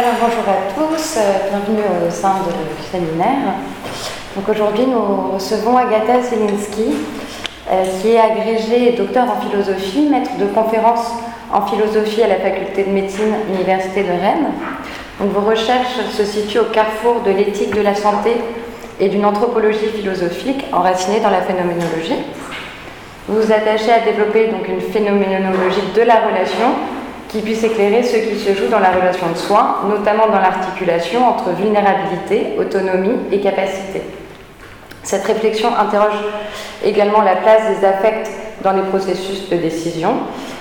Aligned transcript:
Alors 0.00 0.14
bonjour 0.18 0.48
à 0.48 0.72
tous, 0.74 1.18
euh, 1.18 1.50
bienvenue 1.50 1.84
au 2.08 2.10
sein 2.10 2.36
du 2.36 2.90
séminaire. 2.90 3.52
Donc 4.34 4.48
aujourd'hui 4.48 4.86
nous 4.86 5.32
recevons 5.34 5.76
Agatha 5.76 6.22
Zielinski, 6.22 6.94
euh, 7.70 7.84
qui 8.00 8.12
est 8.12 8.18
agrégée 8.18 8.94
et 8.94 8.96
docteur 8.96 9.26
en 9.28 9.38
philosophie, 9.46 10.08
maître 10.10 10.30
de 10.38 10.46
conférences 10.46 11.12
en 11.52 11.66
philosophie 11.66 12.22
à 12.22 12.28
la 12.28 12.36
faculté 12.36 12.84
de 12.84 12.88
médecine 12.88 13.34
Université 13.54 14.02
de 14.02 14.08
Rennes. 14.08 14.52
Vos 15.18 15.42
recherches 15.42 16.00
se 16.16 16.24
situent 16.24 16.60
au 16.60 16.72
carrefour 16.72 17.20
de 17.20 17.32
l'éthique 17.32 17.74
de 17.76 17.82
la 17.82 17.94
santé 17.94 18.36
et 19.00 19.10
d'une 19.10 19.26
anthropologie 19.26 19.90
philosophique 19.94 20.64
enracinée 20.72 21.20
dans 21.20 21.28
la 21.28 21.42
phénoménologie. 21.42 22.24
Vous 23.28 23.42
vous 23.42 23.52
attachez 23.52 23.92
à 23.92 24.00
développer 24.00 24.46
donc 24.46 24.66
une 24.66 24.80
phénoménologie 24.80 25.92
de 25.94 26.00
la 26.00 26.20
relation 26.20 26.68
qui 27.30 27.40
puisse 27.40 27.62
éclairer 27.62 28.02
ce 28.02 28.16
qui 28.16 28.38
se 28.38 28.54
joue 28.54 28.68
dans 28.68 28.80
la 28.80 28.90
relation 28.90 29.30
de 29.30 29.36
soins, 29.36 29.76
notamment 29.88 30.26
dans 30.26 30.40
l'articulation 30.40 31.28
entre 31.28 31.50
vulnérabilité, 31.50 32.54
autonomie 32.58 33.18
et 33.30 33.40
capacité. 33.40 34.02
Cette 35.02 35.24
réflexion 35.24 35.68
interroge 35.76 36.18
également 36.84 37.22
la 37.22 37.36
place 37.36 37.62
des 37.78 37.86
affects 37.86 38.30
dans 38.62 38.72
les 38.72 38.82
processus 38.82 39.48
de 39.48 39.56
décision. 39.56 40.10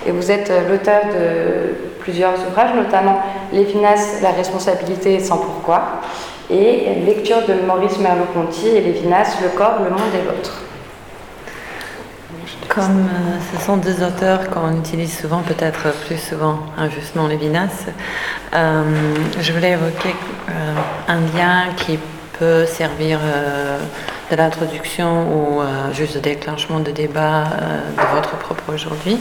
Et 0.07 0.11
vous 0.11 0.31
êtes 0.31 0.51
l'auteur 0.69 1.01
de 1.05 1.75
plusieurs 1.99 2.35
ouvrages, 2.47 2.73
notamment 2.75 3.19
Lévinas, 3.51 4.21
La 4.21 4.31
responsabilité 4.31 5.19
sans 5.19 5.38
pourquoi, 5.38 6.01
et 6.49 6.95
lecture 7.05 7.45
de 7.47 7.65
Maurice 7.65 7.99
Merleau-Ponty 7.99 8.69
et 8.69 8.81
Lévinas, 8.81 9.38
Le 9.41 9.49
corps, 9.49 9.79
le 9.83 9.89
monde 9.89 10.13
et 10.13 10.25
l'autre. 10.25 10.68
Comme 12.69 13.07
euh, 13.07 13.39
ce 13.51 13.65
sont 13.65 13.77
deux 13.77 14.03
auteurs 14.03 14.47
qu'on 14.51 14.77
utilise 14.77 15.17
souvent, 15.17 15.41
peut-être 15.41 15.91
plus 16.05 16.17
souvent 16.17 16.59
injustement 16.77 17.25
Lévinas, 17.27 17.87
euh, 18.53 18.83
je 19.39 19.51
voulais 19.51 19.71
évoquer 19.71 20.15
euh, 20.49 20.75
un 21.07 21.19
lien 21.35 21.73
qui 21.75 21.97
peut 22.37 22.67
servir 22.67 23.19
de 24.31 24.35
l'introduction 24.35 25.27
ou 25.27 25.61
juste 25.94 26.16
de 26.16 26.19
déclenchement 26.19 26.79
de 26.79 26.91
débat 26.91 27.45
de 27.97 28.16
votre 28.16 28.38
propos 28.38 28.72
aujourd'hui. 28.72 29.17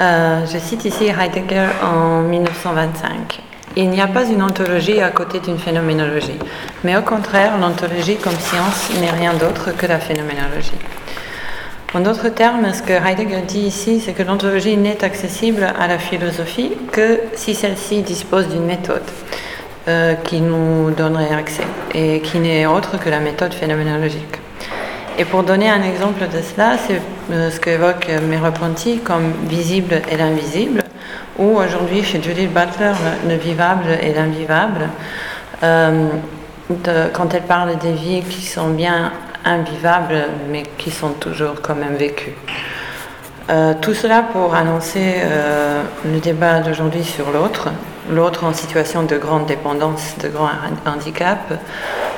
je 0.00 0.58
cite 0.58 0.84
ici 0.84 1.04
Heidegger 1.04 1.68
en 1.80 2.22
1925. 2.22 3.40
Il 3.76 3.90
n'y 3.90 4.00
a 4.00 4.08
pas 4.08 4.24
une 4.24 4.42
ontologie 4.42 5.00
à 5.00 5.10
côté 5.10 5.38
d'une 5.38 5.58
phénoménologie, 5.58 6.40
mais 6.82 6.96
au 6.96 7.02
contraire, 7.02 7.56
l'ontologie 7.60 8.16
comme 8.16 8.38
science 8.40 8.90
n'est 9.00 9.12
rien 9.12 9.34
d'autre 9.34 9.70
que 9.76 9.86
la 9.86 10.00
phénoménologie. 10.00 10.72
En 11.94 12.00
d'autres 12.00 12.28
termes, 12.28 12.72
ce 12.74 12.82
que 12.82 12.92
Heidegger 12.92 13.42
dit 13.46 13.60
ici, 13.60 14.00
c'est 14.00 14.14
que 14.14 14.24
l'ontologie 14.24 14.76
n'est 14.76 15.04
accessible 15.04 15.62
à 15.78 15.86
la 15.86 15.98
philosophie 15.98 16.72
que 16.90 17.20
si 17.34 17.54
celle-ci 17.54 18.02
dispose 18.02 18.48
d'une 18.48 18.64
méthode 18.64 19.04
euh, 19.86 20.14
qui 20.14 20.40
nous 20.40 20.90
donnerait 20.90 21.32
accès 21.32 21.62
et 21.94 22.18
qui 22.20 22.40
n'est 22.40 22.66
autre 22.66 22.98
que 22.98 23.08
la 23.08 23.20
méthode 23.20 23.54
phénoménologique. 23.54 24.40
Et 25.18 25.24
pour 25.24 25.44
donner 25.44 25.70
un 25.70 25.84
exemple 25.84 26.24
de 26.26 26.42
cela, 26.42 26.76
c'est 26.84 27.00
euh, 27.30 27.48
ce 27.52 27.60
qu'évoque 27.60 28.08
Merleau-Ponty 28.28 28.98
comme 29.04 29.30
visible 29.44 30.02
et 30.10 30.16
l'invisible, 30.16 30.82
ou 31.38 31.58
aujourd'hui 31.58 32.02
chez 32.02 32.20
Judith 32.20 32.52
Butler, 32.52 32.94
le 33.28 33.36
vivable 33.36 33.96
et 34.02 34.12
l'invivable. 34.12 34.88
Euh, 35.62 36.08
quand 37.12 37.34
elle 37.34 37.42
parle 37.42 37.78
des 37.78 37.92
vies 37.92 38.22
qui 38.22 38.42
sont 38.42 38.70
bien 38.70 39.12
invivables, 39.44 40.24
mais 40.50 40.64
qui 40.78 40.90
sont 40.90 41.10
toujours 41.10 41.60
quand 41.62 41.74
même 41.74 41.96
vécus. 41.96 42.34
Euh, 43.50 43.74
tout 43.78 43.92
cela 43.92 44.22
pour 44.22 44.54
annoncer 44.54 45.16
euh, 45.16 45.82
le 46.06 46.18
débat 46.18 46.60
d'aujourd'hui 46.60 47.04
sur 47.04 47.30
l'autre, 47.30 47.68
l'autre 48.10 48.44
en 48.44 48.54
situation 48.54 49.02
de 49.02 49.18
grande 49.18 49.44
dépendance, 49.44 50.14
de 50.22 50.28
grand 50.28 50.48
handicap, 50.86 51.52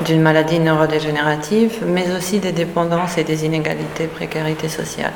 d'une 0.02 0.22
maladie 0.22 0.60
neurodégénérative, 0.60 1.82
mais 1.84 2.12
aussi 2.16 2.38
des 2.38 2.52
dépendances 2.52 3.18
et 3.18 3.24
des 3.24 3.44
inégalités, 3.44 4.06
précarité 4.06 4.68
sociale. 4.68 5.12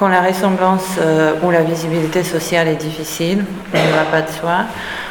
Quand 0.00 0.08
la 0.08 0.22
ressemblance 0.22 0.96
euh, 0.98 1.34
ou 1.42 1.50
la 1.50 1.60
visibilité 1.60 2.24
sociale 2.24 2.68
est 2.68 2.76
difficile, 2.76 3.44
il 3.74 3.80
ne 3.80 3.92
va 3.92 4.04
pas 4.10 4.22
de 4.22 4.30
soi, 4.30 4.60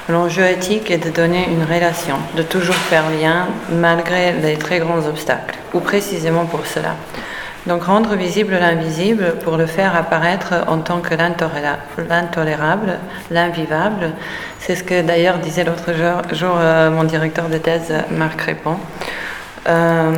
l'enjeu 0.10 0.44
éthique 0.46 0.90
est 0.90 0.98
de 0.98 1.12
donner 1.12 1.48
une 1.48 1.62
relation, 1.64 2.16
de 2.36 2.42
toujours 2.42 2.74
faire 2.74 3.04
lien 3.12 3.46
malgré 3.72 4.32
les 4.32 4.58
très 4.58 4.80
grands 4.80 5.06
obstacles, 5.06 5.60
ou 5.76 5.80
précisément 5.80 6.46
pour 6.48 6.66
cela. 6.66 6.96
Donc 7.68 7.84
rendre 7.84 8.16
visible 8.16 8.58
l'invisible 8.60 9.36
pour 9.44 9.58
le 9.58 9.68
faire 9.68 9.96
apparaître 9.96 10.56
en 10.66 10.80
tant 10.80 11.02
que 11.02 11.14
l'intolérable, 12.10 12.98
l'invivable, 13.30 14.14
c'est 14.58 14.74
ce 14.74 14.84
que 14.84 15.04
d'ailleurs 15.04 15.38
disait 15.38 15.66
l'autre 15.66 15.94
jour, 16.34 16.56
euh, 16.58 16.90
mon 16.90 17.04
directeur 17.04 17.48
de 17.48 17.60
thèse, 17.60 17.94
Marc 18.10 18.42
Répond. 18.42 18.78
Euh, 19.68 20.14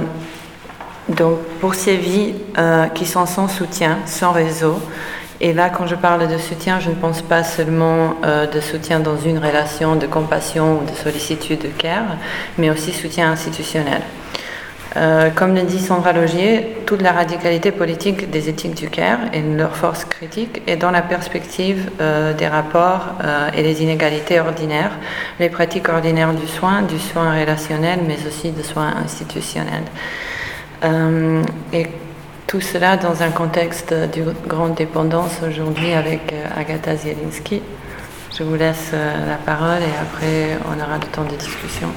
donc 1.15 1.39
pour 1.59 1.75
ces 1.75 1.97
vies 1.97 2.33
euh, 2.57 2.87
qui 2.87 3.05
sont 3.05 3.25
sans 3.25 3.47
soutien, 3.47 3.99
sans 4.05 4.31
réseau, 4.31 4.79
et 5.39 5.53
là 5.53 5.69
quand 5.69 5.87
je 5.87 5.95
parle 5.95 6.27
de 6.27 6.37
soutien, 6.37 6.79
je 6.79 6.89
ne 6.89 6.95
pense 6.95 7.21
pas 7.21 7.43
seulement 7.43 8.15
euh, 8.23 8.47
de 8.47 8.59
soutien 8.59 8.99
dans 8.99 9.17
une 9.17 9.37
relation 9.37 9.95
de 9.95 10.07
compassion 10.07 10.79
ou 10.79 10.89
de 10.89 10.95
sollicitude 10.95 11.61
de 11.61 11.67
care, 11.67 12.17
mais 12.57 12.69
aussi 12.69 12.91
soutien 12.93 13.31
institutionnel. 13.31 14.01
Euh, 14.97 15.29
comme 15.29 15.55
le 15.55 15.61
dit 15.61 15.79
Sandra 15.79 16.11
Logier, 16.11 16.67
toute 16.85 17.01
la 17.01 17.13
radicalité 17.13 17.71
politique 17.71 18.29
des 18.29 18.49
éthiques 18.49 18.75
du 18.75 18.89
care 18.89 19.19
et 19.31 19.41
leur 19.41 19.75
force 19.77 20.03
critique 20.03 20.61
est 20.67 20.75
dans 20.75 20.91
la 20.91 21.01
perspective 21.01 21.89
des 22.37 22.47
rapports 22.47 23.13
et 23.55 23.63
des 23.63 23.81
inégalités 23.83 24.41
ordinaires, 24.41 24.91
les 25.39 25.47
pratiques 25.47 25.87
ordinaires 25.87 26.33
du 26.33 26.45
soin, 26.45 26.81
du 26.81 26.99
soin 26.99 27.39
relationnel, 27.39 28.01
mais 28.05 28.17
aussi 28.27 28.51
du 28.51 28.63
soin 28.63 28.93
institutionnel. 29.01 29.83
Euh, 30.83 31.43
et 31.73 31.87
tout 32.47 32.61
cela 32.61 32.97
dans 32.97 33.21
un 33.21 33.29
contexte 33.29 33.93
de 33.93 34.33
grande 34.47 34.75
dépendance 34.75 35.39
aujourd'hui 35.47 35.93
avec 35.93 36.33
euh, 36.33 36.45
Agatha 36.55 36.95
Zielinski. 36.95 37.61
Je 38.35 38.43
vous 38.43 38.55
laisse 38.55 38.91
euh, 38.93 39.27
la 39.27 39.35
parole 39.35 39.81
et 39.81 39.95
après 40.01 40.57
on 40.65 40.81
aura 40.81 40.97
le 40.97 41.05
temps 41.05 41.23
de 41.23 41.35
discussion. 41.35 41.89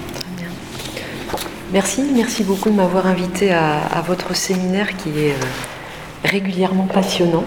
Merci, 1.72 2.05
merci 2.15 2.45
beaucoup 2.45 2.69
de 2.71 2.75
m'avoir 2.75 3.06
invité 3.06 3.53
à, 3.53 4.03
votre 4.06 4.37
séminaire 4.37 4.97
qui 4.97 5.09
est 5.19 5.34
régulièrement 6.25 6.87
passionnant. 6.87 7.45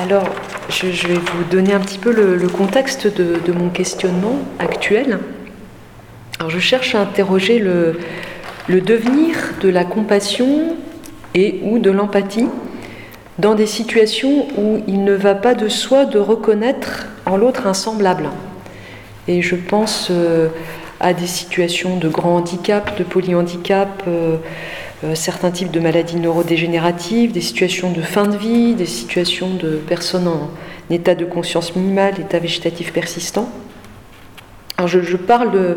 alors, 0.00 0.28
je, 0.68 1.08
vais 1.08 1.14
vous 1.14 1.44
donner 1.50 1.72
un 1.72 1.80
petit 1.80 1.98
peu 1.98 2.12
le, 2.12 2.46
contexte 2.48 3.08
de, 3.08 3.52
mon 3.52 3.68
questionnement 3.70 4.38
actuel 4.60 5.18
je 6.48 6.58
cherche 6.58 6.94
à 6.94 7.00
interroger 7.00 7.58
le, 7.58 8.00
devenir 8.68 9.36
de 9.60 9.68
la 9.68 9.84
compassion 9.84 10.76
et 11.34 11.60
ou 11.62 11.78
de 11.78 11.90
l'empathie 11.90 12.48
dans 13.38 13.54
des 13.54 13.66
situations 13.66 14.46
où 14.56 14.82
il 14.86 15.04
ne 15.04 15.12
va 15.12 15.34
pas 15.34 15.54
de 15.54 15.68
soi 15.68 16.04
de 16.04 16.18
reconnaître 16.18 17.06
en 17.26 17.36
l'autre 17.36 17.66
un 17.66 17.74
semblable. 17.74 18.28
Et 19.28 19.42
je 19.42 19.54
pense 19.54 20.08
euh, 20.10 20.48
à 20.98 21.12
des 21.12 21.26
situations 21.26 21.96
de 21.96 22.08
grand 22.08 22.36
handicap, 22.36 22.98
de 22.98 23.04
polyhandicap, 23.04 24.02
euh, 24.08 24.36
euh, 25.04 25.14
certains 25.14 25.50
types 25.50 25.70
de 25.70 25.80
maladies 25.80 26.16
neurodégénératives, 26.16 27.32
des 27.32 27.40
situations 27.40 27.92
de 27.92 28.02
fin 28.02 28.26
de 28.26 28.36
vie, 28.36 28.74
des 28.74 28.86
situations 28.86 29.54
de 29.54 29.76
personnes 29.76 30.28
en 30.28 30.50
état 30.90 31.14
de 31.14 31.24
conscience 31.24 31.76
minimale, 31.76 32.20
état 32.20 32.38
végétatif 32.38 32.92
persistant. 32.92 33.48
Alors 34.76 34.88
je 34.88 35.16
parle 35.16 35.52
de, 35.52 35.76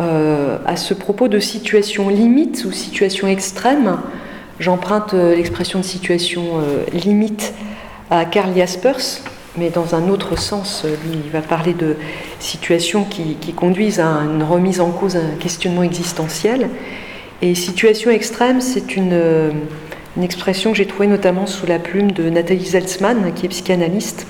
euh, 0.00 0.58
à 0.66 0.74
ce 0.74 0.92
propos 0.92 1.28
de 1.28 1.38
situation 1.38 2.08
limite 2.08 2.64
ou 2.66 2.72
situation 2.72 3.28
extrême. 3.28 3.98
J'emprunte 4.58 5.14
euh, 5.14 5.36
l'expression 5.36 5.78
de 5.78 5.84
situation 5.84 6.58
euh, 6.58 6.84
limite 6.92 7.54
à 8.10 8.24
Karl 8.24 8.52
Jaspers, 8.56 9.20
mais 9.56 9.70
dans 9.70 9.94
un 9.94 10.08
autre 10.08 10.36
sens. 10.36 10.84
Lui, 10.84 11.20
il 11.24 11.30
va 11.30 11.42
parler 11.42 11.74
de 11.74 11.94
situations 12.40 13.04
qui, 13.04 13.36
conduisent 13.54 14.00
à 14.00 14.08
une 14.24 14.42
remise 14.42 14.80
en 14.80 14.90
cause, 14.90 15.14
un 15.14 15.36
questionnement 15.38 15.84
existentiel. 15.84 16.70
Et 17.40 17.54
situation 17.54 18.10
extrême, 18.10 18.60
c'est 18.60 18.96
une, 18.96 19.20
expression 20.20 20.72
que 20.72 20.76
j'ai 20.76 20.86
trouvée 20.86 21.06
notamment 21.08 21.46
sous 21.46 21.66
la 21.66 21.78
plume 21.78 22.10
de 22.10 22.30
Nathalie 22.30 22.66
Zeltzmann, 22.66 23.32
qui 23.34 23.46
est 23.46 23.48
psychanalyste, 23.48 24.26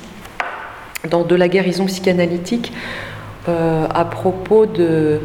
dans 1.10 1.22
De 1.24 1.34
la 1.34 1.48
guérison 1.48 1.86
psychanalytique, 1.86 2.72
à 3.46 4.04
propos 4.06 4.64
de, 4.64 5.20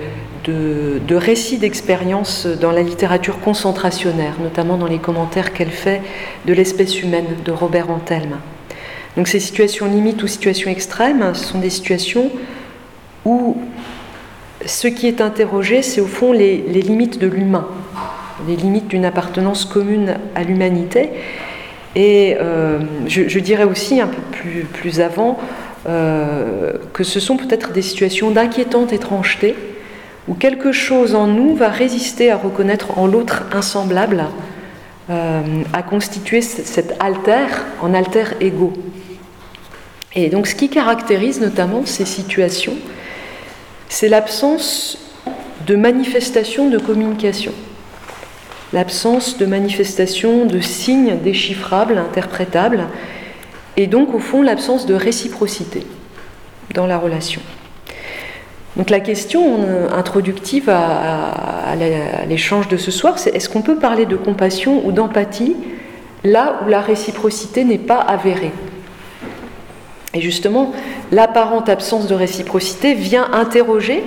de, 1.08 1.16
récits 1.16 1.58
d'expériences 1.58 2.48
dans 2.48 2.72
la 2.72 2.82
littérature 2.82 3.40
concentrationnaire, 3.40 4.36
notamment 4.42 4.78
dans 4.78 4.88
les 4.88 5.00
commentaires 5.00 5.54
qu'elle 5.54 5.72
fait 5.72 6.02
de 6.46 6.54
l'espèce 6.54 7.02
humaine 7.02 7.26
de 7.44 7.52
Robert 7.52 7.90
Antelme. 7.90 8.38
Donc 9.18 9.28
ces 9.28 9.40
situations 9.40 9.88
limites 9.88 10.22
ou 10.24 10.28
situations 10.28 10.70
extrêmes, 10.70 11.34
ce 11.34 11.44
sont 11.44 11.60
des 11.60 11.70
situations 11.70 12.32
où 13.26 13.58
ce 14.66 14.88
qui 14.88 15.08
est 15.08 15.22
interrogé, 15.22 15.82
c'est 15.82 16.02
au 16.02 16.08
fond 16.08 16.32
les, 16.32 16.58
limites 16.58 17.20
de 17.20 17.28
l'humain, 17.28 17.68
les 18.48 18.56
limites 18.56 18.88
d'une 18.88 19.06
appartenance 19.06 19.66
commune 19.66 20.16
à 20.36 20.44
l'humanité. 20.44 21.10
Et 21.96 22.38
euh, 22.40 22.80
je, 23.08 23.40
dirais 23.40 23.64
aussi 23.64 24.00
un 24.00 24.08
peu 24.08 24.22
plus, 24.32 24.66
plus 24.72 25.02
avant, 25.02 25.40
que 25.86 27.04
ce 27.04 27.20
sont 27.20 27.36
peut-être 27.36 27.72
des 27.72 27.82
situations 27.82 28.30
d'inquiétante 28.30 28.94
étrangeté, 28.94 29.56
où 30.28 30.34
quelque 30.34 30.72
chose 30.72 31.16
en 31.16 31.28
nous 31.28 31.56
va 31.56 31.70
résister 31.70 32.30
à 32.30 32.38
reconnaître 32.38 32.98
en 32.98 33.08
l'autre 33.08 33.44
insemblable, 33.54 34.26
à 35.10 35.82
constituer 35.82 36.42
cet 36.42 36.96
alter 37.00 37.48
en 37.82 37.94
alter 37.94 38.26
ego. 38.42 38.74
Et 40.14 40.30
donc 40.30 40.48
ce 40.48 40.56
qui 40.56 40.70
caractérise 40.70 41.42
notamment 41.42 41.86
ces 41.86 42.06
situations, 42.06 42.76
c'est 43.88 44.10
l'absence 44.10 44.98
de 45.66 45.76
manifestation 45.76 46.70
de 46.70 46.78
communication, 46.78 47.54
l'absence 48.72 49.38
de 49.38 49.46
manifestation 49.46 50.46
de 50.46 50.60
signes 50.60 51.18
déchiffrables, 51.24 51.98
interprétables, 51.98 52.86
et 53.78 53.88
donc 53.88 54.14
au 54.14 54.20
fond 54.20 54.42
l'absence 54.42 54.86
de 54.86 54.94
réciprocité 54.94 55.86
dans 56.76 56.86
la 56.86 56.98
relation. 56.98 57.42
Donc 58.80 58.92
la 58.92 59.02
question 59.02 59.60
introductive 59.94 60.70
à, 60.70 61.76
l'échange 62.30 62.70
de 62.70 62.78
ce 62.78 62.92
soir, 62.92 63.20
c'est 63.20 63.36
est-ce 63.36 63.50
qu'on 63.50 63.62
peut 63.62 63.76
parler 63.76 64.06
de 64.06 64.16
compassion 64.16 64.88
ou 64.88 64.94
d'empathie 64.94 65.58
là 66.24 66.62
où 66.64 66.70
la 66.70 66.80
réciprocité 66.80 67.66
n'est 67.66 67.78
pas 67.78 67.98
avérée? 68.00 68.54
Et 70.14 70.22
justement, 70.22 70.72
l'apparente 71.12 71.68
absence 71.68 72.08
de 72.08 72.16
réciprocité 72.16 72.94
vient 72.94 73.30
interroger 73.34 74.02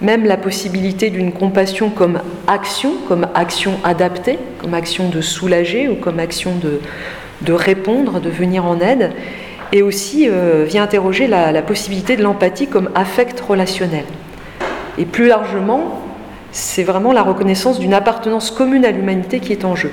même 0.00 0.24
la 0.24 0.36
possibilité 0.36 1.10
d'une 1.10 1.30
compassion 1.30 1.88
comme 1.88 2.18
action, 2.48 2.94
comme 3.06 3.28
action 3.36 3.74
adaptée, 3.84 4.40
comme 4.60 4.74
action 4.74 5.10
de 5.10 5.20
soulager 5.20 5.88
ou 5.88 5.94
comme 5.94 6.18
action 6.18 6.54
de, 7.40 7.52
répondre, 7.52 8.18
de 8.18 8.30
venir 8.30 8.64
en 8.64 8.80
aide, 8.80 9.12
et 9.72 9.82
aussi 9.82 10.28
euh, 10.28 10.64
vient 10.66 10.82
interroger 10.82 11.26
la, 11.26 11.52
la 11.52 11.62
possibilité 11.62 12.16
de 12.16 12.22
l'empathie 12.22 12.66
comme 12.66 12.90
affect 12.94 13.40
relationnel. 13.40 14.04
Et 14.96 15.04
plus 15.04 15.28
largement, 15.28 16.02
c'est 16.52 16.82
vraiment 16.82 17.12
la 17.12 17.22
reconnaissance 17.22 17.78
d'une 17.78 17.94
appartenance 17.94 18.50
commune 18.50 18.84
à 18.84 18.90
l'humanité 18.90 19.40
qui 19.40 19.52
est 19.52 19.64
en 19.64 19.76
jeu. 19.76 19.92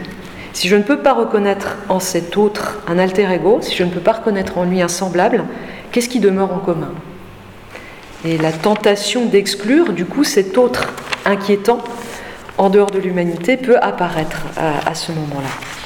Si 0.54 0.70
je 0.70 0.76
ne 0.78 0.84
peux 0.84 1.00
pas 1.00 1.14
reconnaître 1.14 1.78
en 1.90 2.00
cet 2.00 2.38
autre 2.38 2.80
un 2.88 2.98
alter 2.98 3.30
ego, 3.30 3.60
si 3.62 3.76
je 3.76 3.84
ne 3.84 3.90
peux 3.90 4.00
pas 4.00 4.14
reconnaître 4.14 4.58
en 4.58 4.64
lui 4.64 4.82
un 4.82 4.88
semblable, 4.88 5.44
qu'est-ce 5.92 6.08
qui 6.08 6.22
demeure 6.22 6.54
en 6.54 6.60
commun? 6.60 6.94
Et 8.24 8.38
la 8.38 8.54
tentation 8.54 9.26
d'exclure, 9.26 9.92
du 9.92 10.06
coup, 10.06 10.24
cet 10.24 10.58
autre 10.58 10.94
inquiétant 11.26 11.80
en 12.58 12.70
dehors 12.70 12.90
de 12.90 13.00
l'humanité 13.00 13.58
peut 13.58 13.78
apparaître 13.82 14.44
à, 14.58 14.96
ce 14.96 15.12
moment-là. 15.12 15.85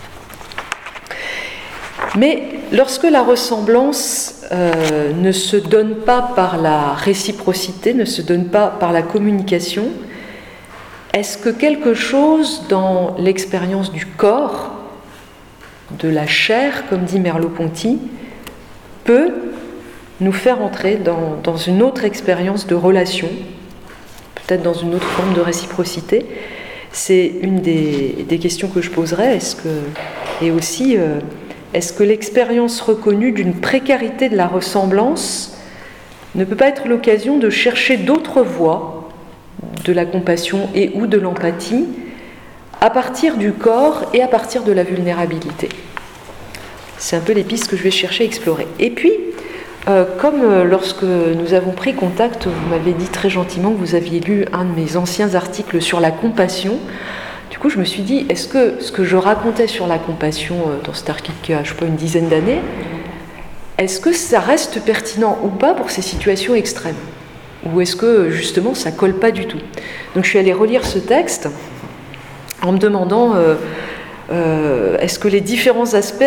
Mais 2.19 2.43
lorsque 2.73 3.05
la 3.05 3.23
ressemblance 3.23 4.41
euh, 4.51 5.13
ne 5.13 5.31
se 5.31 5.55
donne 5.55 5.95
pas 5.95 6.21
par 6.35 6.61
la 6.61 6.91
réciprocité, 6.93 7.93
ne 7.93 8.03
se 8.03 8.21
donne 8.21 8.49
pas 8.49 8.67
par 8.67 8.91
la 8.91 9.01
communication, 9.01 9.85
est-ce 11.13 11.37
que 11.37 11.47
quelque 11.47 11.93
chose 11.93 12.63
dans 12.67 13.15
l'expérience 13.17 13.93
du 13.93 14.05
corps, 14.05 14.73
de 15.97 16.09
la 16.09 16.27
chair, 16.27 16.83
comme 16.89 17.05
dit 17.05 17.21
Merleau-Ponty, 17.21 17.99
peut 19.05 19.31
nous 20.19 20.33
faire 20.33 20.61
entrer 20.61 20.97
dans, 20.97 21.55
une 21.55 21.81
autre 21.81 22.03
expérience 22.03 22.67
de 22.67 22.75
relation, 22.75 23.29
peut-être 24.35 24.61
dans 24.61 24.73
une 24.73 24.93
autre 24.93 25.07
forme 25.07 25.33
de 25.33 25.41
réciprocité? 25.41 26.25
C'est 26.91 27.31
une 27.41 27.61
des, 27.61 28.25
questions 28.41 28.67
que 28.67 28.81
je 28.81 28.89
que, 28.89 30.43
et 30.43 30.51
aussi, 30.51 30.97
euh, 30.97 31.19
est-ce 31.73 31.93
que 31.93 32.03
l'expérience 32.03 32.81
reconnue 32.81 33.31
d'une 33.31 33.53
précarité 33.53 34.29
de 34.29 34.35
la 34.35 34.47
ressemblance 34.47 35.57
ne 36.35 36.43
peut 36.43 36.55
pas 36.55 36.67
être 36.67 36.87
l'occasion 36.87 37.37
de 37.37 37.49
chercher 37.49 37.97
d'autres 37.97 38.41
voies 38.41 39.09
de 39.85 39.93
la 39.93 40.05
compassion 40.05 40.69
et 40.73 40.91
ou 40.95 41.07
de 41.07 41.17
l'empathie 41.17 41.87
à 42.81 42.89
partir 42.89 43.37
du 43.37 43.51
corps 43.51 44.05
et 44.13 44.21
à 44.21 44.27
partir 44.27 44.63
de 44.63 44.71
la 44.71 44.83
vulnérabilité? 44.83 45.69
C'est 46.97 47.15
un 47.15 47.21
peu 47.21 47.33
les 47.33 47.43
pistes 47.43 47.67
que 47.67 47.77
je 47.77 47.83
vais 47.83 47.91
chercher 47.91 48.23
à 48.23 48.27
explorer. 48.27 48.67
Et 48.79 48.89
puis, 48.89 49.13
euh, 49.87 50.05
comme 50.19 50.41
euh, 50.43 50.65
lorsque 50.65 51.03
nous 51.03 51.53
avons 51.53 51.71
pris 51.71 51.93
contact, 51.93 52.47
vous 52.47 52.69
m'avez 52.69 52.91
dit 52.91 53.07
très 53.07 53.29
gentiment 53.29 53.71
que 53.71 53.77
vous 53.77 53.95
aviez 53.95 54.19
lu 54.19 54.45
un 54.53 54.65
de 54.65 54.71
mes 54.71 54.97
anciens 54.97 55.35
articles 55.35 55.81
sur 55.81 55.99
la 55.99 56.11
compassion, 56.11 56.77
du 57.49 57.57
coup 57.57 57.69
je 57.69 57.77
me 57.77 57.85
suis 57.85 58.03
dit, 58.03 58.25
est-ce 58.29 58.47
que 58.47 58.81
ce 58.81 58.91
que 58.91 59.03
je 59.03 59.15
racontais 59.15 59.67
sur 59.67 59.87
la 59.87 59.97
compassion 59.97 60.55
euh, 60.55 60.85
dans 60.85 60.93
cet 60.93 61.09
article 61.09 61.37
qui 61.41 61.53
a, 61.53 61.63
je 61.63 61.69
sais 61.69 61.75
pas, 61.75 61.85
une 61.85 61.95
dizaine 61.95 62.27
d'années, 62.27 62.61
est-ce 63.77 63.99
que 63.99 64.11
ça 64.11 64.39
reste 64.39 64.81
pertinent 64.81 65.39
ou 65.43 65.47
pas 65.47 65.73
pour 65.73 65.89
ces 65.89 66.01
situations 66.01 66.53
extrêmes? 66.53 66.95
Ou 67.65 67.81
est-ce 67.81 67.95
que 67.95 68.29
justement 68.29 68.73
ça 68.73 68.91
colle 68.91 69.15
pas 69.15 69.31
du 69.31 69.45
tout? 69.45 69.59
Donc 70.15 70.25
je 70.25 70.29
suis 70.29 70.39
allée 70.39 70.53
relire 70.53 70.85
ce 70.85 70.99
texte 70.99 71.49
en 72.61 72.73
me 72.73 72.77
demandant 72.77 73.35
euh, 73.35 73.55
euh, 74.31 74.97
est-ce 74.99 75.17
que 75.17 75.27
les 75.27 75.41
différents 75.41 75.93
aspects 75.93 76.23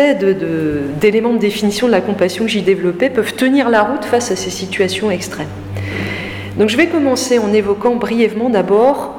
d'éléments 0.99 1.33
de, 1.33 1.37
définition 1.37 1.87
de 1.87 1.91
la 1.91 2.01
compassion 2.01 2.45
que 2.45 2.51
j'y 2.51 2.61
développais 2.61 3.09
peuvent 3.09 3.33
tenir 3.35 3.69
la 3.69 3.83
route 3.83 4.03
face 4.03 4.31
à 4.31 4.35
ces 4.35 4.49
situations 4.49 5.09
extrêmes? 5.09 5.47
Donc 6.57 6.69
je 6.69 6.77
vais 6.77 6.87
commencer 6.87 7.39
en 7.39 7.53
évoquant 7.53 7.95
brièvement 7.95 8.49
d'abord 8.49 9.15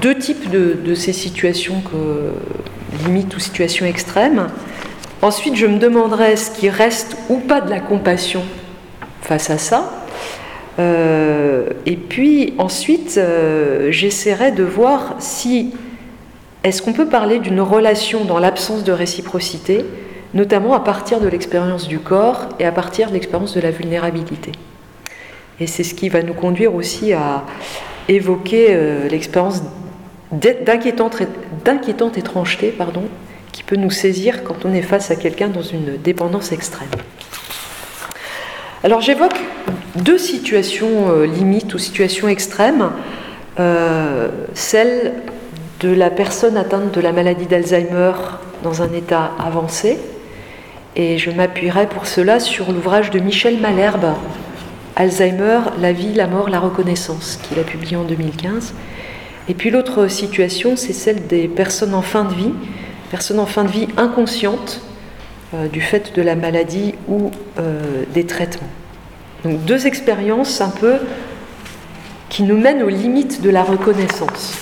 deux 0.00 0.16
types 0.16 0.50
de, 0.50 0.94
ces 0.94 1.12
situations 1.12 1.80
que, 1.80 3.04
limites 3.04 3.34
ou 3.36 3.40
situations 3.40 3.86
extrêmes. 3.86 4.48
Ensuite, 5.22 5.56
je 5.56 5.66
me 5.66 5.78
demanderai 5.78 6.36
ce 6.36 6.50
qui 6.50 6.70
reste 6.70 7.16
ou 7.28 7.38
pas 7.38 7.60
de 7.60 7.70
la 7.70 7.80
compassion 7.80 8.42
face 9.22 9.50
à 9.50 9.58
ça. 9.58 10.04
Euh, 10.78 11.70
et 11.86 11.96
puis 11.96 12.54
ensuite, 12.58 13.16
euh, 13.18 13.90
j'essaierai 13.90 14.52
de 14.52 14.62
voir 14.62 15.16
si 15.18 15.74
est-ce 16.62 16.82
qu'on 16.82 16.92
peut 16.92 17.08
parler 17.08 17.40
d'une 17.40 17.60
relation 17.60 18.24
dans 18.24 18.38
l'absence 18.38 18.84
de 18.84 18.92
réciprocité, 18.92 19.84
notamment 20.34 20.74
à 20.74 20.80
partir 20.80 21.20
de 21.20 21.26
l'expérience 21.26 21.88
du 21.88 21.98
corps 21.98 22.48
et 22.60 22.64
à 22.64 22.72
partir 22.72 23.08
de 23.08 23.14
l'expérience 23.14 23.54
de 23.54 23.60
la 23.60 23.70
vulnérabilité. 23.70 24.52
Et 25.60 25.66
c'est 25.66 25.82
ce 25.82 25.94
qui 25.94 26.08
va 26.08 26.22
nous 26.22 26.34
conduire 26.34 26.74
aussi 26.74 27.12
à 27.12 27.44
évoquer 28.08 28.68
euh, 28.70 29.08
l'expérience 29.08 29.62
d'inquiétante, 30.32 31.20
étrangeté 32.18 32.68
pardon, 32.68 33.04
qui 33.52 33.62
peut 33.62 33.76
nous 33.76 33.90
saisir 33.90 34.44
quand 34.44 34.64
on 34.64 34.72
est 34.72 34.82
face 34.82 35.10
à 35.10 35.16
quelqu'un 35.16 35.48
dans 35.48 35.62
une 35.62 35.96
dépendance 35.96 36.52
extrême. 36.52 36.88
Alors 38.84 39.00
j'évoque 39.00 39.38
deux 39.96 40.18
situations 40.18 41.10
euh, 41.10 41.26
limites 41.26 41.74
ou 41.74 41.78
situations 41.78 42.28
extrêmes. 42.28 42.90
Euh, 43.58 44.28
celle 44.54 45.14
de 45.80 45.92
la 45.92 46.10
personne 46.10 46.56
atteinte 46.56 46.94
de 46.94 47.00
la 47.00 47.12
maladie 47.12 47.46
d'Alzheimer 47.46 48.12
dans 48.62 48.82
un 48.82 48.92
état 48.92 49.32
avancé. 49.38 49.98
Et 50.96 51.18
je 51.18 51.30
m'appuierai 51.30 51.86
pour 51.86 52.06
cela 52.06 52.40
sur 52.40 52.72
l'ouvrage 52.72 53.10
de 53.10 53.20
Michel 53.20 53.58
Malherbe, 53.58 54.14
Alzheimer, 54.98 55.60
la 55.80 55.92
vie, 55.92 56.12
la 56.12 56.26
mort, 56.26 56.50
la 56.50 56.58
reconnaissance, 56.58 57.38
qu'il 57.42 57.58
a 57.60 57.62
publié 57.62 57.96
en 57.96 58.02
2015. 58.02 58.74
Et 59.48 59.54
puis 59.54 59.70
l'autre 59.70 60.08
situation, 60.08 60.76
c'est 60.76 60.92
celle 60.92 61.28
des 61.28 61.46
personnes 61.46 61.94
en 61.94 62.02
fin 62.02 62.24
de 62.24 62.34
vie, 62.34 62.52
personnes 63.12 63.38
en 63.38 63.46
fin 63.46 63.62
de 63.62 63.70
vie 63.70 63.86
inconscientes 63.96 64.82
euh, 65.54 65.68
du 65.68 65.80
fait 65.80 66.16
de 66.16 66.20
la 66.20 66.34
maladie 66.34 66.94
ou 67.06 67.30
euh, 67.60 68.02
des 68.12 68.26
traitements. 68.26 68.68
Donc 69.44 69.64
deux 69.64 69.86
expériences 69.86 70.60
un 70.60 70.70
peu 70.70 70.96
qui 72.28 72.42
nous 72.42 72.58
mènent 72.58 72.82
aux 72.82 72.88
limites 72.88 73.40
de 73.40 73.50
la 73.50 73.62
reconnaissance. 73.62 74.58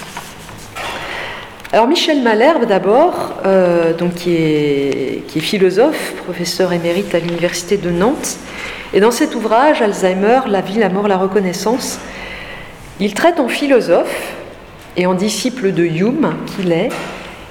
Alors 1.73 1.89
Michel 1.89 2.23
Malherbe 2.23 2.67
d'abord, 2.67 3.35
euh, 3.47 3.95
qui 4.15 4.33
est, 4.35 5.41
philosophe, 5.41 6.15
professeur 6.25 6.75
émérite 6.75 7.15
à 7.15 7.21
l'université 7.21 7.79
de 7.79 7.91
Nantes, 7.91 8.39
et 8.95 9.01
dans 9.01 9.11
cet 9.11 9.35
ouvrage 9.35 9.83
Alzheimer, 9.83 10.41
la 10.47 10.61
vie, 10.61 10.79
la 10.79 10.89
mort, 10.89 11.09
la 11.09 11.17
reconnaissance, 11.17 11.99
il 13.01 13.15
traite 13.15 13.41
en 13.41 13.49
philosophe 13.49 14.35
et 14.97 15.07
en 15.07 15.15
disciple 15.15 15.73
de 15.73 15.85
Hume 15.85 16.35
qu'il 16.47 16.73
est 16.73 16.91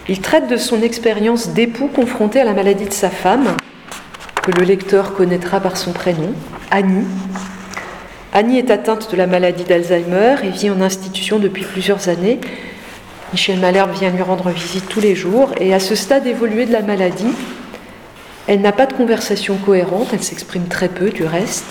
il 0.07 0.21
traite 0.21 0.47
de 0.47 0.57
son 0.57 0.83
expérience 0.83 1.49
d'époux 1.49 1.87
confronté 1.87 2.39
à 2.39 2.43
la 2.43 2.53
maladie 2.53 2.85
de 2.85 2.93
sa 2.93 3.09
femme, 3.09 3.57
que 4.43 4.51
le 4.51 4.63
lecteur 4.63 5.15
connaîtra 5.15 5.59
par 5.59 5.77
son 5.77 5.93
prénom, 5.93 6.31
Annie. 6.69 7.07
Annie 8.31 8.59
est 8.59 8.69
atteinte 8.69 9.11
de 9.11 9.17
la 9.17 9.25
maladie 9.25 9.63
d'Alzheimer 9.63 10.35
et 10.43 10.49
vit 10.49 10.69
en 10.69 10.79
institution 10.81 11.39
depuis 11.39 11.63
plusieurs 11.63 12.07
années. 12.07 12.39
Michel 13.33 13.59
Malherbe 13.59 13.93
vient 13.93 14.11
lui 14.11 14.21
rendre 14.21 14.51
visite 14.51 14.87
tous 14.87 15.01
les 15.01 15.15
jours 15.15 15.49
et 15.59 15.73
à 15.73 15.79
ce 15.79 15.95
stade 15.95 16.27
évolué 16.27 16.67
de 16.67 16.73
la 16.73 16.83
maladie, 16.83 17.33
elle 18.47 18.61
n'a 18.61 18.71
pas 18.71 18.85
de 18.85 18.93
conversation 18.93 19.57
cohérente, 19.57 20.09
elle 20.13 20.23
s'exprime 20.23 20.67
très 20.67 20.89
peu 20.89 21.09
du 21.09 21.25
reste, 21.25 21.65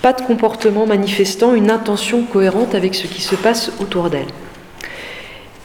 pas 0.00 0.12
de 0.12 0.22
comportement 0.22 0.86
manifestant 0.86 1.54
une 1.54 1.70
intention 1.70 2.22
cohérente 2.24 2.74
avec 2.74 2.94
ce 2.94 3.06
qui 3.06 3.22
se 3.22 3.34
passe 3.34 3.72
autour 3.80 4.10
d'elle. 4.10 4.26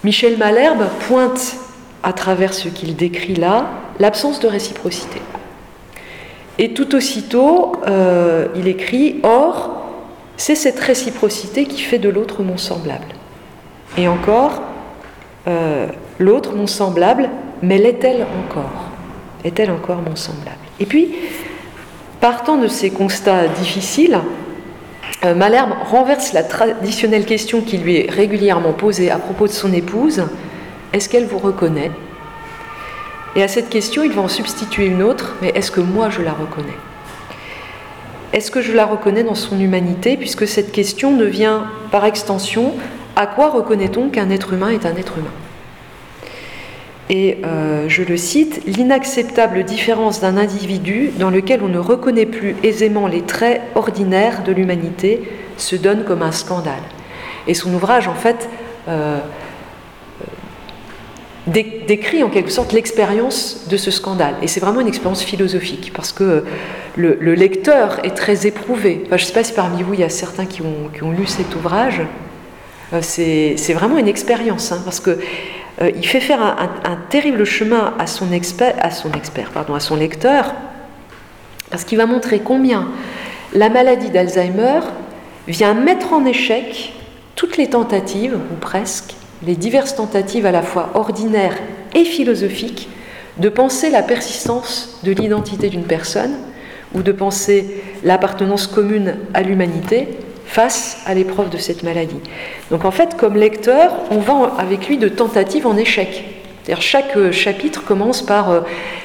Michel 0.03 0.37
Malherbe 0.37 0.87
pointe 1.07 1.55
à 2.03 2.13
travers 2.13 2.53
ce 2.53 2.69
qu'il 2.69 2.95
décrit 2.95 3.35
là, 3.35 3.67
l'absence 3.99 4.39
de 4.39 4.47
réciprocité. 4.47 5.21
Et 6.59 6.73
tout 6.73 6.95
aussitôt, 6.95 7.73
euh, 7.87 8.47
il 8.55 8.67
écrit 8.67 9.19
Or, 9.23 9.85
c'est 10.37 10.55
cette 10.55 10.79
réciprocité 10.79 11.65
qui 11.65 11.81
fait 11.81 11.99
de 11.99 12.09
l'autre 12.09 12.43
mon 12.43 12.57
semblable. 12.57 13.07
Et 13.97 14.07
encore, 14.07 14.61
euh, 15.47 15.87
l'autre 16.19 16.53
mon 16.55 16.67
semblable, 16.67 17.29
mais 17.61 17.77
l'est-elle 17.77 18.25
encore? 18.45 18.86
Est-elle 19.47 19.71
encore 19.71 20.01
mon 20.01 20.17
semblable? 20.17 20.57
Et 20.81 20.85
puis, 20.85 21.15
partant 22.19 22.57
de 22.57 22.67
ces 22.67 22.89
constats 22.89 23.47
difficiles, 23.47 24.19
euh, 25.23 25.33
Malherbe 25.33 25.71
renverse 25.85 26.33
la 26.33 26.43
traditionnelle 26.43 27.25
question 27.25 27.61
qui 27.61 27.77
lui 27.77 27.95
est 27.95 28.11
régulièrement 28.11 28.73
posée 28.73 29.09
à 29.09 29.17
propos 29.17 29.47
de 29.47 29.53
son 29.53 29.71
épouse. 29.71 30.25
Est-ce 30.91 31.07
qu'elle 31.07 31.25
vous 31.25 31.37
reconnaît? 31.37 31.91
Et 33.37 33.43
à 33.43 33.47
cette 33.47 33.69
question, 33.69 34.03
il 34.03 34.11
va 34.11 34.21
en 34.21 34.27
substituer 34.27 34.87
une 34.87 35.01
autre 35.01 35.35
mais 35.41 35.53
est-ce 35.55 35.71
que 35.71 35.79
moi 35.79 36.09
je 36.09 36.21
la 36.21 36.33
reconnais? 36.33 36.77
Est-ce 38.33 38.51
que 38.51 38.61
je 38.61 38.73
la 38.73 38.85
reconnais 38.85 39.23
dans 39.23 39.35
son 39.35 39.57
humanité 39.57 40.17
Puisque 40.17 40.45
cette 40.45 40.73
question 40.73 41.15
devient 41.15 41.61
par 41.89 42.03
extension 42.03 42.73
à 43.15 43.27
quoi 43.27 43.49
reconnaît-on 43.49 44.09
qu'un 44.09 44.29
être 44.29 44.51
humain 44.51 44.71
est 44.71 44.85
un 44.85 44.95
être 44.97 45.17
humain? 45.17 45.31
Et 47.09 47.37
euh, 47.45 47.85
je 47.87 48.03
le 48.03 48.17
cite, 48.17 48.61
l'inacceptable 48.65 49.63
différence 49.63 50.19
d'un 50.19 50.35
individu 50.35 51.11
dans 51.17 51.29
lequel 51.29 51.61
on 51.63 51.69
ne 51.69 51.79
reconnaît 51.79 52.25
plus 52.25 52.55
aisément 52.63 53.07
les 53.07 53.21
traits 53.21 53.61
ordinaires 53.75 54.43
de 54.43 54.51
l'humanité 54.51 55.21
se 55.55 55.77
donne 55.77 56.03
comme 56.03 56.21
un 56.21 56.33
scandale. 56.33 56.83
Et 57.47 57.53
son 57.53 57.73
ouvrage, 57.73 58.09
en 58.09 58.13
fait, 58.13 58.49
euh, 58.89 59.19
euh, 61.47 61.63
décrit 61.87 62.23
en 62.23 62.29
quelque 62.29 62.51
sorte 62.51 62.73
l'expérience 62.73 63.67
de 63.69 63.77
ce 63.77 63.89
scandale. 63.89 64.35
Et 64.41 64.47
c'est 64.47 64.59
vraiment 64.59 64.81
une 64.81 64.87
expérience 64.89 65.23
philosophique, 65.23 65.93
parce 65.95 66.11
que 66.11 66.43
le, 66.97 67.15
lecteur 67.35 68.03
est 68.03 68.17
très 68.17 68.47
éprouvé. 68.47 69.03
je 69.09 69.13
ne 69.13 69.17
sais 69.19 69.33
pas 69.33 69.45
si 69.45 69.53
parmi 69.53 69.81
vous, 69.81 69.93
il 69.93 70.01
y 70.01 70.03
a 70.03 70.09
certains 70.09 70.45
qui 70.45 70.61
ont, 70.61 71.11
lu 71.11 71.25
cet 71.25 71.55
ouvrage. 71.55 72.01
C'est 73.01 73.73
vraiment 73.73 73.97
une 73.97 74.09
expérience, 74.09 74.73
hein, 74.73 74.81
parce 74.83 74.99
que 74.99 75.19
euh, 75.81 75.91
il 75.95 76.05
fait 76.05 76.19
faire 76.19 76.41
un, 76.41 76.97
terrible 77.09 77.45
chemin 77.45 77.93
à 77.99 78.07
son 78.07 78.31
expert, 78.31 78.75
à 78.81 78.91
son 78.91 79.11
expert, 79.11 79.51
pardon, 79.51 79.75
à 79.75 79.79
son 79.79 79.95
lecteur, 79.95 80.55
parce 81.69 81.83
qu'il 81.83 81.97
va 81.97 82.05
montrer 82.05 82.39
combien 82.39 82.87
la 83.53 83.69
maladie 83.69 84.09
d'Alzheimer 84.09 84.79
vient 85.47 85.73
mettre 85.73 86.13
en 86.13 86.25
échec 86.25 86.93
toutes 87.35 87.57
les 87.57 87.69
tentatives, 87.69 88.35
ou 88.35 88.55
presque, 88.59 89.13
les 89.43 89.55
diverses 89.55 89.95
tentatives 89.95 90.45
à 90.45 90.51
la 90.51 90.63
fois 90.63 90.89
ordinaires 90.95 91.57
et 91.93 92.03
philosophiques, 92.03 92.89
de 93.37 93.49
penser 93.49 93.91
la 93.91 94.01
persistance 94.01 94.99
de 95.03 95.11
l'identité 95.11 95.69
d'une 95.69 95.83
personne, 95.83 96.33
ou 96.95 97.03
de 97.03 97.11
penser 97.11 97.83
l'appartenance 98.03 98.65
commune 98.65 99.17
à 99.33 99.43
l'humanité, 99.43 100.17
face 100.47 101.01
à 101.05 101.13
l'épreuve 101.13 101.49
de 101.49 101.57
cette 101.57 101.83
maladie. 101.83 102.19
Donc 102.71 102.85
en 102.85 102.91
fait, 102.91 103.15
comme 103.15 103.35
lecteur, 103.35 103.91
on 104.09 104.17
va 104.17 104.53
avec 104.57 104.87
lui 104.87 104.97
de 104.97 105.09
tentative 105.09 105.67
en 105.67 105.77
échec. 105.77 106.23
C'est-à-dire 106.63 106.81
chaque 106.81 107.15
euh, 107.15 107.31
chapitre 107.31 107.85
commence 107.85 108.21
par 108.21 108.49
euh, 108.51 108.59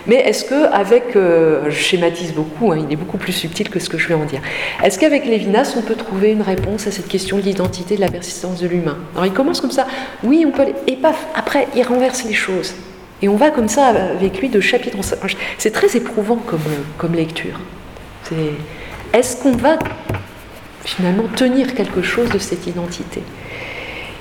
mais 0.09 0.17
est-ce 0.17 0.45
que 0.45 0.73
avec 0.73 1.15
euh, 1.15 1.67
je 1.69 1.79
schématise 1.79 2.33
beaucoup, 2.33 2.73
hein, 2.73 2.85
il 2.85 2.93
est 2.93 2.97
beaucoup 2.97 3.19
plus 3.19 3.33
subtil 3.33 3.71
que 3.71 3.79
ce 3.79 3.89
que 3.89 3.99
je 3.99 4.09
vais 4.09 4.15
en 4.15 4.25
dire. 4.25 4.41
Est-ce 4.83 4.99
qu'avec 4.99 5.27
Lévinas 5.27 5.75
on 5.77 5.83
peut 5.83 5.95
trouver 5.95 6.33
une 6.33 6.43
réponse 6.43 6.89
à 6.89 6.91
cette 6.91 7.07
question 7.07 7.37
de 7.37 7.43
l'identité, 7.43 7.95
de 7.95 8.01
la 8.01 8.11
persistance 8.11 8.61
de 8.61 8.67
l'humain? 8.67 8.97
Alors 9.15 9.27
il 9.27 9.33
commence 9.33 9.61
comme 9.61 9.71
ça, 9.71 9.87
oui 10.25 10.45
on 10.45 10.51
peut, 10.51 10.67
et 10.89 10.97
paf, 10.97 11.27
après 11.37 11.69
il 11.77 11.85
renverse 11.85 12.25
les 12.25 12.35
choses. 12.35 12.75
Et 13.23 13.29
on 13.29 13.37
va 13.37 13.51
comme 13.51 13.69
ça 13.69 13.87
avec 13.87 14.41
lui 14.41 14.49
de 14.49 14.61
chapitre 14.61 14.99
en 14.99 15.03
chapitre. 15.03 15.39
C'est 15.57 15.71
très 15.71 15.97
éprouvant 15.97 16.39
comme, 16.45 16.59
comme 16.99 17.15
lecture. 17.15 17.61
Est-ce 19.13 19.37
qu'on 19.37 19.53
va 19.53 19.79
finalement 20.85 21.29
tenir 21.35 21.75
quelque 21.75 22.03
chose 22.03 22.29
de 22.31 22.39
cette 22.39 22.67
identité. 22.67 23.23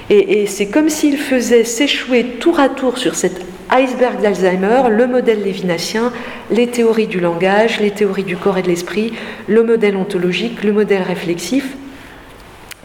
Et, 0.10 0.46
c'est 0.46 0.66
comme 0.66 0.90
s'il 0.90 1.18
faisait 1.18 1.64
s'échouer 1.64 2.26
tour 2.40 2.60
à 2.60 2.68
tour 2.68 2.98
sur 2.98 3.16
cet 3.16 3.46
iceberg 3.72 4.22
d'Alzheimer 4.22 4.90
le 4.90 5.08
modèle 5.08 5.42
lévinassien, 5.42 6.12
les 6.50 6.68
théories 6.68 7.08
du 7.08 7.22
langage, 7.22 7.80
les 7.80 7.92
théories 7.92 8.26
du 8.26 8.36
corps 8.36 8.58
et 8.58 8.62
de 8.62 8.68
l'esprit, 8.68 9.14
le 9.48 9.64
modèle 9.64 9.96
ontologique, 9.96 10.64
le 10.64 10.74
modèle 10.74 11.02
réflexif, 11.02 11.78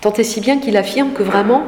tant 0.00 0.12
et 0.12 0.22
si 0.22 0.40
bien 0.40 0.58
qu'il 0.58 0.76
affirme 0.76 1.14
que 1.14 1.24
vraiment 1.24 1.64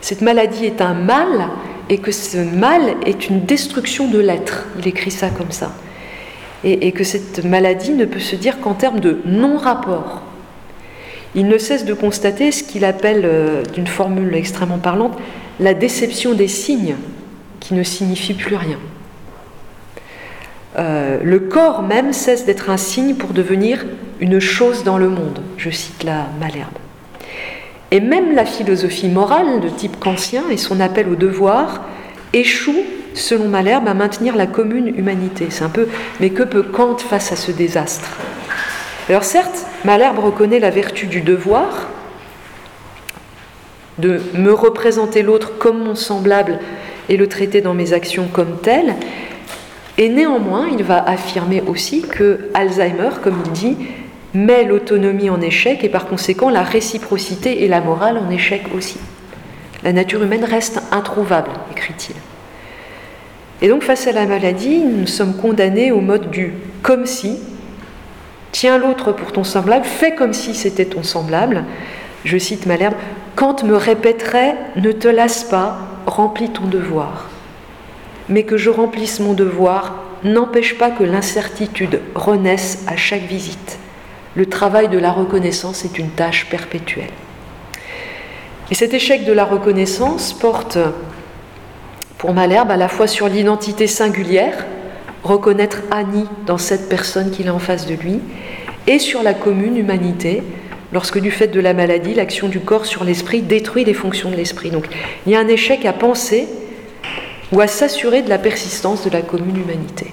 cette 0.00 0.22
maladie 0.22 0.66
est 0.66 0.80
un 0.80 0.94
mal 0.94 1.50
et 1.88 1.98
que 1.98 2.10
ce 2.10 2.38
mal 2.38 2.96
est 3.06 3.28
une 3.28 3.44
destruction 3.44 4.08
de 4.08 4.18
l'être. 4.18 4.66
Il 4.80 4.88
écrit 4.88 5.12
ça 5.12 5.28
comme 5.28 5.52
ça. 5.52 5.72
Et, 6.64 6.88
et 6.88 6.92
que 6.92 7.04
cette 7.04 7.44
maladie 7.44 7.92
ne 7.92 8.06
peut 8.06 8.18
se 8.18 8.34
dire 8.34 8.58
qu'en 8.58 8.74
termes 8.74 8.98
de 8.98 9.20
non-rapport 9.24 10.22
il 11.34 11.46
ne 11.46 11.58
cesse 11.58 11.84
de 11.84 11.94
constater 11.94 12.50
ce 12.50 12.62
qu'il 12.62 12.84
appelle, 12.84 13.22
euh, 13.24 13.62
d'une 13.74 13.86
formule 13.86 14.34
extrêmement 14.34 14.78
parlante, 14.78 15.16
la 15.60 15.74
déception 15.74 16.34
des 16.34 16.48
signes, 16.48 16.96
qui 17.60 17.74
ne 17.74 17.82
signifie 17.82 18.34
plus 18.34 18.56
rien. 18.56 18.78
Euh, 20.78 21.18
le 21.22 21.40
corps 21.40 21.82
même 21.82 22.12
cesse 22.12 22.46
d'être 22.46 22.70
un 22.70 22.76
signe 22.76 23.14
pour 23.14 23.30
devenir 23.30 23.84
une 24.20 24.40
chose 24.40 24.84
dans 24.84 24.98
le 24.98 25.08
monde. 25.08 25.40
Je 25.56 25.70
cite 25.70 26.04
la 26.04 26.26
Malherbe. 26.40 26.78
Et 27.90 28.00
même 28.00 28.34
la 28.34 28.44
philosophie 28.44 29.08
morale 29.08 29.60
de 29.60 29.68
type 29.68 29.98
kantien 29.98 30.44
et 30.50 30.56
son 30.56 30.80
appel 30.80 31.08
au 31.08 31.16
devoir 31.16 31.84
échouent, 32.32 32.84
selon 33.14 33.48
Malherbe, 33.48 33.88
à 33.88 33.94
maintenir 33.94 34.36
la 34.36 34.46
commune 34.46 34.88
humanité. 34.96 35.48
C'est 35.50 35.64
un 35.64 35.70
peu, 35.70 35.88
mais 36.20 36.30
que 36.30 36.44
peut 36.44 36.62
Kant 36.62 36.98
face 36.98 37.32
à 37.32 37.36
ce 37.36 37.50
désastre? 37.50 38.08
Alors 39.10 39.24
certes, 39.24 39.66
Malherbe 39.84 40.20
reconnaît 40.20 40.60
la 40.60 40.70
vertu 40.70 41.08
du 41.08 41.20
devoir, 41.20 41.88
de 43.98 44.20
me 44.34 44.52
représenter 44.52 45.22
l'autre 45.22 45.58
comme 45.58 45.82
mon 45.82 45.96
semblable 45.96 46.60
et 47.08 47.16
le 47.16 47.26
traiter 47.26 47.60
dans 47.60 47.74
mes 47.74 47.92
actions 47.92 48.28
comme 48.32 48.58
tel. 48.62 48.94
Et 49.98 50.10
néanmoins, 50.10 50.68
il 50.68 50.84
va 50.84 51.02
affirmer 51.02 51.60
aussi 51.60 52.02
que 52.02 52.50
Alzheimer, 52.54 53.10
comme 53.20 53.42
il 53.46 53.50
dit, 53.50 53.76
met 54.32 54.62
l'autonomie 54.62 55.28
en 55.28 55.40
échec 55.40 55.82
et 55.82 55.88
par 55.88 56.06
conséquent 56.06 56.48
la 56.48 56.62
réciprocité 56.62 57.64
et 57.64 57.68
la 57.68 57.80
morale 57.80 58.16
en 58.16 58.30
échec 58.30 58.62
aussi. 58.76 59.00
La 59.82 59.92
nature 59.92 60.22
humaine 60.22 60.44
reste 60.44 60.80
introuvable, 60.92 61.50
écrit-il. 61.72 62.14
Et 63.60 63.66
donc 63.66 63.82
face 63.82 64.06
à 64.06 64.12
la 64.12 64.26
maladie, 64.26 64.78
nous 64.78 65.08
sommes 65.08 65.34
condamnés 65.34 65.90
au 65.90 66.00
mode 66.00 66.30
du 66.30 66.54
comme 66.84 67.06
si, 67.06 67.40
Tiens 68.52 68.78
l'autre 68.78 69.12
pour 69.12 69.32
ton 69.32 69.44
semblable, 69.44 69.84
fais 69.84 70.14
comme 70.14 70.32
si 70.32 70.54
c'était 70.54 70.86
ton 70.86 71.02
semblable. 71.02 71.64
Je 72.24 72.36
cite 72.36 72.66
Malherbe 72.66 72.94
Kant 73.36 73.56
me 73.64 73.76
répéterait 73.76 74.56
Ne 74.76 74.92
te 74.92 75.08
lasse 75.08 75.44
pas, 75.44 75.78
remplis 76.06 76.50
ton 76.50 76.66
devoir. 76.66 77.28
Mais 78.28 78.42
que 78.42 78.56
je 78.56 78.70
remplisse 78.70 79.20
mon 79.20 79.32
devoir 79.32 79.94
n'empêche 80.24 80.76
pas 80.76 80.90
que 80.90 81.04
l'incertitude 81.04 82.00
renaisse 82.14 82.84
à 82.86 82.96
chaque 82.96 83.22
visite. 83.22 83.78
Le 84.34 84.46
travail 84.46 84.88
de 84.88 84.98
la 84.98 85.10
reconnaissance 85.10 85.84
est 85.84 85.98
une 85.98 86.10
tâche 86.10 86.46
perpétuelle. 86.50 87.10
Et 88.70 88.74
cet 88.74 88.94
échec 88.94 89.24
de 89.24 89.32
la 89.32 89.44
reconnaissance 89.44 90.32
porte 90.32 90.78
pour 92.18 92.34
Malherbe 92.34 92.70
à 92.70 92.76
la 92.76 92.88
fois 92.88 93.06
sur 93.06 93.28
l'identité 93.28 93.86
singulière, 93.86 94.66
reconnaître 95.22 95.82
Annie 95.90 96.26
dans 96.46 96.58
cette 96.58 96.88
personne 96.88 97.30
qu'il 97.30 97.48
a 97.48 97.54
en 97.54 97.58
face 97.58 97.86
de 97.86 97.94
lui, 97.94 98.20
et 98.86 98.98
sur 98.98 99.22
la 99.22 99.34
commune 99.34 99.76
humanité, 99.76 100.42
lorsque 100.92 101.20
du 101.20 101.30
fait 101.30 101.48
de 101.48 101.60
la 101.60 101.74
maladie, 101.74 102.14
l'action 102.14 102.48
du 102.48 102.60
corps 102.60 102.86
sur 102.86 103.04
l'esprit 103.04 103.42
détruit 103.42 103.84
les 103.84 103.94
fonctions 103.94 104.30
de 104.30 104.36
l'esprit. 104.36 104.70
Donc 104.70 104.86
il 105.26 105.32
y 105.32 105.36
a 105.36 105.40
un 105.40 105.48
échec 105.48 105.84
à 105.84 105.92
penser 105.92 106.48
ou 107.52 107.60
à 107.60 107.66
s'assurer 107.66 108.22
de 108.22 108.28
la 108.28 108.38
persistance 108.38 109.04
de 109.04 109.10
la 109.10 109.22
commune 109.22 109.56
humanité. 109.56 110.12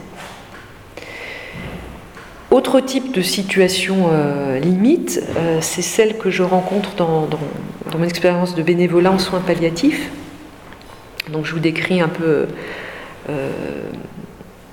Autre 2.50 2.80
type 2.80 3.14
de 3.14 3.22
situation 3.22 4.10
euh, 4.12 4.58
limite, 4.60 5.22
euh, 5.38 5.60
c'est 5.62 5.82
celle 5.82 6.18
que 6.18 6.30
je 6.30 6.44
rencontre 6.44 6.96
dans, 6.96 7.28
mon 7.98 8.04
expérience 8.04 8.56
de 8.56 8.64
bénévolat 8.64 9.12
en 9.12 9.20
soins 9.20 9.42
palliatifs. 9.42 10.10
Donc 11.32 11.46
je 11.46 11.54
vous 11.54 11.60
décris 11.60 12.00
un 12.00 12.08
peu 12.08 12.48
euh, 13.30 13.52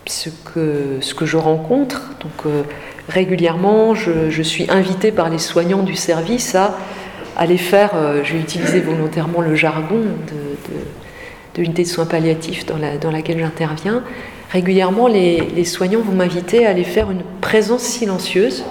ce 0.06 0.30
que, 0.30 0.99
ce 1.00 1.14
que 1.14 1.26
je 1.26 1.37
rencontre. 1.37 2.11
Donc, 2.20 2.46
euh, 2.46 2.62
régulièrement, 3.08 3.94
je, 3.94 4.42
suis 4.42 4.66
invitée 4.70 5.12
par 5.12 5.30
les 5.30 5.38
soignants 5.38 5.82
du 5.82 5.94
service 5.94 6.54
à 6.54 6.76
aller 7.37 7.56
faire, 7.56 7.92
euh, 7.94 8.23
je 8.25 8.34
vais 8.34 8.40
utiliser 8.40 8.80
volontairement 8.80 9.40
le 9.40 9.54
jargon 9.54 9.96
de, 9.96 11.61
l'unité 11.61 11.82
de 11.82 11.88
soins 11.88 12.06
palliatifs 12.06 12.66
dans, 12.66 12.78
la, 12.78 12.99
dans 12.99 13.11
laquelle 13.11 13.38
j'interviens. 13.38 14.02
Régulièrement, 14.50 15.08
les, 15.08 15.40
les 15.40 15.64
soignants 15.64 16.00
vont 16.00 16.12
m'inviter 16.12 16.66
à 16.66 16.70
aller 16.70 16.84
faire 16.84 17.11
une 17.11 17.23
présence 17.40 17.82
silencieuse 17.82 18.64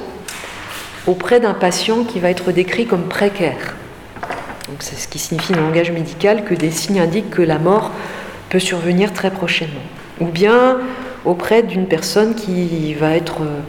auprès 1.07 1.39
d'un 1.39 1.53
patient 1.53 2.03
qui 2.03 2.19
va 2.19 2.29
être 2.29 2.51
décrit 2.51 2.85
comme 2.85 3.03
précaire. 3.03 3.75
Donc 4.69 4.77
c'est 4.79 4.95
ce 4.95 5.07
qui 5.07 5.19
signifie 5.19 5.53
dans 5.53 5.59
le 5.59 5.67
langage 5.67 5.91
médical 5.91 6.45
que 6.45 6.53
des 6.53 6.71
signes 6.71 6.99
indiquent 6.99 7.29
que 7.29 7.41
la 7.41 7.59
mort 7.59 7.91
peut 8.49 8.59
survenir 8.59 9.11
très 9.11 9.31
prochainement. 9.31 9.81
Ou 10.21 10.25
bien 10.25 10.79
auprès 11.25 11.63
d'une 11.63 11.87
personne 11.87 12.35
qui 12.35 12.93
va 12.93 13.15
être 13.15 13.41
euh, 13.41 13.59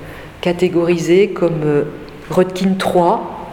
catégorisés 0.40 1.30
comme 1.30 1.62
euh, 1.64 1.84
Rodkin 2.30 2.74
3, 2.78 3.50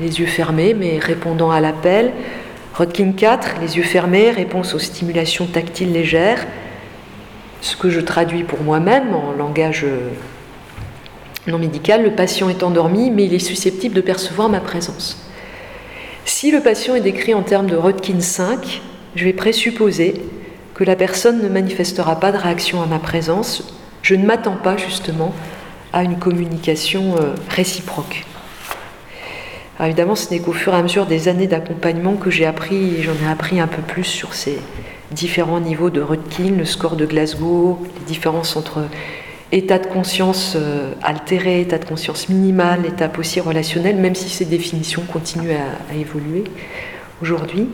les 0.00 0.20
yeux 0.20 0.26
fermés 0.26 0.74
mais 0.74 0.98
répondant 0.98 1.50
à 1.50 1.60
l'appel, 1.60 2.12
Rodkin 2.74 3.12
4, 3.12 3.56
les 3.60 3.76
yeux 3.76 3.82
fermés, 3.82 4.30
réponse 4.30 4.74
aux 4.74 4.78
stimulations 4.78 5.46
tactiles 5.46 5.92
légères, 5.92 6.46
ce 7.60 7.76
que 7.76 7.90
je 7.90 8.00
traduis 8.00 8.44
pour 8.44 8.62
moi-même 8.62 9.14
en 9.14 9.32
langage 9.32 9.84
euh, 9.84 10.08
non 11.46 11.58
médical, 11.58 12.02
le 12.02 12.12
patient 12.12 12.48
est 12.48 12.62
endormi 12.62 13.10
mais 13.10 13.24
il 13.24 13.34
est 13.34 13.38
susceptible 13.38 13.94
de 13.94 14.00
percevoir 14.00 14.48
ma 14.48 14.60
présence. 14.60 15.18
Si 16.24 16.50
le 16.50 16.60
patient 16.60 16.94
est 16.94 17.00
décrit 17.00 17.34
en 17.34 17.42
termes 17.42 17.66
de 17.66 17.76
Rodkin 17.76 18.20
5, 18.20 18.80
je 19.16 19.24
vais 19.24 19.32
présupposer 19.32 20.14
la 20.82 20.96
personne 20.96 21.42
ne 21.42 21.48
manifestera 21.48 22.18
pas 22.20 22.32
de 22.32 22.36
réaction 22.36 22.82
à 22.82 22.86
ma 22.86 22.98
présence. 22.98 23.74
Je 24.02 24.14
ne 24.14 24.24
m'attends 24.24 24.56
pas 24.56 24.76
justement 24.76 25.34
à 25.92 26.02
une 26.02 26.18
communication 26.18 27.16
euh, 27.16 27.34
réciproque. 27.48 28.24
Évidemment, 29.80 30.14
ce 30.14 30.30
n'est 30.30 30.38
qu'au 30.38 30.52
fur 30.52 30.74
et 30.74 30.76
à 30.76 30.82
mesure 30.82 31.06
des 31.06 31.28
années 31.28 31.46
d'accompagnement 31.46 32.14
que 32.14 32.30
j'ai 32.30 32.46
appris, 32.46 33.02
j'en 33.02 33.14
ai 33.26 33.30
appris 33.30 33.58
un 33.58 33.66
peu 33.66 33.82
plus 33.82 34.04
sur 34.04 34.34
ces 34.34 34.58
différents 35.10 35.60
niveaux 35.60 35.90
de 35.90 36.00
Rutkin, 36.00 36.52
le 36.56 36.64
score 36.64 36.96
de 36.96 37.04
Glasgow, 37.04 37.78
les 37.98 38.06
différences 38.06 38.56
entre 38.56 38.84
état 39.52 39.78
de 39.78 39.86
conscience 39.86 40.54
euh, 40.56 40.94
altéré, 41.02 41.60
état 41.60 41.78
de 41.78 41.84
conscience 41.84 42.28
minimal, 42.28 42.86
étape 42.86 43.18
aussi 43.18 43.38
relationnel, 43.38 43.96
même 43.96 44.14
si 44.14 44.30
ces 44.30 44.46
définitions 44.46 45.02
continuent 45.02 45.56
à, 45.90 45.94
évoluer 45.94 46.44
aujourd'hui. 47.20 47.68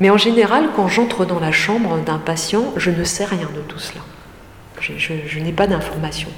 Mais 0.00 0.10
en 0.10 0.16
général, 0.16 0.70
quand 0.74 0.88
j'entre 0.88 1.24
dans 1.24 1.40
la 1.40 1.52
chambre 1.52 1.98
d'un 2.04 2.18
patient, 2.18 2.72
je 2.76 2.90
ne 2.90 3.04
sais 3.04 3.24
rien 3.24 3.48
de 3.54 3.60
tout 3.60 3.78
cela. 3.78 4.00
je 4.80 5.38
n'ai 5.40 5.52
pas 5.52 5.66
d'informations. 5.66 6.30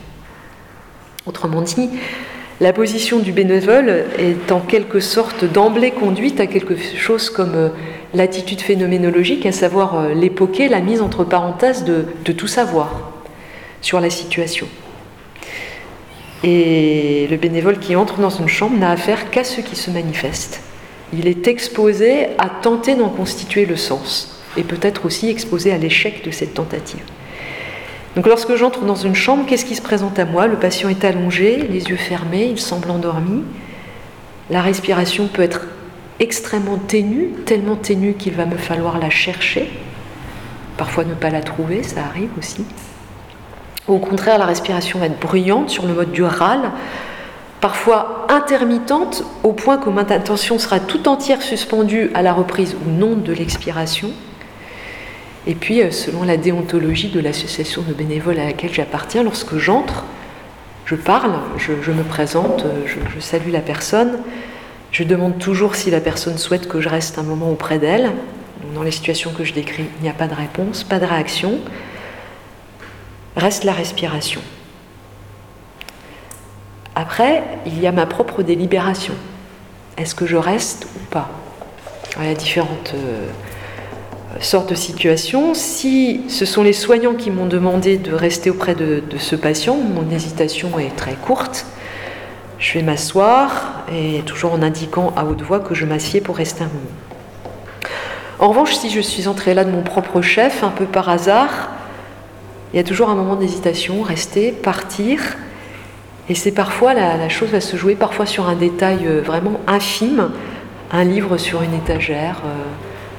Autrement 1.27 1.63
dit, 1.63 1.91
la 2.61 2.73
position 2.73 3.19
du 3.19 3.33
bénévole 3.33 4.05
est 4.19 4.51
en 4.51 4.61
quelque 4.61 4.99
sorte 4.99 5.45
d'emblée 5.45 5.91
conduite 5.91 6.41
à 6.41 6.47
quelque 6.47 6.75
chose 6.97 7.29
comme 7.29 7.55
euh, 7.55 7.69
l'attitude 8.15 8.63
phénoménologique, 8.63 9.45
à 9.45 9.53
savoir 9.53 9.99
euh, 9.99 10.15
l'époquer, 10.15 10.69
la 10.69 10.81
mise 10.81 11.03
entre 11.03 11.23
parenthèses 11.23 11.85
de, 11.85 12.07
tout 12.33 12.47
savoir 12.47 13.11
sur 13.83 14.01
la 14.01 14.09
situation. 14.09 14.67
Et 16.45 17.27
le 17.31 17.37
bénévole 17.37 17.79
qui 17.79 17.95
entre 17.95 18.21
dans 18.21 18.31
une 18.31 18.49
chambre 18.49 18.79
n'a 18.79 18.91
affaire 18.91 19.31
qu'à 19.31 19.45
ce 19.45 19.61
qui 19.61 19.77
se 19.77 19.91
manifeste. 19.91 20.63
Il 21.13 21.29
est 21.29 21.47
exposé 21.47 22.29
à 22.39 22.49
tenter 22.49 22.95
d'en 22.95 23.09
constituer 23.09 23.67
le 23.67 23.77
sens, 23.77 24.43
et 24.57 24.63
peut-être 24.63 25.07
aussi 25.07 25.29
exposé 25.29 25.73
à 25.73 25.79
l'échec 25.79 26.25
de 26.25 26.31
cette 26.31 26.55
tentative. 26.55 27.03
Donc 28.17 28.27
lorsque 28.27 28.57
j'entre 28.57 28.81
dans 28.81 28.97
une 28.97 29.15
chambre, 29.15 29.45
qu'est-ce 29.47 29.67
qui 29.67 29.77
se 29.77 29.83
présente 29.83 30.19
à 30.19 30.25
moi? 30.25 30.47
Le 30.47 30.57
patient 30.57 30.89
est 30.89 31.05
allongé, 31.05 31.59
les 31.59 31.85
yeux 31.85 31.97
fermés, 31.97 32.47
il 32.47 32.59
semble 32.59 32.91
endormi. 32.91 33.43
La 34.49 34.63
respiration 34.63 35.29
peut 35.29 35.43
être 35.43 35.67
extrêmement 36.19 36.79
ténue, 36.79 37.29
tellement 37.45 37.77
ténue 37.77 38.15
qu'il 38.15 38.33
va 38.33 38.47
me 38.47 38.57
falloir 38.57 38.99
la 38.99 39.11
chercher. 39.11 39.69
Parfois 40.79 41.05
ne 41.05 41.15
pas 41.15 41.31
la 41.31 41.43
trouver, 41.43 41.83
ça 41.83 42.05
arrive 42.05 42.31
aussi. 42.39 42.65
Au 43.87 43.99
contraire, 43.99 44.39
la 44.39 44.47
respiration 44.47 44.99
va 44.99 45.07
être 45.07 45.21
bruyante 45.21 45.69
sur 45.69 45.87
le 45.87 45.93
mode 45.93 46.11
du 46.11 46.25
râle, 46.25 46.71
parfois 47.61 48.27
intermittente 48.29 49.25
au 49.43 49.53
point 49.53 49.79
que 49.79 49.91
ma 49.91 50.03
attention 50.03 50.59
sera 50.59 50.81
tout 50.81 51.09
entière 51.09 51.43
suspendue 51.43 52.11
à 52.15 52.23
la 52.23 52.33
reprise 52.33 52.75
ou 52.75 52.91
non 52.91 53.15
de 53.15 53.33
l'expiration. 53.33 54.11
Et 55.47 55.55
puis, 55.55 55.81
euh, 55.81 55.91
selon 55.91 56.25
la 56.25 56.37
déontologie 56.37 57.09
de 57.09 57.21
l'association 57.21 57.83
de 57.83 57.93
bénévoles 57.93 58.39
à 58.39 58.47
laquelle 58.47 58.73
j'appartiens, 58.73 59.23
lorsque 59.23 59.57
j'entre, 59.57 60.05
je 60.87 60.97
parle, 60.97 61.33
je, 61.57 61.93
me 61.93 62.03
présente, 62.03 62.65
euh, 62.65 62.87
je, 62.87 63.21
salue 63.21 63.51
la 63.51 63.61
personne, 63.61 64.19
je 64.91 65.05
demande 65.05 65.39
toujours 65.39 65.77
si 65.77 65.91
la 65.91 66.01
personne 66.01 66.39
souhaite 66.39 66.69
que 66.69 66.81
je 66.81 66.89
reste 66.89 67.19
un 67.19 67.23
moment 67.23 67.51
auprès 67.51 67.79
d'elle. 67.79 68.13
Dans 68.75 68.83
les 68.83 68.91
situations 68.91 69.31
que 69.33 69.45
je 69.45 69.53
décris, 69.53 69.85
il 69.99 70.03
n'y 70.03 70.09
a 70.09 70.15
pas 70.15 70.27
de 70.27 70.35
réponse, 70.35 70.83
pas 70.83 70.99
de 70.99 71.05
réaction. 71.05 71.59
Reste 73.37 73.65
la 73.65 73.73
respiration. 73.73 74.41
Après, 76.99 77.43
il 77.67 77.79
y 77.79 77.87
a 77.87 77.93
ma 77.93 78.07
propre 78.07 78.43
délibération. 78.43 79.13
Est-ce 79.99 80.15
que 80.15 80.25
je 80.25 80.37
reste 80.37 80.87
ou 80.97 81.05
pas? 81.11 81.29
Il 82.19 82.27
y 82.27 82.31
a 82.31 82.35
différentes 82.35 82.95
euh, 82.95 83.27
sorte 84.41 84.71
de 84.71 84.75
situation. 84.75 85.53
Si 85.53 86.23
ce 86.31 86.47
sont 86.47 86.63
les 86.63 86.73
soignants 86.73 87.13
qui 87.13 87.31
m'ont 87.31 87.45
demandé 87.45 87.99
de 87.99 88.15
rester 88.15 88.49
auprès 88.49 88.75
de, 88.75 89.03
ce 89.19 89.37
patient, 89.37 89.77
mon 89.77 90.11
hésitation 90.11 90.79
est 90.79 90.97
très 90.97 91.13
courte. 91.13 91.67
Je 92.59 92.79
vais 92.79 92.83
m'asseoir 92.83 93.85
et 93.93 94.23
toujours 94.25 94.55
en 94.55 94.63
indiquant 94.63 95.13
à 95.17 95.27
haute 95.27 95.43
voix 95.43 95.61
que 95.61 95.75
je 95.75 95.85
m'assieds 95.85 96.23
pour 96.23 96.39
rester 96.39 96.65
un 96.65 96.69
moment. 96.69 96.81
En 98.39 98.49
revanche, 98.49 98.75
si 98.75 98.89
je 98.89 99.01
suis 99.01 99.29
entrée 99.29 99.53
là 99.53 99.65
de 99.65 99.71
mon 99.71 99.83
propre 99.83 100.23
chef, 100.23 100.65
un 100.65 100.71
peu 100.71 100.87
par 100.87 101.11
hasard, 101.11 101.73
il 102.73 102.79
y 102.79 102.81
a 102.81 102.85
toujours 102.85 103.11
un 103.11 103.15
moment 103.15 103.37
d'hésitation, 103.37 104.01
rester, 104.01 104.51
partir. 104.51 105.37
Et 106.29 106.35
c'est 106.35 106.53
parfois, 106.53 106.93
la, 106.93 107.29
chose 107.29 107.51
va 107.51 107.61
se 107.61 107.77
jouer 107.77 107.95
parfois 107.95 108.27
sur 108.27 108.49
un 108.49 108.57
détail 108.57 109.07
euh, 109.07 109.21
vraiment 109.21 109.61
infime, 109.67 110.31
un 110.91 111.05
livre 111.05 111.37
sur 111.37 111.63
une 111.63 111.75
étagère. 111.75 112.43
Euh, 112.45 112.65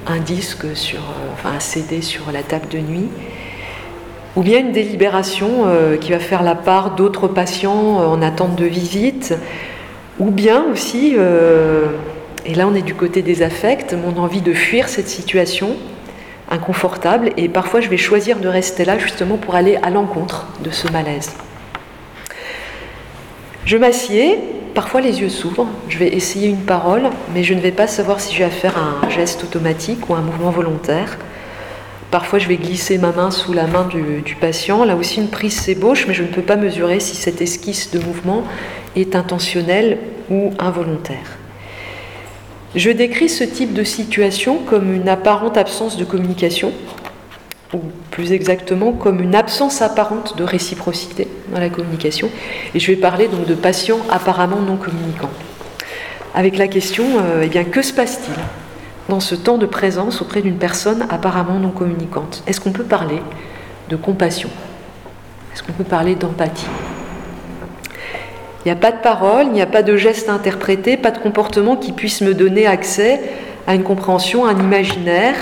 un 0.10 0.20
disque 0.20 0.65
sur, 0.74 1.00
euh, 1.00 1.34
enfin 1.34 1.50
un 1.58 1.60
CD 1.60 2.02
sur 2.02 2.32
la 2.32 2.41
table 2.41 2.70
de 2.70 2.78
nuit, 2.78 3.10
ou 4.38 4.41
bien 4.41 4.60
une 4.60 4.72
délibération 4.72 5.65
qui 6.00 6.12
va 6.12 6.20
faire 6.20 6.43
la 6.43 6.56
part 6.56 6.91
d'autres 6.91 7.28
patients 7.28 7.98
en 7.98 8.22
attente 8.22 8.56
de 8.56 8.65
visite, 8.65 9.34
ou 10.20 10.30
bien 10.30 10.63
aussi, 10.72 11.15
et 12.46 12.54
là 12.54 12.67
on 12.67 12.76
est 12.76 12.84
du 12.84 12.93
côté 12.93 13.24
des 13.24 13.41
affects, 13.41 13.93
mon 13.93 14.22
envie 14.22 14.41
de 14.41 14.54
fuir 14.54 14.89
cette 14.89 15.10
situation 15.10 15.76
inconfortable, 16.52 17.32
et 17.36 17.50
parfois 17.50 17.82
je 17.82 17.89
vais 17.89 17.98
choisir 17.98 18.38
de 18.38 18.48
rester 18.48 18.86
là 18.86 19.00
justement 19.00 19.38
pour 19.38 19.56
aller 19.56 19.78
à 19.82 19.89
l'encontre 19.89 20.46
de 20.63 20.70
ce 20.70 20.88
malaise. 20.91 21.34
Je 23.67 23.75
m'assieds, 23.75 24.39
Parfois 24.77 25.01
les 25.01 25.21
yeux 25.21 25.30
s'ouvrent, 25.30 25.67
je 25.89 25.97
vais 25.97 26.10
essayer 26.10 26.47
une 26.47 26.62
parole, 26.62 27.10
mais 27.34 27.43
je 27.43 27.56
ne 27.56 27.60
vais 27.60 27.71
pas 27.71 27.88
savoir 27.88 28.19
si 28.19 28.36
je 28.36 28.43
vais 28.43 28.49
faire 28.51 28.75
un 28.77 29.10
geste 29.10 29.43
automatique 29.43 30.08
ou 30.08 30.13
un 30.13 30.21
mouvement 30.21 30.51
volontaire. 30.51 31.17
Parfois 32.12 32.38
je 32.38 32.47
vais 32.47 32.58
glisser 32.58 32.99
ma 32.99 33.12
main 33.12 33.32
sous 33.32 33.53
la 33.53 33.65
main 33.65 33.86
du, 33.86 34.36
patient. 34.39 34.86
Là 34.86 34.95
aussi 34.95 35.19
une 35.19 35.30
prise 35.30 35.60
s'ébauche, 35.60 36.06
mais 36.08 36.13
je 36.13 36.21
ne 36.21 36.27
peux 36.27 36.43
pas 36.43 36.58
mesurer 36.58 36.99
si 36.99 37.15
cette 37.15 37.41
esquisse 37.41 37.89
de 37.89 37.97
mouvement 37.97 38.43
est 38.95 39.15
intentionnelle 39.15 39.97
ou 40.30 40.51
involontaire. 40.60 41.38
Je 42.75 42.91
décris 42.91 43.30
ce 43.30 43.43
type 43.43 43.73
de 43.73 43.84
situation 43.84 44.60
comme 44.60 44.93
une 44.93 45.10
apparente 45.10 45.58
absence 45.58 45.97
de 45.97 46.06
communication, 46.06 46.71
ou 47.73 47.80
plus 48.12 48.32
exactement 48.32 48.93
comme 48.93 49.21
une 49.21 49.36
absence 49.36 49.82
apparente 49.82 50.38
de 50.38 50.43
réciprocité 50.43 51.27
dans 51.53 51.60
la 51.60 51.69
communication. 51.69 52.30
Et 52.73 52.80
je 52.80 52.91
vais 52.91 52.97
parler 52.97 53.27
donc 53.27 53.45
de 53.45 53.56
patients 53.56 53.99
apparemment 54.10 54.62
non 54.62 54.77
communicants. 54.77 55.30
Avec 56.34 56.58
la 56.58 56.67
question, 56.67 57.03
euh, 57.19 57.43
eh 57.43 57.47
bien, 57.47 57.63
que 57.63 57.82
se 57.82 57.93
passe-t-il 57.93 58.36
dans 59.10 59.19
ce 59.19 59.36
temps 59.36 59.58
de 59.58 59.65
présence 59.65 60.21
auprès 60.21 60.41
d'une 60.41 60.58
personne 60.58 61.06
apparemment 61.10 61.60
non 61.60 61.71
communicante? 61.71 62.43
Est-ce 62.47 62.62
qu'on 62.62 62.71
peut 62.71 62.84
parler 62.84 63.21
de 63.89 63.95
compassion? 63.95 64.49
Est-ce 65.53 65.63
qu'on 65.63 65.73
peut 65.73 65.84
parler 65.84 66.15
d'empathie? 66.15 66.67
Il 68.63 68.67
n'y 68.67 68.71
a 68.71 68.75
pas 68.75 68.91
de 68.91 69.01
parole, 69.01 69.45
il 69.45 69.53
n'y 69.53 69.62
a 69.62 69.65
pas 69.65 69.82
de 69.82 69.95
geste 69.95 70.30
interprété, 70.30 70.97
pas 70.97 71.12
de 71.12 71.19
comportement 71.19 71.75
qui 71.75 71.93
puisse 71.93 72.21
me 72.21 72.34
donner 72.34 72.67
accès 72.67 73.21
à 73.65 73.75
une 73.75 73.84
compréhension, 73.84 74.45
à 74.45 74.51
un 74.51 74.60
imaginaire, 74.60 75.36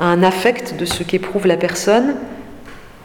un 0.00 0.22
affect 0.22 0.76
de 0.76 0.84
ce 0.84 1.02
qu'éprouve 1.02 1.46
la 1.46 1.56
personne, 1.56 2.16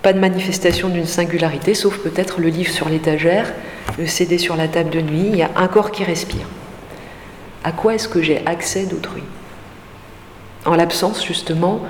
pas 0.02 0.14
de 0.14 0.20
manifestation 0.20 0.90
d'une 0.90 1.06
singularité, 1.06 1.74
sauf 1.74 1.98
peut-être 1.98 2.40
le 2.40 2.50
livre 2.50 2.72
sur 2.72 2.90
l'étagère, 2.90 3.52
le 3.98 4.08
CD 4.08 4.38
sur 4.38 4.56
la 4.56 4.68
table 4.68 4.90
de 4.90 5.02
nuit, 5.02 5.28
il 5.30 5.36
y 5.36 5.42
a 5.42 5.50
un 5.56 5.68
corps 5.68 5.92
qui 5.92 6.04
respire. 6.04 6.48
À 7.64 7.72
quoi 7.72 7.96
est-ce 7.96 8.08
que 8.08 8.22
j'ai 8.22 8.42
accès 8.46 8.86
d'autrui? 8.86 9.24
En 10.66 10.76
l'absence 10.76 11.26
justement 11.26 11.82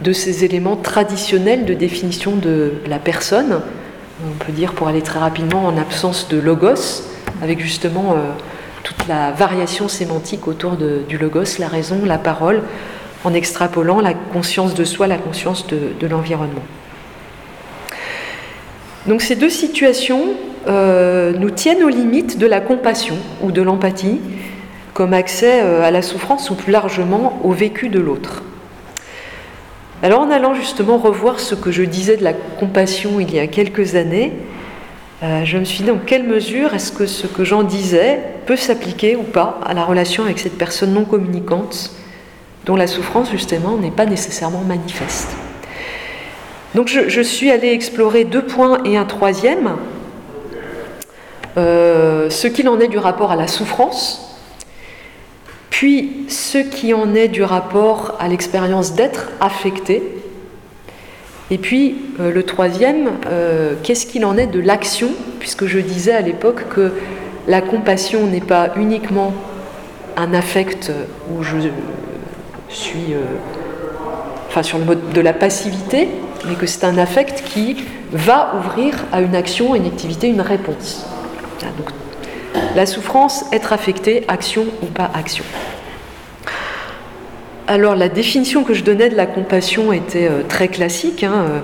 de 0.00 0.12
ces 0.12 0.44
éléments 0.44 0.76
traditionnels 0.76 1.64
de 1.64 1.74
définition 1.74 2.36
de 2.36 2.74
la 2.86 2.98
personne, 2.98 3.60
on 4.26 4.44
peut 4.44 4.52
dire 4.52 4.72
pour 4.72 4.88
aller 4.88 5.02
très 5.02 5.18
rapidement 5.18 5.66
en 5.66 5.76
absence 5.76 6.28
de 6.28 6.38
logos, 6.38 7.04
avec 7.42 7.60
justement 7.60 8.12
euh, 8.12 8.32
toute 8.82 9.06
la 9.08 9.30
variation 9.30 9.88
sémantique 9.88 10.48
autour 10.48 10.76
du 10.76 11.18
logos, 11.18 11.58
la 11.58 11.68
raison, 11.68 12.00
la 12.04 12.18
parole, 12.18 12.62
en 13.24 13.34
extrapolant 13.34 14.00
la 14.00 14.14
conscience 14.14 14.74
de 14.74 14.84
soi, 14.84 15.06
la 15.06 15.18
conscience 15.18 15.66
de, 15.66 16.06
l'environnement. 16.06 16.62
Donc 19.06 19.22
ces 19.22 19.36
deux 19.36 19.50
situations 19.50 20.34
euh, 20.68 21.32
nous 21.32 21.50
tiennent 21.50 21.82
aux 21.82 21.88
limites 21.88 22.38
de 22.38 22.46
la 22.46 22.60
compassion 22.60 23.16
ou 23.42 23.50
de 23.50 23.62
l'empathie 23.62 24.20
comme 24.94 25.14
accès 25.14 25.62
euh, 25.62 25.82
à 25.82 25.90
la 25.90 26.02
souffrance 26.02 26.50
ou 26.50 26.54
plus 26.54 26.72
largement 26.72 27.40
au 27.44 27.52
vécu 27.52 27.88
de 27.88 28.00
l'autre. 28.00 28.42
Alors 30.02 30.20
en 30.20 30.30
allant 30.30 30.54
justement 30.54 30.98
revoir 30.98 31.40
ce 31.40 31.54
que 31.54 31.70
je 31.70 31.82
disais 31.82 32.16
de 32.16 32.24
la 32.24 32.32
compassion 32.32 33.20
il 33.20 33.34
y 33.34 33.38
a 33.38 33.46
quelques 33.46 33.94
années, 33.94 34.32
euh, 35.22 35.44
je 35.44 35.58
me 35.58 35.64
suis 35.64 35.80
dit 35.80 35.90
dans 35.90 35.98
quelle 35.98 36.24
mesure 36.24 36.74
est-ce 36.74 36.92
que 36.92 37.06
ce 37.06 37.26
que 37.26 37.44
j'en 37.44 37.62
disais 37.62 38.20
peut 38.46 38.56
s'appliquer 38.56 39.16
ou 39.16 39.22
pas 39.22 39.60
à 39.64 39.74
la 39.74 39.84
relation 39.84 40.24
avec 40.24 40.38
cette 40.38 40.56
personne 40.56 40.94
non 40.94 41.04
communicante 41.04 41.90
dont 42.66 42.76
la 42.76 42.86
souffrance 42.86 43.30
justement 43.30 43.76
n'est 43.76 43.90
pas 43.90 44.06
nécessairement 44.06 44.62
manifeste. 44.66 45.28
Donc 46.74 46.88
je, 46.88 47.20
suis 47.20 47.50
allée 47.50 47.72
explorer 47.72 48.24
deux 48.24 48.44
points 48.44 48.78
et 48.84 48.96
un 48.96 49.04
troisième. 49.04 49.76
Euh, 51.56 52.30
ce 52.30 52.46
qu'il 52.46 52.68
en 52.68 52.78
est 52.78 52.86
du 52.86 52.98
rapport 52.98 53.32
à 53.32 53.36
la 53.36 53.48
souffrance, 53.48 54.38
puis 55.68 56.26
ce 56.28 56.58
qui 56.58 56.94
en 56.94 57.14
est 57.14 57.26
du 57.26 57.42
rapport 57.42 58.16
à 58.20 58.28
l'expérience 58.28 58.94
d'être 58.94 59.30
affecté, 59.40 60.02
et 61.50 61.58
puis 61.58 61.96
euh, 62.20 62.30
le 62.30 62.44
troisième, 62.44 63.10
euh, 63.26 63.74
qu'est-ce 63.82 64.06
qu'il 64.06 64.24
en 64.24 64.36
est 64.36 64.46
de 64.46 64.60
l'action, 64.60 65.08
puisque 65.40 65.66
je 65.66 65.80
disais 65.80 66.12
à 66.12 66.20
l'époque 66.20 66.68
que 66.68 66.92
la 67.48 67.60
compassion 67.60 68.28
n'est 68.28 68.40
pas 68.40 68.70
uniquement 68.76 69.34
un 70.16 70.32
affect 70.34 70.92
où 71.32 71.42
je 71.42 71.56
suis 72.76 73.14
enfin, 74.48 74.62
sur 74.62 74.78
le 74.78 74.84
mode 74.84 75.12
de 75.12 75.20
la 75.20 75.32
passivité, 75.32 76.08
mais 76.46 76.54
que 76.54 76.66
c'est 76.66 76.84
un 76.84 76.98
affect 76.98 77.42
qui 77.44 77.76
va 78.12 78.54
ouvrir 78.58 78.94
à 79.12 79.20
une 79.20 79.34
action, 79.34 79.74
une 79.74 79.86
activité, 79.86 80.28
une 80.28 80.40
réponse. 80.40 81.06
Donc, 81.76 81.90
la 82.74 82.86
souffrance, 82.86 83.44
être 83.52 83.72
affecté, 83.72 84.24
action 84.28 84.64
ou 84.82 84.86
pas 84.86 85.10
action. 85.14 85.44
Alors 87.66 87.94
la 87.94 88.08
définition 88.08 88.64
que 88.64 88.74
je 88.74 88.82
donnais 88.82 89.10
de 89.10 89.16
la 89.16 89.26
compassion 89.26 89.92
était 89.92 90.26
euh, 90.28 90.42
très 90.48 90.66
classique. 90.66 91.22
Hein, 91.22 91.44
euh, 91.48 91.60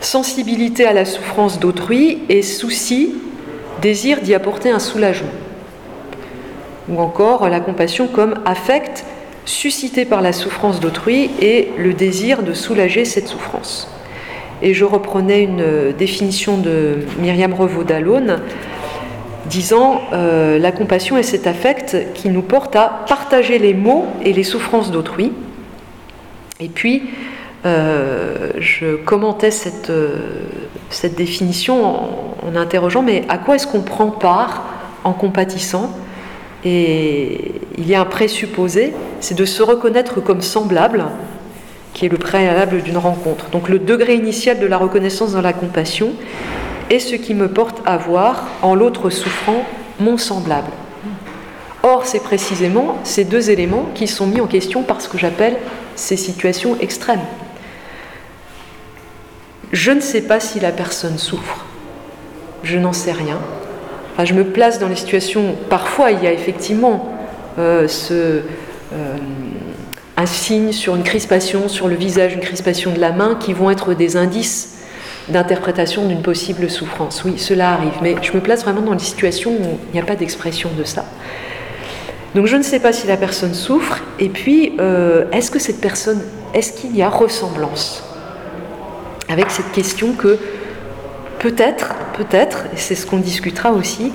sensibilité 0.00 0.86
à 0.86 0.94
la 0.94 1.04
souffrance 1.04 1.60
d'autrui 1.60 2.22
et 2.30 2.40
souci, 2.40 3.14
désir 3.82 4.22
d'y 4.22 4.34
apporter 4.34 4.70
un 4.70 4.78
soulagement. 4.78 5.28
Ou 6.88 6.98
encore 6.98 7.48
la 7.48 7.60
compassion 7.60 8.06
comme 8.06 8.36
affect 8.46 9.04
suscité 9.44 10.04
par 10.04 10.20
la 10.20 10.32
souffrance 10.32 10.80
d'autrui 10.80 11.30
et 11.40 11.70
le 11.78 11.94
désir 11.94 12.42
de 12.42 12.52
soulager 12.52 13.04
cette 13.04 13.28
souffrance. 13.28 13.88
Et 14.62 14.74
je 14.74 14.84
reprenais 14.84 15.42
une 15.42 15.60
euh, 15.60 15.92
définition 15.92 16.58
de 16.58 16.98
Myriam 17.18 17.54
Revaud 17.54 17.84
d'Alone 17.84 18.40
disant 19.46 20.02
euh, 20.12 20.58
La 20.58 20.70
compassion 20.70 21.16
est 21.16 21.22
cet 21.22 21.46
affect 21.46 21.96
qui 22.14 22.28
nous 22.28 22.42
porte 22.42 22.76
à 22.76 23.04
partager 23.08 23.58
les 23.58 23.74
maux 23.74 24.06
et 24.22 24.32
les 24.32 24.42
souffrances 24.44 24.90
d'autrui. 24.90 25.32
Et 26.60 26.68
puis, 26.68 27.04
euh, 27.64 28.50
je 28.58 28.96
commentais 28.96 29.50
cette, 29.50 29.92
cette 30.90 31.14
définition 31.14 31.84
en, 32.46 32.56
interrogeant 32.56 33.02
Mais 33.02 33.24
à 33.28 33.38
quoi 33.38 33.54
est-ce 33.54 33.66
qu'on 33.66 33.80
prend 33.80 34.08
part 34.08 34.64
en 35.04 35.12
compatissant? 35.14 35.90
Et 36.64 37.52
il 37.78 37.88
y 37.88 37.94
a 37.94 38.00
un 38.00 38.04
présupposé 38.04 38.92
c'est 39.20 39.34
de 39.34 39.44
se 39.44 39.62
reconnaître 39.62 40.20
comme 40.20 40.42
semblable 40.42 41.04
qui 41.94 42.06
est 42.06 42.08
le 42.08 42.18
préalable 42.18 42.82
d'une 42.82 42.98
rencontre. 42.98 43.50
Donc 43.50 43.68
le 43.68 43.78
degré 43.78 44.14
initial 44.14 44.58
de 44.58 44.66
la 44.66 44.78
reconnaissance 44.78 45.32
dans 45.32 45.40
la 45.40 45.52
compassion 45.52 46.12
est 46.88 46.98
ce 46.98 47.14
qui 47.14 47.34
me 47.34 47.48
porte 47.48 47.82
à 47.86 47.96
voir 47.96 48.46
en 48.62 48.74
l'autre 48.74 49.10
souffrant 49.10 49.64
mon 49.98 50.16
semblable. 50.16 50.70
Or, 51.82 52.04
c'est 52.04 52.22
précisément 52.22 52.98
ces 53.04 53.24
deux 53.24 53.50
éléments 53.50 53.88
qui 53.94 54.06
sont 54.06 54.26
mis 54.26 54.40
en 54.40 54.46
question 54.46 54.82
par 54.82 55.00
ce 55.00 55.08
que 55.08 55.18
j'appelle 55.18 55.56
ces 55.94 56.16
situations 56.16 56.76
extrêmes. 56.80 57.20
Je 59.72 59.92
ne 59.92 60.00
sais 60.00 60.22
pas 60.22 60.40
si 60.40 60.60
la 60.60 60.72
personne 60.72 61.16
souffre. 61.16 61.64
Je 62.62 62.76
n'en 62.76 62.92
sais 62.92 63.12
rien. 63.12 63.38
Je 64.24 64.34
me 64.34 64.44
place 64.44 64.78
dans 64.78 64.88
les 64.88 64.96
situations. 64.96 65.54
Parfois, 65.68 66.10
il 66.10 66.22
y 66.22 66.26
a 66.26 66.32
effectivement 66.32 67.14
euh, 67.58 67.86
euh, 68.12 68.40
un 70.16 70.26
signe 70.26 70.72
sur 70.72 70.96
une 70.96 71.02
crispation 71.02 71.68
sur 71.68 71.88
le 71.88 71.94
visage, 71.94 72.34
une 72.34 72.40
crispation 72.40 72.92
de 72.92 73.00
la 73.00 73.12
main, 73.12 73.36
qui 73.38 73.52
vont 73.52 73.70
être 73.70 73.94
des 73.94 74.16
indices 74.16 74.78
d'interprétation 75.28 76.06
d'une 76.06 76.22
possible 76.22 76.68
souffrance. 76.68 77.22
Oui, 77.24 77.38
cela 77.38 77.72
arrive, 77.72 77.94
mais 78.02 78.16
je 78.22 78.32
me 78.32 78.40
place 78.40 78.64
vraiment 78.64 78.82
dans 78.82 78.92
les 78.92 78.98
situations 78.98 79.52
où 79.52 79.78
il 79.88 79.94
n'y 79.94 80.00
a 80.00 80.04
pas 80.04 80.16
d'expression 80.16 80.70
de 80.76 80.84
ça. 80.84 81.04
Donc 82.34 82.46
je 82.46 82.56
ne 82.56 82.62
sais 82.62 82.80
pas 82.80 82.92
si 82.92 83.06
la 83.06 83.16
personne 83.16 83.54
souffre, 83.54 84.02
et 84.18 84.28
puis 84.28 84.74
euh, 84.80 85.24
est-ce 85.32 85.50
que 85.50 85.58
cette 85.58 85.80
personne, 85.80 86.20
est-ce 86.54 86.72
qu'il 86.72 86.96
y 86.96 87.02
a 87.02 87.08
ressemblance 87.08 88.04
Avec 89.28 89.50
cette 89.50 89.72
question 89.72 90.12
que 90.12 90.38
peut-être, 91.40 91.94
peut-être, 92.16 92.66
et 92.72 92.76
c'est 92.76 92.94
ce 92.94 93.04
qu'on 93.04 93.18
discutera 93.18 93.72
aussi, 93.72 94.12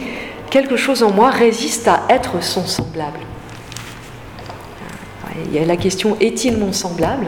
quelque 0.50 0.78
chose 0.78 1.04
en 1.04 1.12
moi 1.12 1.30
résiste 1.30 1.90
à 1.90 2.04
être 2.08 2.42
son 2.42 2.66
semblable. 2.66 3.20
Il 5.48 5.54
y 5.54 5.60
a 5.60 5.66
la 5.66 5.76
question 5.76 6.16
est-il 6.22 6.58
mon 6.58 6.72
semblable? 6.72 7.28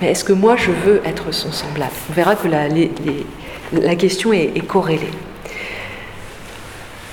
Mais 0.00 0.10
est-ce 0.10 0.24
que 0.24 0.32
moi 0.32 0.56
je 0.56 0.72
veux 0.72 1.00
être 1.04 1.32
son 1.32 1.52
semblable? 1.52 1.92
On 2.10 2.12
verra 2.12 2.34
que 2.34 2.48
la, 2.48 2.66
la 3.72 3.94
question 3.94 4.32
est, 4.32 4.66
corrélée. 4.66 5.12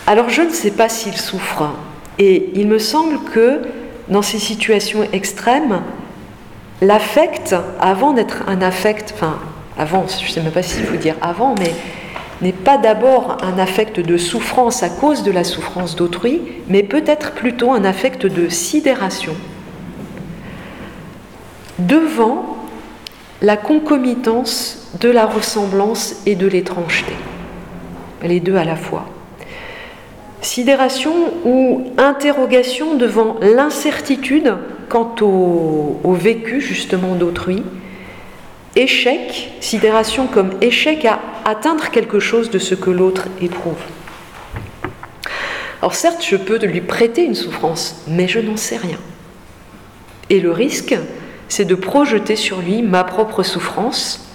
Alors 0.07 0.29
je 0.29 0.41
ne 0.41 0.49
sais 0.49 0.71
pas 0.71 0.89
s'il 0.89 1.15
souffre. 1.15 1.69
Et 2.17 2.49
il 2.55 2.67
me 2.67 2.79
semble 2.79 3.19
que 3.31 3.61
dans 4.07 4.23
ces 4.23 4.39
situations 4.39 5.07
extrêmes, 5.13 5.81
l'affect, 6.81 7.55
avant 7.79 8.13
d'être 8.13 8.43
un 8.47 8.63
affect, 8.63 9.13
avant, 9.79 10.05
je 10.07 10.25
ne 10.25 10.29
sais 10.29 10.41
même 10.41 10.51
pas 10.51 10.61
s'il 10.61 10.83
faut 10.83 10.97
dire 10.97 11.15
avant, 11.21 11.55
mais 11.57 11.73
n'est 12.41 12.53
pas 12.53 12.77
d'abord 12.77 13.37
un 13.41 13.57
affect 13.57 13.99
de 13.99 14.17
souffrance 14.17 14.83
à 14.83 14.89
cause 14.89 15.23
de 15.23 15.31
la 15.31 15.43
souffrance 15.43 15.95
d'autrui, 15.95 16.41
mais 16.67 16.83
peut-être 16.83 17.31
plutôt 17.31 17.71
un 17.71 17.83
affect 17.83 18.25
de 18.25 18.49
sidération 18.49 19.35
devant 21.79 22.57
la 23.41 23.57
concomitance 23.57 24.89
de 24.99 25.09
la 25.09 25.25
ressemblance 25.25 26.15
et 26.25 26.35
de 26.35 26.47
l'étrangeté, 26.47 27.13
les 28.23 28.39
deux 28.39 28.55
à 28.55 28.65
la 28.65 28.75
fois. 28.75 29.05
Sidération 30.41 31.13
ou 31.45 31.83
interrogation 31.97 32.95
devant 32.95 33.37
l'incertitude 33.41 34.53
quant 34.89 35.15
au, 35.21 35.99
au, 36.03 36.13
vécu 36.13 36.61
justement 36.61 37.15
d'autrui, 37.15 37.63
échec, 38.75 39.51
sidération 39.59 40.27
comme 40.27 40.51
échec 40.61 41.05
à 41.05 41.19
atteindre 41.45 41.89
quelque 41.89 42.19
chose 42.19 42.49
de 42.49 42.59
ce 42.59 42.75
que 42.75 42.89
l'autre 42.89 43.27
éprouve. 43.41 43.79
Alors 45.81 45.95
certes, 45.95 46.23
je 46.25 46.35
peux 46.35 46.57
lui 46.65 46.81
prêter 46.81 47.23
une 47.23 47.35
souffrance, 47.35 48.03
mais 48.07 48.27
je 48.27 48.39
n'en 48.39 48.57
sais 48.57 48.77
rien. 48.77 48.97
Et 50.29 50.39
le 50.39 50.51
risque, 50.51 50.95
c'est 51.47 51.65
de 51.65 51.75
projeter 51.75 52.35
sur 52.35 52.61
lui 52.61 52.81
ma 52.81 53.03
propre 53.03 53.43
souffrance, 53.43 54.27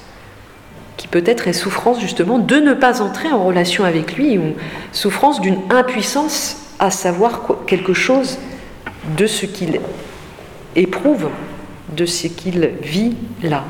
qui 0.97 1.07
peut-être 1.07 1.47
est 1.49 1.53
souffrance 1.53 2.01
justement 2.01 2.39
de 2.39 2.57
ne 2.57 2.73
pas 2.73 3.03
entrer 3.03 3.31
en 3.31 3.45
relation 3.45 3.85
avec 3.85 4.17
lui, 4.17 4.39
ou 4.39 4.55
souffrance 4.93 5.41
d'une 5.41 5.59
impuissance 5.71 6.57
à 6.79 6.91
savoir 6.91 7.43
quelque 7.67 7.93
chose 7.93 8.39
de 9.17 9.27
ce 9.27 9.47
qu'il 9.47 9.81
éprouve, 10.77 11.29
de 11.95 12.07
ce 12.07 12.27
qu'il 12.27 12.71
vit 12.83 13.17
là. 13.43 13.65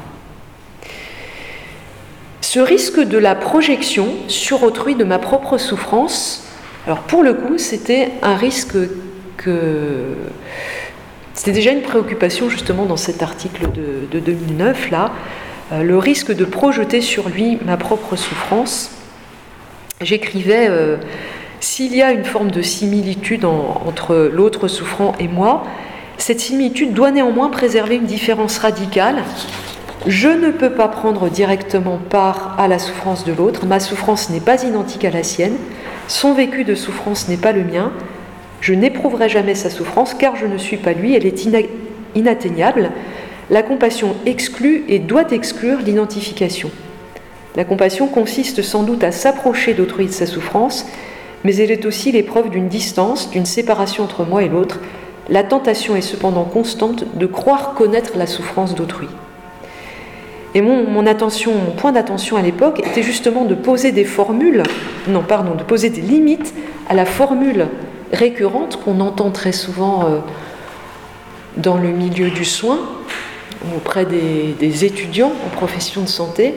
Ce 2.54 2.60
risque 2.60 3.00
de 3.00 3.18
la 3.18 3.34
projection 3.34 4.06
sur 4.28 4.62
autrui 4.62 4.94
de 4.94 5.02
ma 5.02 5.18
propre 5.18 5.58
souffrance, 5.58 6.44
alors 6.86 7.00
pour 7.00 7.24
le 7.24 7.34
coup, 7.34 7.58
c'était 7.58 8.12
un 8.22 8.36
risque 8.36 8.76
que 9.36 10.14
c'était 11.32 11.50
déjà 11.50 11.72
une 11.72 11.82
préoccupation 11.82 12.48
justement 12.48 12.84
dans 12.84 12.96
cet 12.96 13.24
article 13.24 13.72
de, 13.72 14.20
2009, 14.20 14.90
là, 14.92 15.10
euh, 15.72 15.82
le 15.82 15.98
risque 15.98 16.32
de 16.32 16.44
projeter 16.44 17.00
sur 17.00 17.28
lui 17.28 17.58
ma 17.66 17.76
propre 17.76 18.14
souffrance. 18.14 18.92
J'écrivais, 20.00 20.68
euh, 20.70 20.98
s'il 21.58 21.92
y 21.92 22.02
a 22.02 22.12
une 22.12 22.24
forme 22.24 22.52
de 22.52 22.62
similitude 22.62 23.44
entre 23.44 24.30
l'autre 24.32 24.68
souffrant 24.68 25.16
et 25.18 25.26
moi, 25.26 25.64
cette 26.18 26.38
similitude 26.38 26.92
doit 26.92 27.10
néanmoins 27.10 27.50
préserver 27.50 27.96
une 27.96 28.06
différence 28.06 28.58
radicale. 28.58 29.24
Je 30.06 30.28
ne 30.28 30.50
peux 30.50 30.72
pas 30.72 30.88
prendre 30.88 31.30
directement 31.30 31.96
part 31.96 32.56
à 32.58 32.68
la 32.68 32.78
souffrance 32.78 33.24
de 33.24 33.32
l'autre, 33.32 33.64
ma 33.64 33.80
souffrance 33.80 34.28
n'est 34.28 34.38
pas 34.38 34.62
identique 34.62 35.06
à 35.06 35.10
la 35.10 35.22
sienne, 35.22 35.56
son 36.08 36.34
vécu 36.34 36.64
de 36.64 36.74
souffrance 36.74 37.26
n'est 37.28 37.38
pas 37.38 37.52
le 37.52 37.64
mien, 37.64 37.90
je 38.60 38.74
n'éprouverai 38.74 39.30
jamais 39.30 39.54
sa 39.54 39.70
souffrance 39.70 40.12
car 40.12 40.36
je 40.36 40.44
ne 40.44 40.58
suis 40.58 40.76
pas 40.76 40.92
lui, 40.92 41.14
elle 41.14 41.24
est 41.24 41.48
inatteignable. 42.14 42.90
La 43.48 43.62
compassion 43.62 44.14
exclut 44.26 44.84
et 44.88 44.98
doit 44.98 45.30
exclure 45.30 45.78
l'identification. 45.78 46.70
La 47.56 47.64
compassion 47.64 48.06
consiste 48.06 48.60
sans 48.60 48.82
doute 48.82 49.04
à 49.04 49.12
s'approcher 49.12 49.72
d'autrui 49.72 50.04
de 50.04 50.12
sa 50.12 50.26
souffrance, 50.26 50.84
mais 51.44 51.56
elle 51.56 51.70
est 51.70 51.86
aussi 51.86 52.12
l'épreuve 52.12 52.50
d'une 52.50 52.68
distance, 52.68 53.30
d'une 53.30 53.46
séparation 53.46 54.04
entre 54.04 54.26
moi 54.26 54.42
et 54.42 54.50
l'autre. 54.50 54.80
La 55.30 55.44
tentation 55.44 55.96
est 55.96 56.02
cependant 56.02 56.44
constante 56.44 57.04
de 57.16 57.24
croire 57.24 57.72
connaître 57.72 58.18
la 58.18 58.26
souffrance 58.26 58.74
d'autrui. 58.74 59.08
Et 60.54 60.60
mon, 60.60 61.06
attention, 61.06 61.52
mon 61.52 61.72
point 61.72 61.90
d'attention 61.90 62.36
à 62.36 62.42
l'époque 62.42 62.80
était 62.86 63.02
justement 63.02 63.44
de 63.44 63.56
poser 63.56 63.90
des 63.90 64.04
formules, 64.04 64.62
non, 65.08 65.22
pardon, 65.22 65.56
de 65.56 65.64
poser 65.64 65.90
des 65.90 66.00
limites 66.00 66.54
à 66.88 66.94
la 66.94 67.04
formule 67.04 67.66
récurrente 68.12 68.78
qu'on 68.84 69.00
entend 69.00 69.30
très 69.30 69.50
souvent 69.50 70.04
euh, 70.04 70.18
dans 71.56 71.76
le 71.76 71.88
milieu 71.88 72.30
du 72.30 72.44
soin, 72.44 72.78
auprès 73.76 74.06
des, 74.06 74.84
étudiants 74.84 75.32
en 75.44 75.48
profession 75.48 76.02
de 76.02 76.08
santé, 76.08 76.54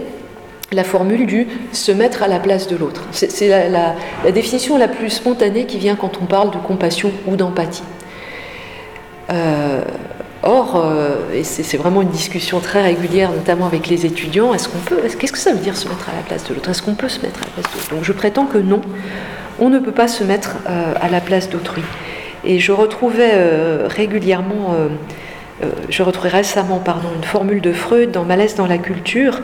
la 0.71 0.83
formule 0.83 1.25
du 1.25 1.47
se 1.71 1.91
mettre 1.91 2.21
à 2.21 2.27
la 2.27 2.39
place 2.39 2.67
de 2.67 2.75
l'autre. 2.75 3.01
C'est 3.11 3.69
la, 3.69 3.95
définition 4.31 4.77
la 4.77 4.87
plus 4.87 5.09
spontanée 5.09 5.65
qui 5.65 5.79
vient 5.79 5.95
quand 5.95 6.19
on 6.21 6.25
parle 6.25 6.51
de 6.51 6.57
compassion 6.57 7.11
ou 7.25 7.35
d'empathie. 7.35 7.83
Euh, 9.31 9.81
or, 10.43 10.75
euh, 10.75 11.33
et 11.33 11.43
c'est 11.43 11.77
vraiment 11.77 12.01
une 12.01 12.09
discussion 12.09 12.59
très 12.59 12.81
régulière, 12.81 13.31
notamment 13.31 13.65
avec 13.65 13.87
les 13.87 14.05
étudiants, 14.05 14.53
est-ce 14.53 14.69
qu'on 14.69 14.79
peut, 14.79 14.97
qu'est-ce 15.19 15.31
que 15.31 15.37
ça 15.37 15.53
veut 15.53 15.59
dire 15.59 15.75
se 15.75 15.87
mettre 15.87 16.09
à 16.09 16.15
la 16.15 16.21
place 16.21 16.43
de 16.45 16.53
l'autre? 16.53 16.69
Est-ce 16.69 16.81
qu'on 16.81 16.95
peut 16.95 17.09
se 17.09 17.21
mettre 17.21 17.41
à 17.41 17.45
la 17.45 17.51
place 17.51 17.73
de 17.73 17.79
l'autre? 17.79 17.95
Donc 17.95 18.03
je 18.03 18.13
prétends 18.13 18.45
que 18.45 18.57
non, 18.57 18.81
on 19.59 19.69
ne 19.69 19.79
peut 19.79 19.91
pas 19.91 20.07
se 20.07 20.23
mettre 20.23 20.57
euh, 20.69 20.93
à 20.99 21.09
la 21.09 21.21
place 21.21 21.49
d'autrui. 21.49 21.83
Et 22.43 22.59
je 22.59 22.71
retrouvais 22.71 23.33
régulièrement 23.87 24.75
euh, 25.63 25.69
je 25.89 26.03
retrouvais 26.03 26.29
récemment 26.29 26.81
une 27.15 27.23
formule 27.23 27.61
de 27.61 27.73
Freud 27.73 28.11
dans 28.11 28.23
Malaise 28.23 28.55
dans 28.55 28.67
la 28.67 28.77
culture 28.77 29.41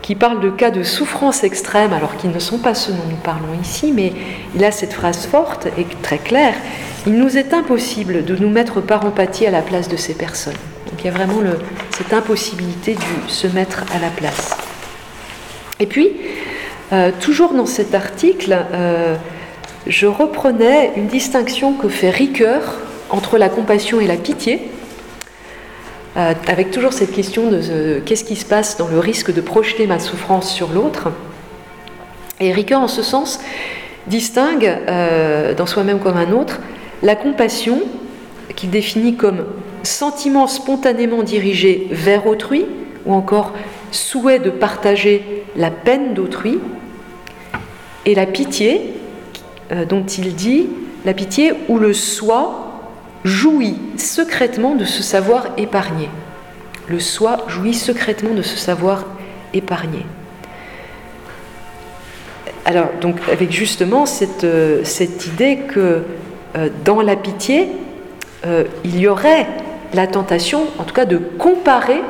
qui 0.00 0.14
parle 0.14 0.40
de 0.40 0.50
cas 0.50 0.70
de 0.70 0.82
souffrance 0.82 1.42
extrême, 1.42 1.92
alors 1.92 2.16
qu'ils 2.16 2.30
ne 2.30 2.38
sont 2.38 2.58
pas 2.58 2.74
ceux 2.74 2.92
dont 2.92 3.08
nous 3.10 3.16
parlons 3.16 3.60
ici, 3.60 3.92
mais 3.92 4.12
il 4.54 4.64
a 4.64 4.70
cette 4.70 4.92
phrase 4.92 5.26
forte 5.26 5.66
et 5.76 5.84
très 6.00 6.18
claire, 6.18 6.54
il 7.06 7.14
nous 7.14 7.38
est 7.38 7.54
impossible 7.54 8.24
de 8.24 8.34
nous 8.34 8.50
mettre 8.50 8.80
par 8.80 9.04
empathie 9.04 9.46
à 9.46 9.50
la 9.52 9.62
place 9.62 9.88
de 9.88 9.96
ces 9.96 10.14
personnes. 10.14 10.56
Donc 10.90 11.00
il 11.00 11.06
y 11.06 11.08
a 11.08 11.12
vraiment 11.12 11.40
cette 11.90 12.12
impossibilité 12.12 12.94
de 12.94 13.30
se 13.30 13.46
mettre 13.46 13.84
à 13.94 14.00
la 14.00 14.08
place. 14.08 14.56
Et 15.78 15.86
puis, 15.86 16.12
euh, 16.92 17.12
toujours 17.20 17.52
dans 17.52 17.66
cet 17.66 17.94
article, 17.94 18.56
euh, 18.72 19.14
je 19.86 20.06
reprenais 20.06 20.92
une 20.96 21.06
distinction 21.06 21.74
que 21.74 21.88
fait 21.88 22.10
Ricoeur 22.10 22.78
entre 23.10 23.38
la 23.38 23.48
compassion 23.48 24.00
et 24.00 24.06
la 24.06 24.16
pitié, 24.16 24.68
euh, 26.16 26.34
avec 26.48 26.72
toujours 26.72 26.92
cette 26.92 27.12
question 27.12 27.50
de 27.50 28.00
qu'est-ce 28.04 28.24
qui 28.24 28.36
se 28.36 28.44
passe 28.44 28.78
dans 28.78 28.88
le 28.88 28.98
risque 28.98 29.32
de 29.32 29.40
projeter 29.40 29.86
ma 29.86 30.00
souffrance 30.00 30.52
sur 30.52 30.72
l'autre. 30.72 31.12
Et 32.40 32.52
Ricoeur, 32.52 32.80
en 32.80 32.88
ce 32.88 33.02
sens, 33.02 33.38
distingue 34.08 34.72
dans 35.56 35.66
soi-même 35.66 35.98
comme 35.98 36.16
un 36.16 36.30
autre 36.30 36.60
la 37.02 37.16
compassion, 37.16 37.80
qu'il 38.54 38.70
définit 38.70 39.16
comme 39.16 39.44
sentiment 39.82 40.46
spontanément 40.46 41.22
dirigé 41.22 41.88
vers 41.90 42.26
autrui, 42.26 42.66
ou 43.04 43.12
encore 43.12 43.52
souhait 43.90 44.38
de 44.38 44.50
partager 44.50 45.44
la 45.56 45.70
peine 45.70 46.14
d'autrui, 46.14 46.58
et 48.04 48.14
la 48.14 48.26
pitié, 48.26 48.94
euh, 49.72 49.84
dont 49.84 50.04
il 50.04 50.34
dit 50.34 50.68
la 51.04 51.12
pitié 51.12 51.52
où 51.68 51.78
le 51.78 51.92
soi 51.92 52.66
jouit 53.24 53.76
secrètement 53.96 54.74
de 54.74 54.84
ce 54.84 55.02
savoir 55.02 55.48
épargné. 55.56 56.08
Le 56.88 57.00
soi 57.00 57.44
jouit 57.48 57.74
secrètement 57.74 58.34
de 58.34 58.42
ce 58.42 58.56
savoir 58.56 59.04
épargné. 59.52 60.06
Alors, 62.64 62.88
donc, 63.00 63.16
avec 63.30 63.52
justement 63.52 64.06
cette, 64.06 64.44
euh, 64.44 64.82
idée 65.26 65.58
que 65.68 66.02
dans 66.84 67.00
la 67.00 67.16
pitié, 67.16 67.68
euh, 68.46 68.64
il 68.84 68.98
y 68.98 69.08
aurait 69.08 69.46
la 69.94 70.06
tentation, 70.06 70.64
en 70.78 70.84
tout 70.84 70.94
cas, 70.94 71.04
de 71.04 71.16
comparer 71.16 72.00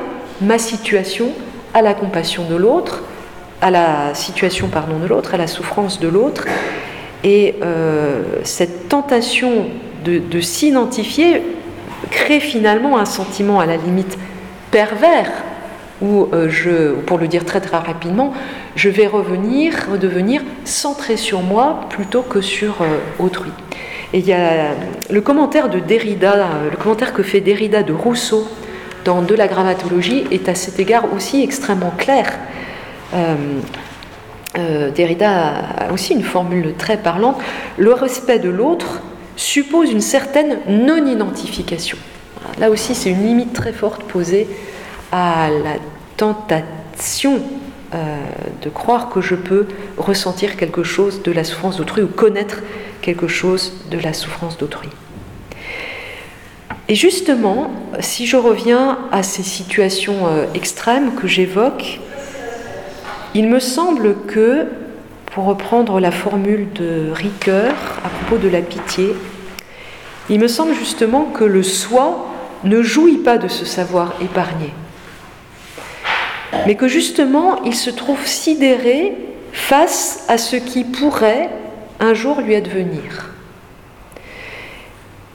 ma 0.41 0.57
situation 0.57 1.29
à 1.73 1.81
la 1.81 1.93
compassion 1.93 2.45
de 2.45 2.55
l'autre, 2.55 3.03
à 3.61 3.71
la 3.71 4.13
situation, 4.13 4.67
pardon, 4.67 4.99
de 4.99 5.07
l'autre, 5.07 5.33
à 5.33 5.37
la 5.37 5.47
souffrance 5.47 5.99
de 5.99 6.07
l'autre. 6.07 6.45
Et 7.23 7.55
cette 8.43 8.87
tentation 8.89 9.65
de, 10.05 10.41
s'identifier 10.41 11.41
crée 12.11 12.39
finalement 12.39 12.97
un 12.97 13.05
sentiment 13.05 13.59
à 13.59 13.65
la 13.65 13.77
limite 13.77 14.17
pervers 14.71 15.31
où 16.01 16.27
euh, 16.31 16.47
je, 16.49 16.93
pour 16.93 17.17
le 17.17 17.27
dire 17.27 17.43
très 17.43 17.59
très 17.59 17.77
rapidement, 17.77 18.33
je 18.75 18.89
vais 18.89 19.07
revenir, 19.07 19.73
redevenir 19.89 20.41
centré 20.63 21.17
sur 21.17 21.41
moi 21.41 21.81
plutôt 21.89 22.21
que 22.21 22.41
sur 22.41 22.81
euh, 22.81 22.97
autrui. 23.19 23.51
Et 24.13 24.19
il 24.19 24.25
y 24.25 24.33
a 24.33 24.71
le 25.09 25.21
commentaire 25.21 25.69
de 25.69 25.79
Derrida, 25.79 26.33
euh, 26.33 26.69
le 26.71 26.77
commentaire 26.77 27.13
que 27.13 27.23
fait 27.23 27.41
Derrida 27.41 27.83
de 27.83 27.93
Rousseau 27.93 28.47
dans 29.05 29.21
De 29.21 29.35
la 29.35 29.47
grammatologie 29.47 30.25
est 30.31 30.49
à 30.49 30.55
cet 30.55 30.79
égard 30.79 31.13
aussi 31.13 31.41
extrêmement 31.41 31.93
clair. 31.97 32.37
Derrida 34.53 35.53
a 35.77 35.93
aussi 35.93 36.13
une 36.13 36.23
formule 36.23 36.73
très 36.77 36.97
parlante. 36.97 37.37
Le 37.77 37.93
respect 37.93 38.39
de 38.39 38.49
l'autre 38.49 39.01
suppose 39.37 39.91
une 39.91 40.01
certaine 40.01 40.57
non-identification. 40.67 41.97
Là 42.59 42.69
aussi, 42.69 42.95
c'est 42.95 43.09
une 43.09 43.23
limite 43.25 43.53
très 43.53 43.71
forte 43.71 44.03
posée 44.03 44.47
à 45.11 45.49
la 45.49 45.75
tentation 46.17 47.39
euh, 47.93 48.17
de 48.63 48.69
croire 48.69 49.09
que 49.09 49.21
je 49.21 49.35
peux 49.35 49.67
ressentir 49.97 50.57
quelque 50.57 50.83
chose 50.83 51.21
de 51.23 51.31
la 51.31 51.43
souffrance 51.43 51.77
d'autrui 51.77 52.01
ou 52.01 52.07
connaître 52.07 52.61
quelque 53.07 53.29
chose 53.29 53.71
de 53.89 53.97
la 53.97 54.11
souffrance 54.11 54.57
d'autrui. 54.57 54.89
Et 56.89 56.95
justement, 56.95 57.71
si 58.01 58.27
je 58.27 58.35
reviens 58.35 58.99
à 59.13 59.23
ces 59.23 59.43
situations 59.43 60.27
euh, 60.27 60.43
extrêmes 60.53 61.15
que 61.15 61.25
j'évoque, 61.25 62.01
il 63.33 63.47
me 63.47 63.61
semble 63.61 64.25
que 64.27 64.65
pour 65.27 65.45
reprendre 65.45 66.01
la 66.01 66.11
formule 66.11 66.67
de 66.73 67.09
Ricoeur 67.13 67.73
à 68.03 68.09
propos 68.09 68.43
de 68.43 68.49
la 68.49 68.61
pitié, 68.61 69.15
il 70.29 70.41
me 70.41 70.49
semble 70.49 70.73
justement 70.73 71.23
que 71.33 71.45
le 71.45 71.63
soi 71.63 72.27
ne 72.65 72.81
jouit 72.81 73.19
pas 73.19 73.37
de 73.37 73.47
ce 73.47 73.63
savoir 73.63 74.15
épargné, 74.21 74.73
mais 76.65 76.75
que 76.75 76.89
justement 76.89 77.63
il 77.63 77.73
se 77.73 77.89
trouve 77.89 78.25
sidéré 78.25 79.13
face 79.53 80.25
à 80.27 80.37
ce 80.37 80.57
qui 80.57 80.83
pourrait 80.83 81.49
un 81.99 82.13
jour 82.13 82.41
lui 82.41 82.55
advenir. 82.55 83.31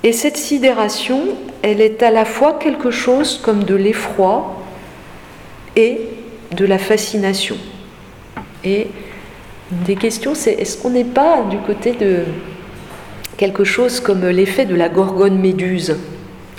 Et 0.04 0.12
cette 0.12 0.36
sidération, 0.36 1.20
elle 1.62 1.80
est 1.80 2.02
à 2.02 2.10
la 2.10 2.24
fois 2.24 2.54
quelque 2.54 2.90
chose 2.90 3.40
comme 3.42 3.64
de 3.64 3.74
l'effroi 3.74 4.62
et 5.76 6.00
de 6.50 6.64
la 6.64 6.78
fascination. 6.78 7.56
Et 8.64 8.88
une 9.70 9.82
des 9.84 9.96
questions, 9.96 10.34
c'est 10.34 10.52
est-ce 10.52 10.76
qu'on 10.76 10.90
n'est 10.90 11.04
pas 11.04 11.44
du 11.50 11.58
côté 11.58 11.92
de 11.92 12.24
quelque 13.36 13.64
chose 13.64 14.00
comme 14.00 14.26
l'effet 14.28 14.66
de 14.66 14.74
la 14.74 14.88
gorgone 14.88 15.38
méduse, 15.38 15.96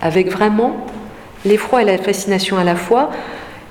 avec 0.02 0.32
vraiment 0.32 0.86
l'effroi 1.46 1.82
et 1.82 1.86
la 1.86 1.98
fascination 1.98 2.58
à 2.58 2.64
la 2.64 2.76
fois. 2.76 3.12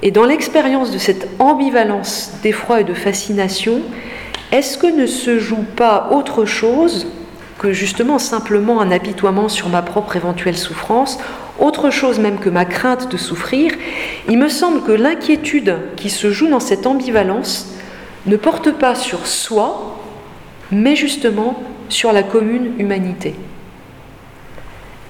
Et 0.02 0.10
dans 0.10 0.24
l'expérience 0.24 0.90
de 0.90 0.98
cette 0.98 1.28
ambivalence 1.38 2.32
d'effroi 2.42 2.82
et 2.82 2.84
de 2.84 2.94
fascination, 2.94 3.80
est-ce 4.52 4.76
que 4.76 4.86
ne 4.86 5.06
se 5.06 5.38
joue 5.38 5.64
pas 5.76 6.10
autre 6.12 6.44
chose 6.44 7.06
que 7.58 7.72
justement 7.72 8.18
simplement 8.18 8.80
un 8.80 8.90
apitoiement 8.90 9.48
sur 9.48 9.68
ma 9.68 9.80
propre 9.82 10.16
éventuelle 10.16 10.58
souffrance, 10.58 11.18
autre 11.58 11.90
chose 11.90 12.18
même 12.18 12.38
que 12.38 12.50
ma 12.50 12.66
crainte 12.66 13.10
de 13.10 13.16
souffrir? 13.16 13.72
Il 14.28 14.38
me 14.38 14.48
semble 14.48 14.82
que 14.82 14.92
l'inquiétude 14.92 15.76
qui 15.96 16.10
se 16.10 16.30
joue 16.30 16.48
dans 16.48 16.60
cette 16.60 16.86
ambivalence 16.86 17.68
ne 18.26 18.36
porte 18.36 18.72
pas 18.72 18.94
sur 18.94 19.26
soi, 19.26 19.98
mais 20.70 20.96
justement 20.96 21.62
sur 21.88 22.12
la 22.12 22.22
commune 22.22 22.78
humanité. 22.78 23.34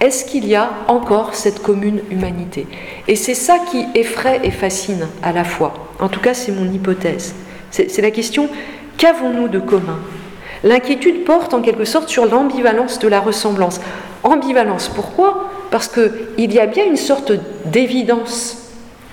Est-ce 0.01 0.25
qu'il 0.25 0.47
y 0.47 0.57
a 0.57 0.71
encore 0.89 1.35
cette 1.35 1.63
commune 1.63 2.01
humanité? 2.11 2.67
Et 3.07 3.17
c'est 3.17 3.35
ça 3.35 3.59
qui 3.71 3.87
effraie 3.95 4.41
et 4.43 4.51
fascine 4.51 5.07
à 5.23 5.33
la 5.33 5.45
fois. 5.45 5.75
En 6.01 6.09
tout 6.09 6.21
cas, 6.21 6.35
c'est 6.35 6.53
mon 6.53 6.71
hypothèse. 6.73 7.35
C'est 7.71 8.03
la 8.03 8.11
question, 8.11 8.49
qu'avons-nous 8.97 9.49
de 9.49 9.59
commun? 9.59 9.99
L'inquiétude 10.65 11.25
porte 11.25 11.55
en 11.55 11.61
quelque 11.61 11.85
sorte 11.85 12.09
sur 12.09 12.27
l'ambivalence 12.27 12.99
de 12.99 13.09
la 13.09 13.21
ressemblance. 13.21 13.81
Ambivalence, 14.23 14.89
pourquoi? 14.89 15.51
Parce 15.71 15.89
qu'il 15.89 16.53
y 16.53 16.61
a 16.61 16.67
bien 16.67 16.85
une 16.85 16.97
sorte 16.97 17.33
d'évidence 17.65 18.59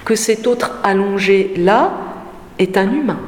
que 0.05 0.15
cet 0.15 0.45
autre 0.45 0.79
allongé 0.83 1.53
là 1.57 1.91
est 2.59 2.77
un 2.77 2.91
humain 2.91 3.19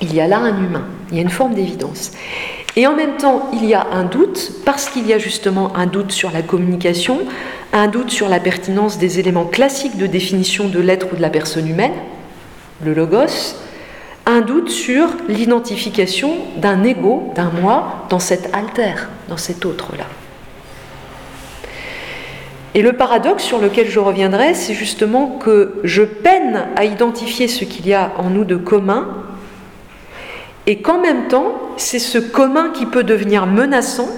il 0.00 0.14
y 0.14 0.20
a 0.20 0.26
là 0.26 0.38
un 0.38 0.56
humain, 0.56 0.84
il 1.10 1.16
y 1.16 1.18
a 1.18 1.22
une 1.22 1.30
forme 1.30 1.54
d'évidence. 1.54 2.12
Et 2.76 2.86
en 2.86 2.94
même 2.94 3.16
temps, 3.16 3.50
il 3.52 3.64
y 3.64 3.74
a 3.74 3.86
un 3.92 4.04
doute, 4.04 4.52
parce 4.64 4.88
qu'il 4.88 5.06
y 5.06 5.12
a 5.12 5.18
justement 5.18 5.76
un 5.76 5.86
doute 5.86 6.12
sur 6.12 6.30
la 6.30 6.42
communication, 6.42 7.18
un 7.72 7.88
doute 7.88 8.10
sur 8.10 8.28
la 8.28 8.40
pertinence 8.40 8.98
des 8.98 9.18
éléments 9.18 9.44
classiques 9.44 9.96
de 9.96 10.06
définition 10.06 10.68
de 10.68 10.78
l'être 10.78 11.12
ou 11.12 11.16
de 11.16 11.22
la 11.22 11.30
personne 11.30 11.68
humaine, 11.68 11.92
le 12.84 12.94
logos, 12.94 13.56
un 14.26 14.40
doute 14.40 14.70
sur 14.70 15.08
l'identification 15.28 16.36
d'un 16.56 16.84
ego, 16.84 17.32
d'un 17.34 17.50
moi, 17.50 18.06
dans 18.10 18.18
cet 18.18 18.54
alter, 18.54 19.08
dans 19.28 19.36
cet 19.36 19.64
autre-là. 19.64 20.04
Et 22.74 22.82
le 22.82 22.92
paradoxe 22.92 23.42
sur 23.42 23.58
lequel 23.58 23.88
je 23.90 23.98
reviendrai, 23.98 24.54
c'est 24.54 24.74
justement 24.74 25.38
que 25.42 25.80
je 25.82 26.02
peine 26.02 26.66
à 26.76 26.84
identifier 26.84 27.48
ce 27.48 27.64
qu'il 27.64 27.88
y 27.88 27.94
a 27.94 28.12
en 28.18 28.30
nous 28.30 28.44
de 28.44 28.56
commun, 28.56 29.08
et 30.66 30.80
qu'en 30.80 31.00
même 31.00 31.26
temps, 31.26 31.54
c'est 31.76 31.98
ce 31.98 32.18
commun 32.18 32.70
qui 32.70 32.86
peut 32.86 33.02
devenir 33.02 33.46
menaçant 33.46 34.08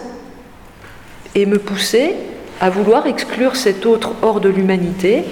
et 1.34 1.46
me 1.46 1.58
pousser 1.58 2.14
à 2.60 2.68
vouloir 2.68 3.06
exclure 3.06 3.56
cet 3.56 3.86
autre 3.86 4.12
hors 4.20 4.40
de 4.40 4.50
l'humanité, 4.50 5.24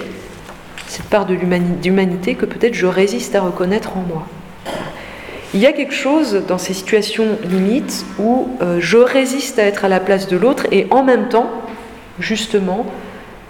cette 0.87 1.05
part 1.05 1.25
de 1.25 1.35
l'humanité 1.35 2.33
que 2.35 2.45
peut-être 2.45 2.73
je 2.73 2.87
résiste 2.87 3.35
à 3.35 3.41
reconnaître 3.41 3.95
en 3.97 4.01
moi. 4.01 4.27
Il 5.53 5.59
y 5.59 5.65
a 5.65 5.73
quelque 5.73 5.93
chose 5.93 6.43
dans 6.47 6.57
ces 6.57 6.73
situations 6.73 7.37
limites 7.43 8.05
où 8.19 8.47
euh, 8.61 8.77
je 8.79 8.97
résiste 8.97 9.59
à 9.59 9.63
être 9.63 9.83
à 9.83 9.89
la 9.89 9.99
place 9.99 10.27
de 10.27 10.37
l'autre 10.37 10.65
et 10.71 10.87
en 10.91 11.03
même 11.03 11.27
temps, 11.27 11.51
justement, 12.19 12.85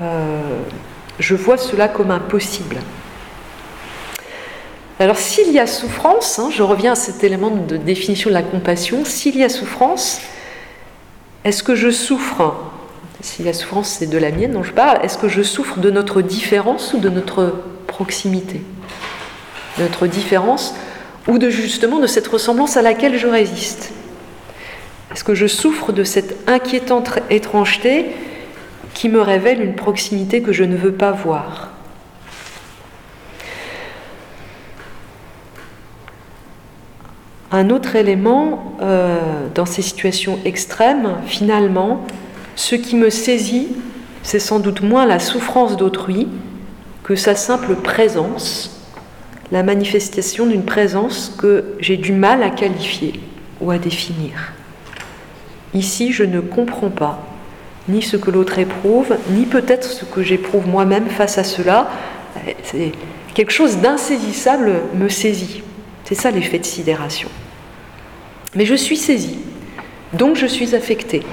euh, 0.02 0.42
je 1.20 1.36
vois 1.36 1.58
cela 1.58 1.88
comme 1.88 2.10
impossible. 2.10 2.78
Alors 5.00 5.18
s'il 5.18 5.52
y 5.52 5.60
a 5.60 5.68
souffrance, 5.68 6.40
hein, 6.40 6.50
je 6.52 6.64
reviens 6.64 6.94
à 6.94 6.96
cet 6.96 7.24
élément 7.24 7.52
de 7.52 7.78
définition 7.78 8.32
de 8.32 8.36
la 8.36 8.44
compassion, 8.44 9.06
s'il 9.06 9.38
y 9.38 9.44
a 9.44 9.50
souffrance, 9.50 10.22
est-ce 11.44 11.62
que 11.62 11.76
je 11.76 11.92
souffre? 11.92 12.56
S'il 13.20 13.46
y 13.46 13.50
a 13.50 13.54
souffrance, 13.54 13.90
c'est 14.00 14.08
de 14.08 14.18
la 14.18 14.32
mienne 14.32 14.54
dont 14.54 14.64
je 14.64 14.74
parle. 14.74 15.04
Est-ce 15.04 15.20
que 15.20 15.28
je 15.28 15.44
souffre 15.44 15.80
de 15.80 15.92
notre 15.92 16.24
différence 16.24 16.94
ou 16.94 17.00
de 17.00 17.10
notre 17.10 17.64
proximité? 17.86 18.62
De 19.78 19.84
Notre 19.84 20.08
différence 20.08 20.74
ou 21.28 21.38
de 21.38 21.50
justement 21.50 22.00
de 22.00 22.08
cette 22.08 22.28
ressemblance 22.28 22.78
à 22.78 22.82
laquelle 22.82 23.18
je 23.18 23.28
résiste. 23.28 23.92
Est-ce 25.12 25.24
que 25.24 25.36
je 25.36 25.48
souffre 25.48 25.92
de 25.92 26.04
cette 26.04 26.50
inquiétante 26.50 27.20
étrangeté 27.30 28.08
qui 28.94 29.10
me 29.10 29.22
révèle 29.22 29.62
une 29.62 29.76
proximité 29.76 30.42
que 30.42 30.54
je 30.54 30.64
ne 30.64 30.76
veux 30.76 30.94
pas 30.94 31.12
voir? 31.12 31.70
Un 37.52 37.70
autre 37.70 37.98
élément 37.98 38.78
euh, 38.82 39.20
dans 39.54 39.66
ces 39.66 39.82
situations 39.82 40.40
extrêmes, 40.46 41.18
finalement, 41.26 42.06
ce 42.56 42.76
qui 42.76 42.96
me 42.96 43.10
saisit, 43.10 43.68
c'est 44.24 44.40
sans 44.40 44.60
doute 44.60 44.82
moins 44.82 45.06
la 45.06 45.20
souffrance 45.20 45.76
d'autrui 45.76 46.30
que 47.04 47.16
sa 47.16 47.36
simple 47.36 47.76
présence, 47.76 48.81
la 49.52 49.64
manifestation 49.64 50.46
d'une 50.46 50.64
présence 50.64 51.36
que 51.38 51.76
j'ai 51.80 51.98
du 51.98 52.14
mal 52.14 52.44
à 52.44 52.50
qualifier 52.50 53.20
ou 53.60 53.72
à 53.72 53.78
définir. 53.78 54.54
Ici, 55.74 56.12
je 56.12 56.24
ne 56.24 56.40
comprends 56.40 56.90
pas 56.90 57.28
ni 57.90 58.02
ce 58.02 58.18
que 58.18 58.32
l'autre 58.32 58.60
éprouve, 58.60 59.18
ni 59.32 59.46
peut-être 59.46 59.86
ce 59.86 60.06
que 60.06 60.22
j'éprouve 60.22 60.68
moi-même 60.68 61.08
face 61.08 61.38
à 61.38 61.44
cela. 61.44 61.90
Quelque 63.34 63.52
chose 63.52 63.78
d'insaisissable 63.78 64.72
me 64.94 65.10
saisit. 65.10 65.64
C'est 66.04 66.16
ça 66.16 66.32
l'effet 66.32 66.60
de 66.60 66.66
sidération. 66.66 67.30
Mais 68.56 68.66
je 68.66 68.76
suis 68.76 68.98
saisi, 68.98 69.40
donc 70.14 70.36
je 70.36 70.46
suis 70.46 70.76
affecté. 70.76 71.24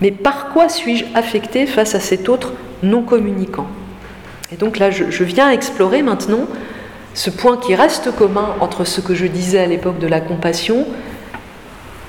Mais 0.00 0.10
par 0.10 0.50
quoi 0.50 0.68
suis-je 0.68 1.04
affecté 1.14 1.66
face 1.66 1.94
à 1.94 2.00
cet 2.00 2.28
autre 2.28 2.52
non 2.82 3.02
communicant 3.02 3.66
Et 4.52 4.56
donc 4.56 4.78
là, 4.78 4.90
je, 4.90 5.24
viens 5.24 5.50
explorer 5.50 6.02
maintenant 6.02 6.46
ce 7.16 7.30
point 7.30 7.56
qui 7.56 7.74
reste 7.74 8.14
commun 8.14 8.56
entre 8.60 8.84
ce 8.84 9.00
que 9.00 9.14
je 9.14 9.26
disais 9.26 9.58
à 9.58 9.66
l'époque 9.66 9.98
de 9.98 10.06
la 10.06 10.20
compassion 10.20 10.86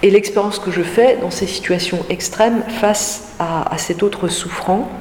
et 0.03 0.11
l'expérience 0.11 0.59
que 0.59 0.69
je 0.69 0.83
fais 0.83 1.17
dans 1.21 1.31
ces 1.31 1.47
situations 1.47 2.05
extrêmes 2.09 2.61
face 2.67 3.33
à, 3.39 3.77
cet 3.77 4.03
autre 4.03 4.27
souffrant. 4.27 4.91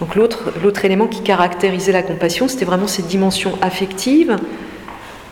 Donc 0.00 0.14
l'autre, 0.14 0.84
élément 0.84 1.06
qui 1.06 1.22
caractérisait 1.22 1.92
la 1.92 2.02
compassion, 2.02 2.48
c'était 2.48 2.64
vraiment 2.64 2.86
cette 2.86 3.08
dimension 3.08 3.58
affective 3.60 4.38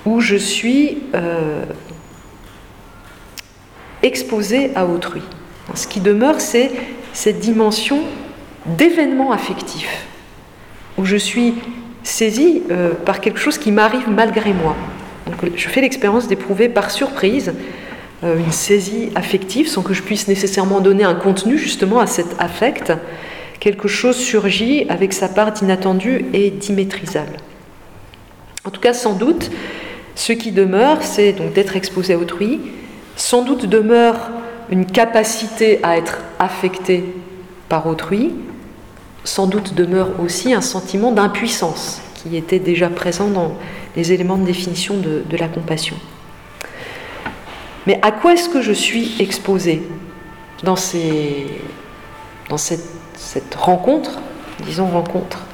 où 0.04 0.20
je 0.20 0.36
suis 0.36 0.98
euh, 1.14 1.64
exposé 4.02 4.70
à 4.74 4.84
autrui. 4.84 5.22
Ce 5.74 5.86
qui 5.86 6.00
demeure, 6.00 6.42
c'est 6.42 6.70
cette 7.14 7.40
dimension 7.40 8.00
d'événement 8.66 9.32
affectif, 9.32 10.06
où 10.98 11.06
je 11.06 11.16
suis 11.16 11.54
saisi 12.08 12.62
euh, 12.70 12.90
par 13.04 13.20
quelque 13.20 13.38
chose 13.38 13.58
qui 13.58 13.70
m'arrive 13.70 14.08
malgré 14.08 14.52
moi. 14.52 14.74
Je 15.54 15.68
fais 15.68 15.80
l'expérience 15.80 16.26
d'éprouver 16.26 16.68
par 16.68 16.90
surprise 16.90 17.52
euh, 18.24 18.38
une 18.38 18.50
saisie 18.50 19.10
affective 19.14 19.68
sans 19.68 19.82
que 19.82 19.94
je 19.94 20.02
puisse 20.02 20.26
nécessairement 20.26 20.80
donner 20.80 21.04
un 21.04 21.14
contenu 21.14 21.58
justement 21.58 22.00
à 22.00 22.06
cet 22.06 22.34
affect. 22.38 22.92
Quelque 23.60 23.88
chose 23.88 24.16
surgit 24.16 24.86
avec 24.88 25.12
sa 25.12 25.28
part 25.28 25.52
d'inattendu 25.52 26.24
et 26.32 26.50
d'immaîtrisable. 26.50 27.36
En 28.64 28.70
tout 28.70 28.80
cas, 28.80 28.94
sans 28.94 29.14
doute, 29.14 29.50
ce 30.14 30.32
qui 30.32 30.52
demeure, 30.52 31.02
c'est 31.02 31.32
donc 31.32 31.52
d'être 31.52 31.76
exposé 31.76 32.14
à 32.14 32.18
autrui. 32.18 32.60
Sans 33.16 33.42
doute 33.42 33.66
demeure 33.66 34.30
une 34.70 34.86
capacité 34.86 35.80
à 35.82 35.96
être 35.96 36.18
affecté 36.38 37.04
par 37.68 37.86
autrui. 37.86 38.32
Sans 39.28 39.46
doute 39.46 39.74
demeure 39.74 40.08
aussi 40.20 40.54
un 40.54 40.62
sentiment 40.62 41.12
d'impuissance 41.12 42.00
qui 42.14 42.34
était 42.34 42.58
déjà 42.58 42.88
présent 42.88 43.28
dans 43.28 43.52
les 43.94 44.14
éléments 44.14 44.38
de 44.38 44.46
définition 44.46 44.96
de, 44.96 45.36
la 45.36 45.48
compassion. 45.48 45.96
Mais 47.86 47.98
à 48.00 48.10
quoi 48.10 48.32
est-ce 48.32 48.48
que 48.48 48.62
je 48.62 48.72
suis 48.72 49.16
exposé 49.20 49.82
dans, 50.62 50.76
ces, 50.76 51.46
dans 52.48 52.56
cette, 52.56 52.88
cette 53.16 53.54
rencontre, 53.54 54.18
disons 54.64 54.86
rencontre 54.86 55.44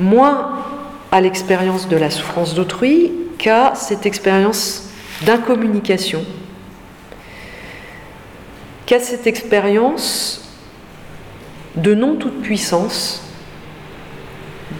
Moins 0.00 0.58
à 1.12 1.20
l'expérience 1.20 1.86
de 1.86 1.96
la 1.96 2.10
souffrance 2.10 2.54
d'autrui 2.54 3.12
qu'à 3.38 3.76
cette 3.76 4.04
expérience 4.04 4.88
d'incommunication, 5.22 6.24
qu'à 8.84 8.98
cette 8.98 9.28
expérience 9.28 10.47
de 11.76 11.94
non-toute-puissance, 11.94 13.22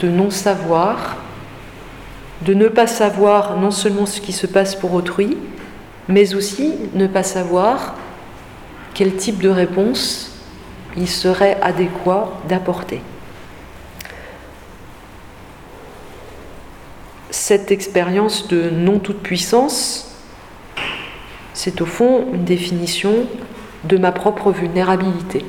de 0.00 0.08
non-savoir, 0.08 1.16
de 2.42 2.54
ne 2.54 2.68
pas 2.68 2.86
savoir 2.86 3.56
non 3.58 3.70
seulement 3.70 4.06
ce 4.06 4.20
qui 4.20 4.32
se 4.32 4.46
passe 4.46 4.74
pour 4.74 4.94
autrui, 4.94 5.36
mais 6.08 6.34
aussi 6.34 6.74
ne 6.94 7.06
pas 7.06 7.22
savoir 7.22 7.94
quel 8.94 9.14
type 9.16 9.40
de 9.40 9.48
réponse 9.48 10.32
il 10.96 11.08
serait 11.08 11.58
adéquat 11.62 12.32
d'apporter. 12.48 13.00
Cette 17.30 17.70
expérience 17.70 18.48
de 18.48 18.70
non-toute-puissance, 18.70 20.16
c'est 21.52 21.80
au 21.80 21.86
fond 21.86 22.26
une 22.32 22.44
définition 22.44 23.26
de 23.84 23.96
ma 23.96 24.12
propre 24.12 24.50
vulnérabilité. 24.50 25.44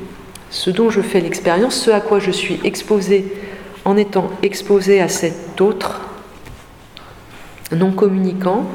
Ce 0.50 0.70
dont 0.70 0.90
je 0.90 1.00
fais 1.00 1.20
l'expérience, 1.20 1.76
ce 1.76 1.90
à 1.90 2.00
quoi 2.00 2.18
je 2.18 2.30
suis 2.30 2.60
exposé 2.64 3.24
en 3.84 3.96
étant 3.96 4.30
exposé 4.42 5.00
à 5.00 5.08
cet 5.08 5.60
autre 5.60 6.02
non 7.72 7.92
communicant, 7.92 8.66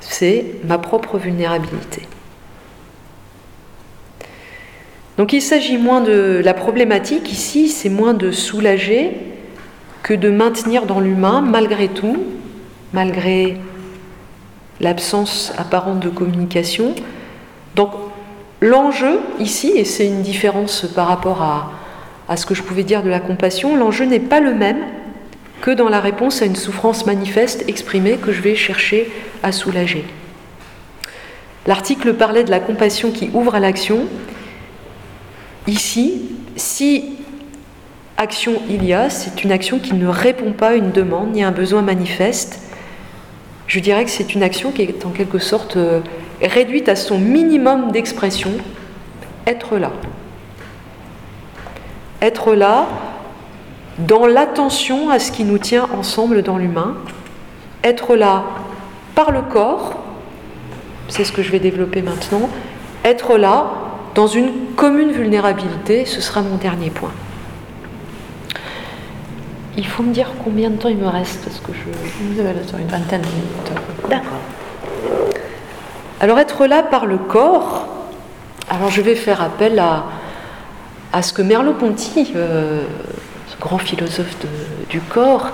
c'est 0.00 0.44
ma 0.64 0.78
propre 0.78 1.18
vulnérabilité. 1.18 2.02
Donc 5.16 5.32
il 5.32 5.42
s'agit 5.42 5.78
moins 5.78 6.00
de 6.00 6.40
la 6.44 6.54
problématique 6.54 7.32
ici, 7.32 7.68
c'est 7.68 7.88
moins 7.88 8.14
de 8.14 8.30
soulager 8.30 9.16
que 10.02 10.14
de 10.14 10.30
maintenir 10.30 10.84
dans 10.86 11.00
l'humain, 11.00 11.40
malgré 11.40 11.88
tout, 11.88 12.22
malgré 12.92 13.56
l'absence 14.80 15.52
apparente 15.56 16.00
de 16.00 16.08
communication. 16.08 16.94
Donc 17.76 17.92
l'enjeu 18.62 19.20
ici, 19.40 19.72
et 19.74 19.84
c'est 19.84 20.06
une 20.06 20.22
différence 20.22 20.86
par 20.94 21.08
rapport 21.08 21.42
à, 21.42 22.36
ce 22.36 22.46
que 22.46 22.54
je 22.54 22.62
pouvais 22.62 22.84
dire 22.84 23.02
de 23.02 23.10
la 23.10 23.20
compassion, 23.20 23.76
l'enjeu 23.76 24.06
n'est 24.06 24.20
pas 24.20 24.40
le 24.40 24.54
même 24.54 24.78
que 25.60 25.70
dans 25.70 25.90
la 25.90 26.00
réponse 26.00 26.40
à 26.40 26.46
une 26.46 26.56
souffrance 26.56 27.04
manifeste 27.04 27.64
exprimée 27.68 28.16
que 28.16 28.32
je 28.32 28.40
vais 28.40 28.54
chercher 28.54 29.10
à 29.42 29.52
soulager. 29.52 30.04
L'article 31.66 32.14
parlait 32.14 32.42
de 32.42 32.50
la 32.50 32.58
compassion 32.58 33.10
qui 33.10 33.30
ouvre 33.34 33.54
à 33.54 33.60
l'action. 33.60 34.06
Ici, 35.66 36.22
si 36.56 37.16
action 38.16 38.62
il 38.70 38.84
y 38.84 38.94
a, 38.94 39.10
c'est 39.10 39.44
une 39.44 39.52
action 39.52 39.78
qui 39.78 39.94
ne 39.94 40.06
répond 40.06 40.52
pas 40.52 40.70
à 40.70 40.74
une 40.74 40.90
demande 40.90 41.32
ni 41.32 41.44
à 41.44 41.48
un 41.48 41.52
besoin 41.52 41.82
manifeste. 41.82 42.60
Je 43.66 43.78
dirais 43.80 44.04
que 44.04 44.10
c'est 44.10 44.34
une 44.34 44.42
action 44.42 44.72
qui 44.72 44.82
est 44.82 45.04
en 45.04 45.10
quelque 45.10 45.38
sorte 45.38 45.76
euh, 45.76 46.00
réduite 46.48 46.88
à 46.88 46.96
son 46.96 47.18
minimum 47.18 47.92
d'expression, 47.92 48.52
être 49.46 49.78
là. 49.78 49.92
Être 52.20 52.54
là 52.54 52.86
dans 53.98 54.26
l'attention 54.26 55.10
à 55.10 55.18
ce 55.18 55.32
qui 55.32 55.44
nous 55.44 55.58
tient 55.58 55.88
ensemble 55.96 56.42
dans 56.42 56.56
l'humain, 56.56 56.96
être 57.84 58.16
là 58.16 58.44
par 59.14 59.32
le 59.32 59.42
corps, 59.42 60.02
c'est 61.08 61.24
ce 61.24 61.32
que 61.32 61.42
je 61.42 61.50
vais 61.50 61.58
développer 61.58 62.00
maintenant, 62.00 62.48
être 63.04 63.36
là 63.36 63.66
dans 64.14 64.26
une 64.26 64.50
commune 64.76 65.10
vulnérabilité, 65.10 66.04
ce 66.04 66.20
sera 66.20 66.42
mon 66.42 66.56
dernier 66.56 66.90
point. 66.90 67.12
Il 69.76 69.86
faut 69.86 70.02
me 70.02 70.12
dire 70.12 70.30
combien 70.44 70.70
de 70.70 70.76
temps 70.76 70.88
il 70.88 70.98
me 70.98 71.08
reste 71.08 71.44
parce 71.44 71.58
que 71.60 71.72
je. 71.72 72.34
Vous 72.34 72.40
avez 72.40 72.52
le 72.52 72.60
temps, 72.60 72.78
une 72.78 72.88
vingtaine 72.88 73.22
de 73.22 73.26
minutes. 73.26 74.08
D'accord. 74.08 74.38
Alors 76.22 76.38
être 76.38 76.66
là 76.66 76.84
par 76.84 77.04
le 77.04 77.18
corps, 77.18 77.88
alors 78.70 78.90
je 78.90 79.02
vais 79.02 79.16
faire 79.16 79.42
appel 79.42 79.80
à, 79.80 80.04
à 81.12 81.20
ce 81.20 81.32
que 81.32 81.42
Merleau-Ponty, 81.42 82.34
euh, 82.36 82.84
ce 83.48 83.60
grand 83.60 83.78
philosophe 83.78 84.36
du 84.88 85.00
corps, 85.00 85.50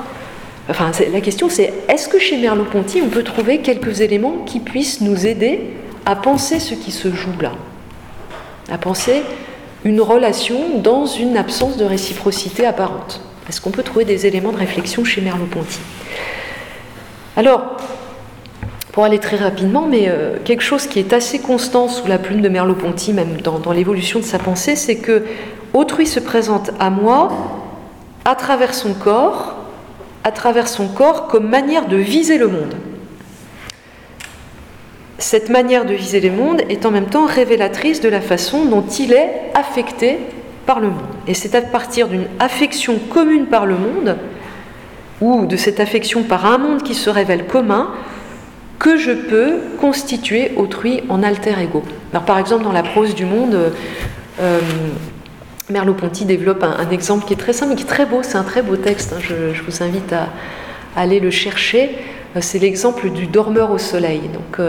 enfin 0.68 0.90
la 1.10 1.22
question 1.22 1.48
c'est 1.48 1.72
est-ce 1.88 2.06
que 2.06 2.18
chez 2.18 2.36
Merleau-Ponty 2.36 3.00
on 3.02 3.08
peut 3.08 3.22
trouver 3.22 3.62
quelques 3.62 4.02
éléments 4.02 4.44
qui 4.44 4.60
puissent 4.60 5.00
nous 5.00 5.26
aider 5.26 5.70
à 6.04 6.14
penser 6.14 6.60
ce 6.60 6.74
qui 6.74 6.92
se 6.92 7.14
joue 7.14 7.40
là, 7.40 7.52
à 8.70 8.76
penser 8.76 9.22
une 9.84 10.02
relation 10.02 10.80
dans 10.80 11.06
une 11.06 11.38
absence 11.38 11.78
de 11.78 11.86
réciprocité 11.86 12.66
apparente? 12.66 13.22
Est-ce 13.48 13.62
qu'on 13.62 13.70
peut 13.70 13.82
trouver 13.82 14.04
des 14.04 14.26
éléments 14.26 14.52
de 14.52 14.58
réflexion 14.58 15.02
chez 15.02 15.22
Merleau-Ponty? 15.22 15.80
Alors, 17.38 17.77
pour 18.98 19.04
aller 19.04 19.20
très 19.20 19.36
rapidement, 19.36 19.86
mais 19.88 20.06
euh, 20.08 20.38
quelque 20.44 20.64
chose 20.64 20.88
qui 20.88 20.98
est 20.98 21.12
assez 21.12 21.38
constant 21.38 21.86
sous 21.86 22.08
la 22.08 22.18
plume 22.18 22.40
de 22.40 22.48
Merleau-Ponty, 22.48 23.12
même 23.12 23.40
dans, 23.44 23.60
dans 23.60 23.70
l'évolution 23.70 24.18
de 24.18 24.24
sa 24.24 24.40
pensée, 24.40 24.74
c'est 24.74 24.96
que 24.96 25.22
autrui 25.72 26.04
se 26.04 26.18
présente 26.18 26.72
à 26.80 26.90
moi 26.90 27.28
à 28.24 28.34
travers 28.34 28.74
son 28.74 28.94
corps, 28.94 29.54
à 30.24 30.32
travers 30.32 30.66
son 30.66 30.88
corps 30.88 31.28
comme 31.28 31.48
manière 31.48 31.86
de 31.86 31.94
viser 31.94 32.38
le 32.38 32.48
monde. 32.48 32.74
Cette 35.18 35.48
manière 35.48 35.84
de 35.84 35.94
viser 35.94 36.20
le 36.20 36.32
monde 36.32 36.62
est 36.68 36.84
en 36.84 36.90
même 36.90 37.06
temps 37.06 37.26
révélatrice 37.26 38.00
de 38.00 38.08
la 38.08 38.20
façon 38.20 38.64
dont 38.64 38.82
il 38.82 39.12
est 39.12 39.30
affecté 39.54 40.18
par 40.66 40.80
le 40.80 40.88
monde. 40.88 41.14
Et 41.28 41.34
c'est 41.34 41.54
à 41.54 41.62
partir 41.62 42.08
d'une 42.08 42.26
affection 42.40 42.98
commune 42.98 43.46
par 43.46 43.64
le 43.64 43.76
monde, 43.76 44.16
ou 45.20 45.46
de 45.46 45.56
cette 45.56 45.78
affection 45.78 46.24
par 46.24 46.46
un 46.46 46.58
monde 46.58 46.82
qui 46.82 46.96
se 46.96 47.10
révèle 47.10 47.46
commun, 47.46 47.92
que 48.78 48.96
je 48.96 49.12
peux 49.12 49.58
constituer 49.80 50.52
autrui 50.56 51.02
en 51.08 51.22
alter 51.22 51.54
ego. 51.60 51.82
Alors, 52.12 52.24
par 52.24 52.38
exemple, 52.38 52.64
dans 52.64 52.72
la 52.72 52.82
prose 52.82 53.14
du 53.14 53.24
monde, 53.24 53.54
euh, 53.54 53.70
euh, 54.40 54.60
Merleau-Ponty 55.68 56.24
développe 56.24 56.62
un, 56.62 56.90
exemple 56.90 57.26
qui 57.26 57.34
est 57.34 57.36
très 57.36 57.52
simple, 57.52 57.70
mais 57.70 57.76
qui 57.76 57.82
est 57.82 57.86
très 57.86 58.06
beau. 58.06 58.20
C'est 58.22 58.38
un 58.38 58.44
très 58.44 58.62
beau 58.62 58.76
texte. 58.76 59.12
hein. 59.12 59.20
Je, 59.20 59.62
vous 59.62 59.82
invite 59.82 60.12
à, 60.12 60.28
aller 60.96 61.20
le 61.20 61.30
chercher. 61.30 61.90
Euh, 62.36 62.40
C'est 62.40 62.58
l'exemple 62.58 63.10
du 63.10 63.26
dormeur 63.26 63.70
au 63.70 63.78
soleil. 63.78 64.22
Donc, 64.32 64.66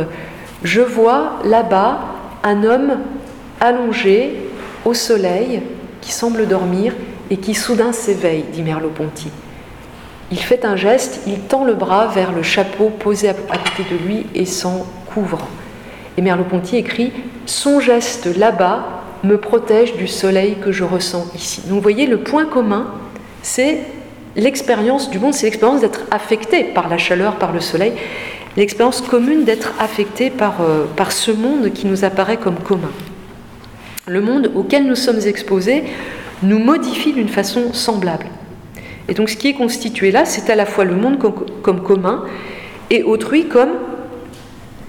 je 0.64 0.82
vois 0.82 1.40
là-bas 1.46 2.00
un 2.44 2.64
homme 2.64 3.00
allongé 3.62 4.34
au 4.86 4.94
soleil 4.94 5.62
qui 6.02 6.12
semble 6.12 6.48
dormir 6.48 6.94
et 7.30 7.38
qui 7.38 7.54
soudain 7.54 7.94
s'éveille, 7.94 8.46
dit 8.52 8.64
Merleau-Ponty. 8.64 9.30
Il 10.32 10.40
fait 10.40 10.64
un 10.64 10.76
geste, 10.76 11.22
il 11.26 11.40
tend 11.40 11.66
le 11.66 11.74
bras 11.74 12.08
vers 12.08 12.32
le 12.32 12.44
chapeau 12.44 12.90
posé 12.90 13.30
à, 13.30 13.34
côté 13.34 13.84
de 13.92 13.98
lui 14.08 14.26
et 14.36 14.46
s'en 14.46 14.86
couvre. 15.08 15.48
Et 16.18 16.22
Merleau-Ponty 16.22 16.78
écrit 16.78 17.12
Son 17.46 17.80
geste 17.80 18.28
là-bas 18.38 19.02
me 19.24 19.38
protège 19.38 19.96
du 19.96 20.08
soleil 20.08 20.58
que 20.62 20.72
je 20.72 20.84
ressens 20.84 21.26
ici. 21.36 21.62
Donc 21.62 21.78
vous 21.78 21.82
voyez, 21.82 22.06
le 22.06 22.20
point 22.20 22.46
commun, 22.46 22.94
c'est 23.42 23.80
l'expérience 24.36 25.10
du 25.10 25.18
monde, 25.18 25.34
c'est 25.34 25.48
l'expérience 25.48 25.82
d'être 25.82 26.02
affecté 26.12 26.64
par 26.64 26.90
la 26.90 26.98
chaleur, 26.98 27.36
par 27.36 27.52
le 27.52 27.60
soleil, 27.60 27.94
l'expérience 28.56 29.02
commune 29.02 29.46
d'être 29.46 29.74
affecté 29.80 30.30
par, 30.30 30.62
euh, 30.62 30.86
par 30.96 31.12
ce 31.12 31.32
monde 31.32 31.72
qui 31.74 31.88
nous 31.88 32.06
apparaît 32.06 32.38
comme 32.38 32.60
commun. 32.60 32.92
Le 34.08 34.22
monde 34.22 34.52
auquel 34.56 34.86
nous 34.86 34.96
sommes 34.96 35.22
exposés 35.26 35.84
nous 36.44 36.60
modifie 36.60 37.14
d'une 37.14 37.30
façon 37.30 37.74
semblable. 37.74 38.26
Et 39.10 39.16
donc 39.16 39.30
ce 39.30 39.36
qui 39.36 39.50
est 39.50 39.54
constitué 39.56 40.12
là, 40.12 40.24
c'est 40.24 40.50
à 40.52 40.56
la 40.56 40.68
fois 40.68 40.86
le 40.86 40.96
monde 40.96 41.18
comme, 41.64 41.82
commun 41.82 42.24
et 42.92 43.02
autrui 43.04 43.48
comme 43.48 43.72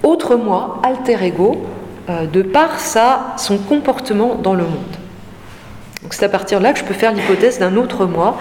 autre 0.02 0.36
moi, 0.36 0.80
alter 0.84 1.24
ego, 1.24 1.62
euh, 2.08 2.26
de 2.26 2.42
par 2.42 2.78
sa, 2.80 3.34
son 3.38 3.56
comportement 3.58 4.34
dans 4.34 4.54
le 4.54 4.64
monde. 4.64 4.96
Donc 6.02 6.12
c'est 6.14 6.24
à 6.24 6.28
partir 6.28 6.58
de 6.58 6.64
là 6.64 6.72
que 6.72 6.78
je 6.78 6.84
peux 6.84 6.94
faire 6.94 7.12
l'hypothèse 7.12 7.58
d'un 7.58 7.76
autre 7.76 8.04
moi 8.04 8.38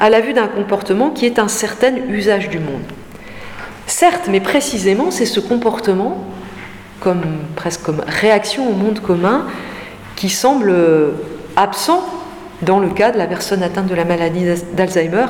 à 0.00 0.10
la 0.10 0.20
vue 0.20 0.32
d'un 0.32 0.48
comportement 0.48 1.10
qui 1.10 1.26
est 1.26 1.38
un 1.38 1.48
certain 1.48 1.94
usage 2.08 2.48
du 2.48 2.58
monde. 2.58 2.82
Certes, 3.86 4.28
mais 4.28 4.40
précisément, 4.40 5.10
c'est 5.10 5.26
ce 5.26 5.40
comportement, 5.40 6.24
comme, 7.00 7.22
presque 7.54 7.82
comme 7.82 8.02
réaction 8.06 8.68
au 8.68 8.72
monde 8.72 9.00
commun, 9.00 9.46
qui 10.16 10.28
semble 10.28 10.70
euh, 10.70 11.10
absent 11.56 12.04
dans 12.62 12.78
le 12.78 12.90
cas 12.90 13.10
de 13.10 13.18
la 13.18 13.26
personne 13.26 13.62
atteinte 13.62 13.86
de 13.86 13.94
la 13.94 14.04
maladie 14.04 14.44
d'Alzheimer 14.74 15.26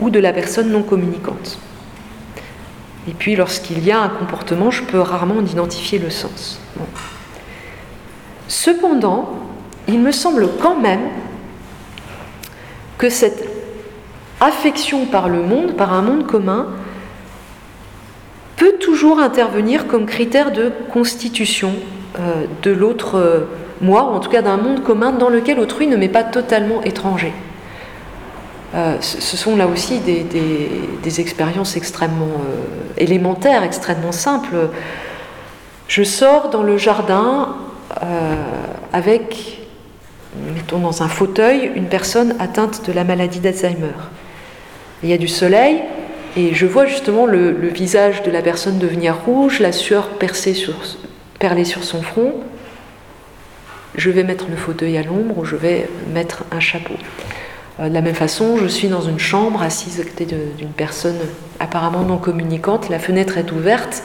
ou 0.00 0.10
de 0.10 0.18
la 0.18 0.32
personne 0.32 0.70
non 0.70 0.82
communicante. 0.82 1.58
Et 3.08 3.12
puis 3.12 3.36
lorsqu'il 3.36 3.84
y 3.84 3.90
a 3.90 4.00
un 4.00 4.08
comportement, 4.08 4.70
je 4.70 4.82
peux 4.82 5.00
rarement 5.00 5.36
en 5.36 5.44
identifier 5.44 5.98
le 5.98 6.10
sens. 6.10 6.60
Cependant, 8.48 9.30
il 9.88 10.00
me 10.00 10.12
semble 10.12 10.48
quand 10.60 10.76
même 10.76 11.08
que 12.98 13.08
cette 13.08 13.48
affection 14.40 15.06
par 15.06 15.28
le 15.28 15.42
monde, 15.42 15.76
par 15.76 15.92
un 15.92 16.02
monde 16.02 16.26
commun, 16.26 16.68
peut 18.56 18.74
toujours 18.78 19.18
intervenir 19.18 19.88
comme 19.88 20.06
critère 20.06 20.52
de 20.52 20.70
constitution 20.92 21.72
euh, 22.18 22.44
de 22.62 22.70
l'autre 22.70 23.16
euh, 23.16 23.40
moi, 23.82 24.04
ou 24.04 24.14
en 24.14 24.20
tout 24.20 24.30
cas 24.30 24.42
d'un 24.42 24.56
monde 24.56 24.82
commun 24.82 25.12
dans 25.12 25.28
lequel 25.28 25.58
autrui 25.58 25.86
ne 25.86 25.96
m'est 25.96 26.08
pas 26.08 26.24
totalement 26.24 26.82
étranger. 26.82 27.32
Euh, 28.74 28.96
ce 29.00 29.36
sont 29.36 29.54
là 29.54 29.66
aussi 29.66 29.98
des, 29.98 31.20
expériences 31.20 31.76
extrêmement 31.76 32.24
euh, 32.24 32.94
élémentaires, 32.96 33.64
extrêmement 33.64 34.12
simples. 34.12 34.56
Je 35.88 36.02
sors 36.02 36.48
dans 36.48 36.62
le 36.62 36.78
jardin 36.78 37.56
euh, 38.02 38.34
avec, 38.94 39.60
mettons 40.54 40.78
dans 40.78 41.02
un 41.02 41.08
fauteuil, 41.08 41.70
une 41.74 41.86
personne 41.86 42.34
atteinte 42.38 42.86
de 42.86 42.92
la 42.92 43.04
maladie 43.04 43.40
d'Alzheimer. 43.40 43.92
Il 45.02 45.10
y 45.10 45.12
a 45.12 45.18
du 45.18 45.28
soleil 45.28 45.82
et 46.36 46.54
je 46.54 46.64
vois 46.64 46.86
justement 46.86 47.26
le, 47.26 47.50
le 47.50 47.68
visage 47.68 48.22
de 48.22 48.30
la 48.30 48.40
personne 48.40 48.78
devenir 48.78 49.16
rouge, 49.26 49.60
la 49.60 49.72
sueur 49.72 50.08
percée 50.08 50.54
sur, 50.54 50.76
perler 51.38 51.66
sur 51.66 51.84
son 51.84 52.00
front. 52.00 52.32
Je 53.94 54.10
vais 54.10 54.24
mettre 54.24 54.46
le 54.48 54.56
fauteuil 54.56 54.96
à 54.96 55.02
l'ombre 55.02 55.38
ou 55.38 55.44
je 55.44 55.56
vais 55.56 55.88
mettre 56.12 56.44
un 56.50 56.60
chapeau. 56.60 56.94
Euh, 57.80 57.88
De 57.88 57.94
la 57.94 58.00
même 58.00 58.14
façon, 58.14 58.56
je 58.56 58.66
suis 58.66 58.88
dans 58.88 59.02
une 59.02 59.18
chambre 59.18 59.62
assise 59.62 60.00
à 60.00 60.04
côté 60.04 60.24
d'une 60.24 60.68
personne 60.68 61.18
apparemment 61.60 62.02
non 62.02 62.18
communicante, 62.18 62.88
la 62.88 62.98
fenêtre 62.98 63.38
est 63.38 63.52
ouverte, 63.52 64.02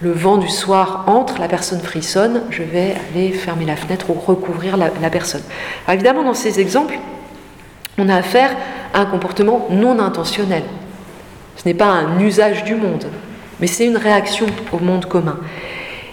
le 0.00 0.12
vent 0.12 0.36
du 0.36 0.48
soir 0.48 1.04
entre, 1.08 1.40
la 1.40 1.48
personne 1.48 1.80
frissonne, 1.80 2.42
je 2.50 2.62
vais 2.62 2.94
aller 3.10 3.32
fermer 3.32 3.64
la 3.64 3.76
fenêtre 3.76 4.10
ou 4.10 4.14
recouvrir 4.14 4.76
la, 4.76 5.10
personne. 5.10 5.42
Évidemment, 5.88 6.22
dans 6.22 6.34
ces 6.34 6.60
exemples, 6.60 6.98
on 7.98 8.08
a 8.08 8.14
affaire 8.14 8.56
à 8.94 9.00
un 9.00 9.06
comportement 9.06 9.66
non 9.70 9.98
intentionnel. 9.98 10.62
Ce 11.56 11.66
n'est 11.66 11.74
pas 11.74 11.86
un 11.86 12.20
usage 12.20 12.62
du 12.62 12.76
monde, 12.76 13.06
mais 13.58 13.66
c'est 13.66 13.86
une 13.86 13.96
réaction 13.96 14.46
au 14.72 14.78
monde 14.78 15.06
commun. 15.06 15.40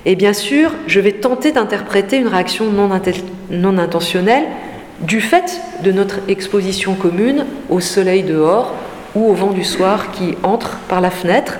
Et 0.05 0.15
bien 0.15 0.33
sûr, 0.33 0.71
je 0.85 0.99
vais 0.99 1.13
tenter 1.13 1.51
d'interpréter 1.51 2.17
une 2.17 2.27
réaction 2.27 2.65
non, 2.69 3.77
intentionnelle 3.77 4.45
du 5.01 5.19
fait 5.19 5.59
de 5.83 5.91
notre 5.91 6.19
exposition 6.27 6.93
commune 6.93 7.45
au 7.69 7.79
soleil 7.79 8.21
dehors 8.23 8.73
ou 9.15 9.27
au 9.29 9.33
vent 9.33 9.51
du 9.51 9.63
soir 9.63 10.11
qui 10.11 10.35
entre 10.43 10.77
par 10.87 11.01
la 11.01 11.09
fenêtre 11.09 11.57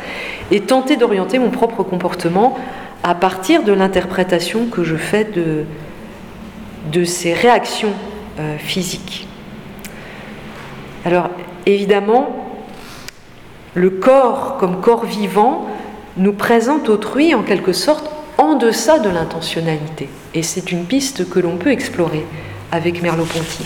et 0.52 0.62
tenter 0.62 0.96
d'orienter 0.96 1.39
mon 1.39 1.50
propre 1.50 1.82
comportement 1.82 2.56
à 3.04 3.16
partir 3.16 3.64
de 3.64 3.74
l'interprétation 3.74 4.68
que 4.68 4.84
je 4.84 4.96
fais 4.96 5.24
de, 5.24 5.64
de 6.91 7.04
ces 7.04 7.34
réactions 7.34 7.93
euh, 8.39 8.58
physiques. 8.58 9.28
Alors 11.04 11.30
évidemment, 11.66 12.36
le 13.74 13.89
corps 13.89 14.58
comme 14.60 14.82
corps 14.82 15.06
vivant 15.06 15.66
nous 16.18 16.34
présente 16.34 16.89
autrui 16.89 17.34
en 17.34 17.41
quelque 17.41 17.74
sorte 17.74 18.14
en 18.38 18.56
deçà 18.56 19.00
de 19.00 19.10
l'intentionnalité. 19.10 20.10
Et 20.34 20.44
c'est 20.44 20.72
une 20.72 20.86
piste 20.86 21.30
que 21.30 21.40
l'on 21.40 21.58
peut 21.58 21.72
explorer 21.72 22.26
avec 22.72 23.02
Merleau-Ponty, 23.02 23.66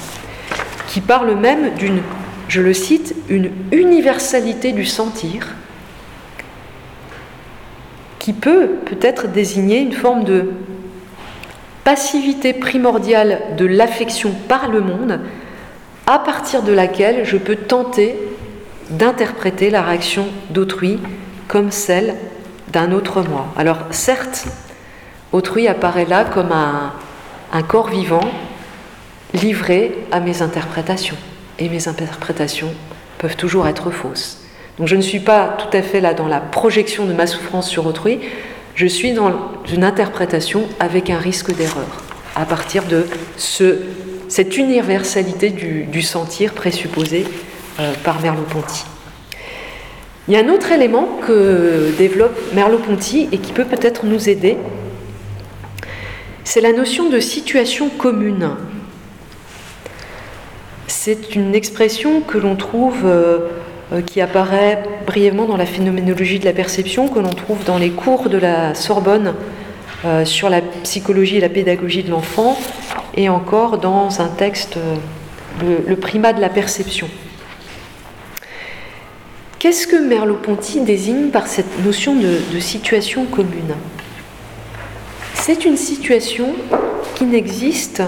qui 0.87 1.01
parle 1.01 1.35
même 1.35 1.73
d'une, 1.75 2.01
je 2.47 2.61
le 2.61 2.73
cite, 2.73 3.15
une 3.29 3.51
universalité 3.71 4.71
du 4.71 4.85
sentir, 4.85 5.55
qui 8.19 8.33
peut 8.33 8.71
peut-être 8.85 9.27
désigner 9.27 9.79
une 9.79 9.93
forme 9.93 10.23
de 10.23 10.51
passivité 11.83 12.53
primordiale 12.53 13.41
de 13.57 13.65
l'affection 13.65 14.31
par 14.47 14.69
le 14.69 14.81
monde, 14.81 15.21
à 16.05 16.19
partir 16.19 16.63
de 16.63 16.73
laquelle 16.73 17.25
je 17.25 17.37
peux 17.37 17.55
tenter 17.55 18.15
d'interpréter 18.89 19.69
la 19.69 19.81
réaction 19.81 20.27
d'autrui 20.49 20.99
comme 21.47 21.71
celle 21.71 22.15
d'un 22.71 22.91
autre 22.91 23.21
moi. 23.21 23.47
Alors 23.57 23.77
certes, 23.91 24.45
autrui 25.31 25.67
apparaît 25.67 26.05
là 26.05 26.23
comme 26.25 26.51
un, 26.51 27.61
corps 27.63 27.89
vivant 27.89 28.31
livré 29.33 30.05
à 30.11 30.19
mes 30.19 30.41
interprétations. 30.41 31.17
Et 31.59 31.69
mes 31.69 31.87
interprétations 31.87 32.73
peuvent 33.17 33.35
toujours 33.35 33.67
être 33.67 33.91
fausses. 33.91 34.41
Donc 34.77 34.87
je 34.87 34.95
ne 34.95 35.01
suis 35.01 35.19
pas 35.19 35.57
tout 35.57 35.75
à 35.75 35.81
fait 35.81 35.99
là 35.99 36.13
dans 36.13 36.27
la 36.27 36.39
projection 36.39 37.05
de 37.05 37.13
ma 37.13 37.27
souffrance 37.27 37.67
sur 37.67 37.85
autrui, 37.85 38.19
je 38.75 38.87
suis 38.87 39.11
dans 39.11 39.33
une 39.71 39.83
interprétation 39.83 40.63
avec 40.79 41.09
un 41.09 41.17
risque 41.17 41.53
d'erreur, 41.53 42.03
à 42.35 42.45
partir 42.45 42.85
de 42.85 43.05
ce, 43.35 43.79
cette 44.29 44.55
universalité 44.55 45.49
du, 45.49 46.01
sentir 46.01 46.53
présupposé 46.53 47.25
euh, 47.79 47.91
par 48.05 48.21
Merleau-Ponty. 48.21 48.85
Il 50.29 50.33
y 50.33 50.35
a 50.35 50.41
un 50.41 50.49
autre 50.49 50.71
élément 50.71 51.07
que 51.25 51.91
développe 51.97 52.37
Merleau-Ponty 52.53 53.29
et 53.31 53.39
qui 53.39 53.51
peut 53.51 53.65
peut-être 53.65 54.05
nous 54.05 54.29
aider, 54.29 54.57
c'est 56.43 56.61
la 56.61 56.71
notion 56.71 57.09
de 57.09 57.19
situation 57.19 57.89
commune. 57.89 58.51
C'est 60.85 61.35
une 61.35 61.55
expression 61.55 62.21
que 62.21 62.37
l'on 62.37 62.55
trouve, 62.55 63.05
euh, 63.05 63.39
euh, 63.91 64.01
qui 64.03 64.21
apparaît 64.21 64.83
brièvement 65.07 65.45
dans 65.45 65.57
la 65.57 65.65
phénoménologie 65.65 66.37
de 66.37 66.45
la 66.45 66.53
perception, 66.53 67.07
que 67.07 67.17
l'on 67.17 67.33
trouve 67.33 67.63
dans 67.63 67.79
les 67.79 67.89
cours 67.89 68.29
de 68.29 68.37
la 68.37 68.75
Sorbonne 68.75 69.33
euh, 70.05 70.25
sur 70.25 70.51
la 70.51 70.61
psychologie 70.61 71.37
et 71.37 71.41
la 71.41 71.49
pédagogie 71.49 72.03
de 72.03 72.11
l'enfant, 72.11 72.55
et 73.15 73.29
encore 73.29 73.79
dans 73.79 74.21
un 74.21 74.27
texte, 74.27 74.77
le, 75.63 75.95
primat 75.95 76.33
de 76.33 76.41
la 76.41 76.49
perception. 76.49 77.09
Qu'est-ce 79.59 79.87
que 79.87 79.97
Merleau-Ponty 79.97 80.81
désigne 80.81 81.31
par 81.31 81.47
cette 81.47 81.83
notion 81.83 82.15
de 82.15 82.59
situation 82.59 83.25
commune? 83.25 83.75
C'est 85.33 85.65
une 85.65 85.75
situation 85.75 86.55
qui 87.15 87.25
n'existe 87.25 88.01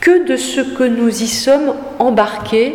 que 0.00 0.24
de 0.24 0.36
ce 0.36 0.60
que 0.60 0.84
nous 0.84 1.08
y 1.08 1.26
sommes 1.26 1.74
embarqués 1.98 2.74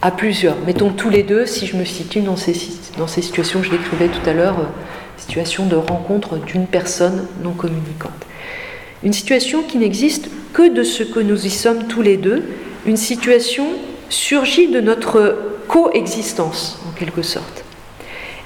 à 0.00 0.12
plusieurs. 0.12 0.56
Mettons 0.64 0.90
tous 0.90 1.10
les 1.10 1.24
deux, 1.24 1.44
si 1.44 1.66
je 1.66 1.76
me 1.76 1.84
situe 1.84 2.20
dans 2.20 2.36
ces, 2.36 2.54
dans 2.96 3.08
ces 3.08 3.22
situations 3.22 3.58
que 3.58 3.66
je 3.66 3.72
décrivais 3.72 4.06
tout 4.06 4.30
à 4.30 4.32
l'heure, 4.32 4.60
euh, 4.60 4.66
situation 5.16 5.66
de 5.66 5.74
rencontre 5.74 6.38
d'une 6.38 6.68
personne 6.68 7.26
non 7.42 7.50
communicante. 7.50 8.12
Une 9.02 9.12
situation 9.12 9.62
qui 9.62 9.78
n'existe 9.78 10.28
que 10.52 10.68
de 10.72 10.84
ce 10.84 11.02
que 11.02 11.18
nous 11.18 11.46
y 11.46 11.50
sommes 11.50 11.88
tous 11.88 12.02
les 12.02 12.16
deux, 12.16 12.44
une 12.86 12.96
situation 12.96 13.66
surgit 14.08 14.68
de 14.68 14.80
notre 14.80 15.36
coexistence, 15.68 16.80
en 16.88 16.92
quelque 16.98 17.22
sorte. 17.22 17.64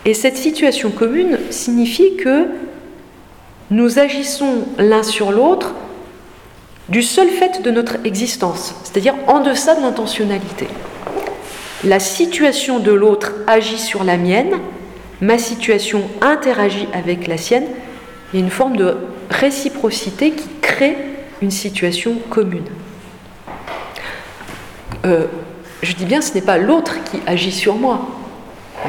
Et 0.04 0.14
cette 0.14 0.36
situation 0.36 0.90
commune 0.90 1.38
signifie 1.50 2.16
que 2.16 2.46
nous 3.70 3.98
agissons 3.98 4.64
l'un 4.78 5.02
sur 5.02 5.30
l'autre 5.30 5.74
du 6.88 7.02
seul 7.02 7.28
fait 7.28 7.62
de 7.62 7.70
notre 7.70 7.96
existence, 8.04 8.74
c'est-à-dire 8.82 9.14
en 9.28 9.40
deçà 9.40 9.76
de 9.76 9.80
l'intentionnalité. 9.80 10.66
La 11.84 12.00
situation 12.00 12.80
de 12.80 12.92
l'autre 12.92 13.32
agit 13.46 13.78
sur 13.78 14.04
la 14.04 14.16
mienne, 14.16 14.58
ma 15.20 15.38
situation 15.38 16.02
interagit 16.20 16.88
avec 16.92 17.28
la 17.28 17.36
sienne, 17.36 17.66
il 18.32 18.40
y 18.40 18.42
a 18.42 18.44
une 18.44 18.50
forme 18.50 18.76
de 18.76 18.96
réciprocité 19.30 20.32
qui 20.32 20.48
crée 20.60 20.96
une 21.40 21.50
situation 21.50 22.16
commune. 22.28 22.66
Euh, 25.04 25.26
je 25.82 25.94
dis 25.94 26.04
bien, 26.04 26.20
ce 26.20 26.34
n'est 26.34 26.42
pas 26.42 26.58
l'autre 26.58 27.02
qui 27.04 27.18
agit 27.26 27.52
sur 27.52 27.74
moi, 27.74 28.08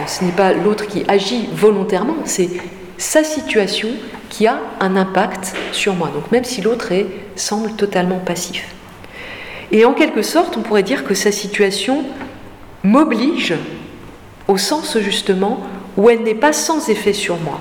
ce 0.07 0.23
n'est 0.23 0.31
pas 0.31 0.53
l'autre 0.53 0.87
qui 0.87 1.03
agit 1.07 1.49
volontairement, 1.53 2.17
c'est 2.25 2.49
sa 2.97 3.23
situation 3.23 3.89
qui 4.29 4.47
a 4.47 4.59
un 4.79 4.95
impact 4.95 5.55
sur 5.71 5.95
moi. 5.95 6.09
Donc 6.13 6.31
même 6.31 6.43
si 6.43 6.61
l'autre 6.61 6.91
semble 7.35 7.73
totalement 7.73 8.19
passif. 8.19 8.73
Et 9.71 9.85
en 9.85 9.93
quelque 9.93 10.21
sorte, 10.21 10.55
on 10.57 10.61
pourrait 10.61 10.83
dire 10.83 11.03
que 11.03 11.13
sa 11.13 11.31
situation 11.31 12.03
m'oblige 12.83 13.55
au 14.47 14.57
sens 14.57 14.97
justement 14.99 15.59
où 15.97 16.09
elle 16.09 16.21
n'est 16.21 16.35
pas 16.35 16.53
sans 16.53 16.89
effet 16.89 17.13
sur 17.13 17.37
moi 17.37 17.59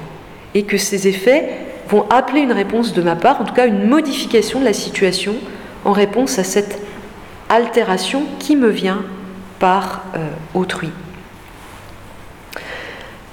et 0.54 0.64
que 0.64 0.76
ces 0.76 1.08
effets 1.08 1.48
vont 1.88 2.06
appeler 2.10 2.40
une 2.40 2.52
réponse 2.52 2.92
de 2.92 3.02
ma 3.02 3.16
part, 3.16 3.40
en 3.40 3.44
tout 3.44 3.54
cas 3.54 3.66
une 3.66 3.88
modification 3.88 4.60
de 4.60 4.64
la 4.64 4.72
situation 4.72 5.34
en 5.84 5.92
réponse 5.92 6.38
à 6.38 6.44
cette 6.44 6.80
altération 7.48 8.24
qui 8.38 8.56
me 8.56 8.68
vient 8.68 9.02
par 9.62 10.02
euh, 10.16 10.18
autrui. 10.54 10.90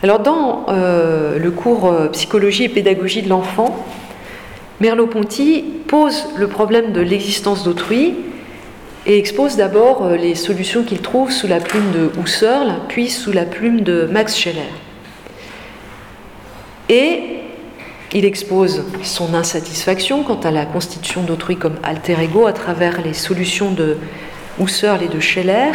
Alors 0.03 0.19
dans 0.19 0.67
euh, 0.69 1.39
le 1.39 1.49
cours 1.49 1.87
euh, 1.91 2.07
Psychologie 2.09 2.65
et 2.65 2.69
pédagogie 2.69 3.23
de 3.23 3.29
l'enfant, 3.29 3.83
Merleau-Ponty 4.79 5.65
pose 5.87 6.25
le 6.35 6.47
problème 6.47 6.93
de 6.93 7.01
l'existence 7.01 7.63
d'autrui 7.63 8.13
et 9.07 9.17
expose 9.17 9.55
d'abord 9.55 10.07
les 10.09 10.35
solutions 10.35 10.83
qu'il 10.83 11.01
trouve 11.01 11.31
sous 11.31 11.47
la 11.47 11.59
plume 11.59 11.91
de 11.93 12.11
Husserl, 12.21 12.75
puis 12.87 13.09
sous 13.09 13.31
la 13.31 13.45
plume 13.45 13.81
de 13.81 14.07
Max 14.11 14.37
Scheller. 14.37 14.69
Et 16.89 17.39
il 18.13 18.23
expose 18.23 18.83
son 19.01 19.33
insatisfaction 19.33 20.21
quant 20.21 20.39
à 20.41 20.51
la 20.51 20.67
constitution 20.67 21.23
d'autrui 21.23 21.57
comme 21.57 21.77
alter 21.81 22.17
ego 22.21 22.45
à 22.45 22.53
travers 22.53 23.01
les 23.01 23.15
solutions 23.15 23.71
de 23.71 23.97
Husserl 24.59 25.01
et 25.01 25.07
de 25.07 25.19
Scheller, 25.19 25.71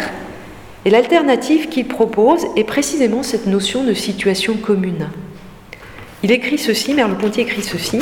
et 0.85 0.91
l'alternative 0.91 1.69
qu'il 1.69 1.89
propose 1.89 2.47
est 2.57 2.65
précisément 2.65 3.23
cette 3.23 3.47
notion 3.47 3.85
de 3.85 3.95
situation 3.95 4.55
commune. 4.55 5.09
Il 6.23 6.31
écrit 6.31 6.59
ceci, 6.59 6.95
Merleau-Ponty 6.95 7.41
écrit 7.41 7.63
ceci. 7.63 7.99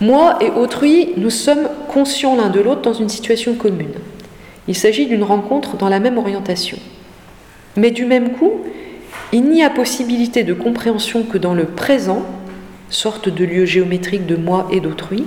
Moi 0.00 0.38
et 0.40 0.50
autrui, 0.50 1.10
nous 1.16 1.30
sommes 1.30 1.68
conscients 1.88 2.36
l'un 2.36 2.48
de 2.48 2.60
l'autre 2.60 2.82
dans 2.82 2.92
une 2.92 3.08
situation 3.08 3.54
commune. 3.54 3.94
Il 4.68 4.74
s'agit 4.74 5.06
d'une 5.06 5.22
rencontre 5.22 5.76
dans 5.76 5.88
la 5.88 6.00
même 6.00 6.18
orientation. 6.18 6.78
Mais 7.76 7.90
du 7.90 8.04
même 8.04 8.32
coup, 8.32 8.60
il 9.32 9.44
n'y 9.44 9.62
a 9.62 9.70
possibilité 9.70 10.44
de 10.44 10.54
compréhension 10.54 11.22
que 11.22 11.38
dans 11.38 11.54
le 11.54 11.64
présent, 11.64 12.24
sorte 12.90 13.28
de 13.28 13.44
lieu 13.44 13.64
géométrique 13.64 14.26
de 14.26 14.36
moi 14.36 14.68
et 14.70 14.80
d'autrui, 14.80 15.24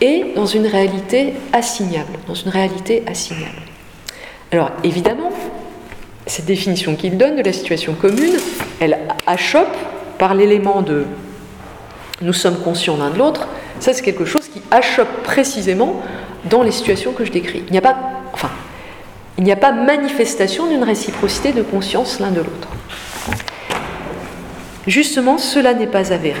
et 0.00 0.26
dans 0.36 0.46
une 0.46 0.66
réalité 0.66 1.34
assignable, 1.52 2.12
dans 2.28 2.34
une 2.34 2.50
réalité 2.50 3.02
assignable. 3.06 3.73
Alors 4.54 4.70
évidemment, 4.84 5.30
cette 6.28 6.44
définition 6.44 6.94
qu'il 6.94 7.18
donne 7.18 7.34
de 7.34 7.42
la 7.42 7.52
situation 7.52 7.92
commune, 7.92 8.36
elle 8.78 8.98
achoppe 9.26 9.76
par 10.16 10.32
l'élément 10.32 10.80
de 10.80 11.06
nous 12.22 12.32
sommes 12.32 12.60
conscients 12.60 12.96
l'un 12.96 13.10
de 13.10 13.18
l'autre, 13.18 13.48
ça 13.80 13.92
c'est 13.92 14.02
quelque 14.02 14.24
chose 14.24 14.46
qui 14.46 14.62
achoppe 14.70 15.24
précisément 15.24 16.00
dans 16.48 16.62
les 16.62 16.70
situations 16.70 17.10
que 17.10 17.24
je 17.24 17.32
décris. 17.32 17.64
Il 17.66 17.72
n'y 17.72 17.78
a 17.78 17.80
pas, 17.80 17.96
enfin, 18.32 18.48
il 19.38 19.42
n'y 19.42 19.50
a 19.50 19.56
pas 19.56 19.72
manifestation 19.72 20.68
d'une 20.68 20.84
réciprocité 20.84 21.50
de 21.50 21.62
conscience 21.62 22.20
l'un 22.20 22.30
de 22.30 22.38
l'autre. 22.38 22.68
Justement, 24.86 25.36
cela 25.36 25.74
n'est 25.74 25.88
pas 25.88 26.12
avéré. 26.12 26.40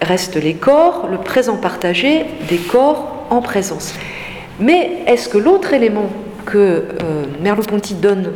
Restent 0.00 0.42
les 0.42 0.54
corps, 0.54 1.06
le 1.08 1.18
présent 1.18 1.56
partagé 1.56 2.26
des 2.48 2.58
corps 2.58 3.26
en 3.30 3.40
présence. 3.42 3.94
Mais 4.58 5.04
est-ce 5.06 5.28
que 5.28 5.38
l'autre 5.38 5.72
élément 5.72 6.10
que 6.44 6.58
euh, 6.58 6.82
Merleau-Ponty 7.40 7.94
donne 7.94 8.30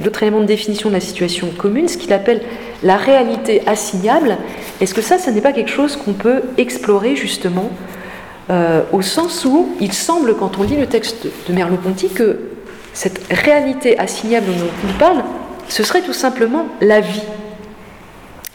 d'autres 0.00 0.22
éléments 0.22 0.40
de 0.40 0.46
définition 0.46 0.88
de 0.88 0.94
la 0.94 1.00
situation 1.00 1.48
commune, 1.56 1.88
ce 1.88 1.96
qu'il 1.96 2.12
appelle 2.12 2.42
la 2.82 2.96
réalité 2.96 3.62
assignable. 3.66 4.36
Est-ce 4.80 4.94
que 4.94 5.02
ça, 5.02 5.18
ce 5.18 5.30
n'est 5.30 5.40
pas 5.40 5.52
quelque 5.52 5.70
chose 5.70 5.96
qu'on 5.96 6.12
peut 6.12 6.42
explorer 6.56 7.16
justement 7.16 7.70
euh, 8.50 8.82
au 8.92 9.02
sens 9.02 9.44
où 9.44 9.76
il 9.80 9.92
semble, 9.92 10.34
quand 10.36 10.58
on 10.58 10.62
lit 10.62 10.76
le 10.76 10.86
texte 10.86 11.26
de 11.48 11.52
Merleau-Ponty, 11.52 12.08
que 12.08 12.40
cette 12.94 13.20
réalité 13.30 13.98
assignable 13.98 14.46
dont 14.46 14.88
il 14.88 14.94
parle, 14.94 15.22
ce 15.68 15.82
serait 15.82 16.00
tout 16.00 16.14
simplement 16.14 16.66
la 16.80 17.00
vie. 17.00 17.22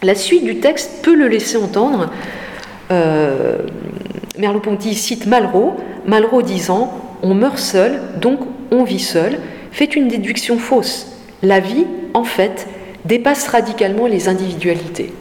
La 0.02 0.16
suite 0.16 0.44
du 0.44 0.60
texte 0.60 1.02
peut 1.04 1.16
le 1.16 1.28
laisser 1.28 1.58
entendre. 1.58 2.10
Euh, 2.92 3.60
Merleau-Ponty 4.38 4.96
cite 4.96 5.28
Malraux, 5.28 5.76
Malraux 6.08 6.42
disant 6.42 7.03
on 7.24 7.34
meurt 7.34 7.58
seul, 7.58 8.00
donc 8.20 8.40
on 8.72 8.84
vit 8.84 9.00
seul, 9.00 9.40
fait 9.72 9.96
une 9.96 10.08
déduction 10.08 10.60
fausse. 10.60 11.08
La 11.42 11.60
vie, 11.60 11.86
en 12.14 12.24
fait, 12.24 12.68
dépasse 13.06 13.48
radicalement 13.48 14.06
les 14.06 14.28
individualités. 14.28 15.12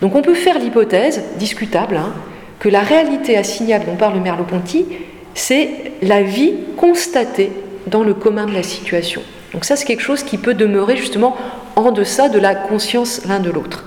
Donc 0.00 0.14
on 0.14 0.22
peut 0.22 0.34
faire 0.34 0.58
l'hypothèse, 0.58 1.22
discutable, 1.36 1.96
hein, 1.96 2.14
que 2.60 2.68
la 2.68 2.80
réalité 2.80 3.36
assignable 3.36 3.86
dont 3.86 3.96
parle 3.96 4.20
Merleau-Ponty, 4.20 4.86
c'est 5.34 5.68
la 6.02 6.22
vie 6.22 6.54
constatée 6.76 7.52
dans 7.86 8.02
le 8.02 8.14
commun 8.14 8.46
de 8.46 8.54
la 8.54 8.62
situation. 8.62 9.22
Donc 9.52 9.64
ça, 9.64 9.76
c'est 9.76 9.84
quelque 9.84 10.02
chose 10.02 10.22
qui 10.22 10.38
peut 10.38 10.54
demeurer 10.54 10.96
justement 10.96 11.36
en 11.76 11.90
deçà 11.90 12.28
de 12.28 12.38
la 12.38 12.54
conscience 12.54 13.22
l'un 13.26 13.40
de 13.40 13.50
l'autre. 13.50 13.84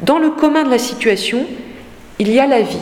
Dans 0.00 0.18
le 0.18 0.30
commun 0.30 0.64
de 0.64 0.70
la 0.70 0.78
situation, 0.78 1.46
il 2.18 2.30
y 2.30 2.38
a 2.38 2.46
la 2.46 2.60
vie. 2.60 2.76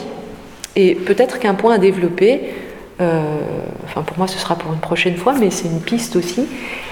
Et 0.75 0.95
peut-être 0.95 1.39
qu'un 1.39 1.53
point 1.53 1.75
à 1.75 1.77
développer, 1.77 2.53
enfin 2.99 4.01
pour 4.01 4.17
moi 4.17 4.27
ce 4.27 4.39
sera 4.39 4.55
pour 4.55 4.73
une 4.73 4.79
prochaine 4.79 5.17
fois, 5.17 5.33
mais 5.39 5.51
c'est 5.51 5.67
une 5.67 5.81
piste 5.81 6.15
aussi. 6.15 6.45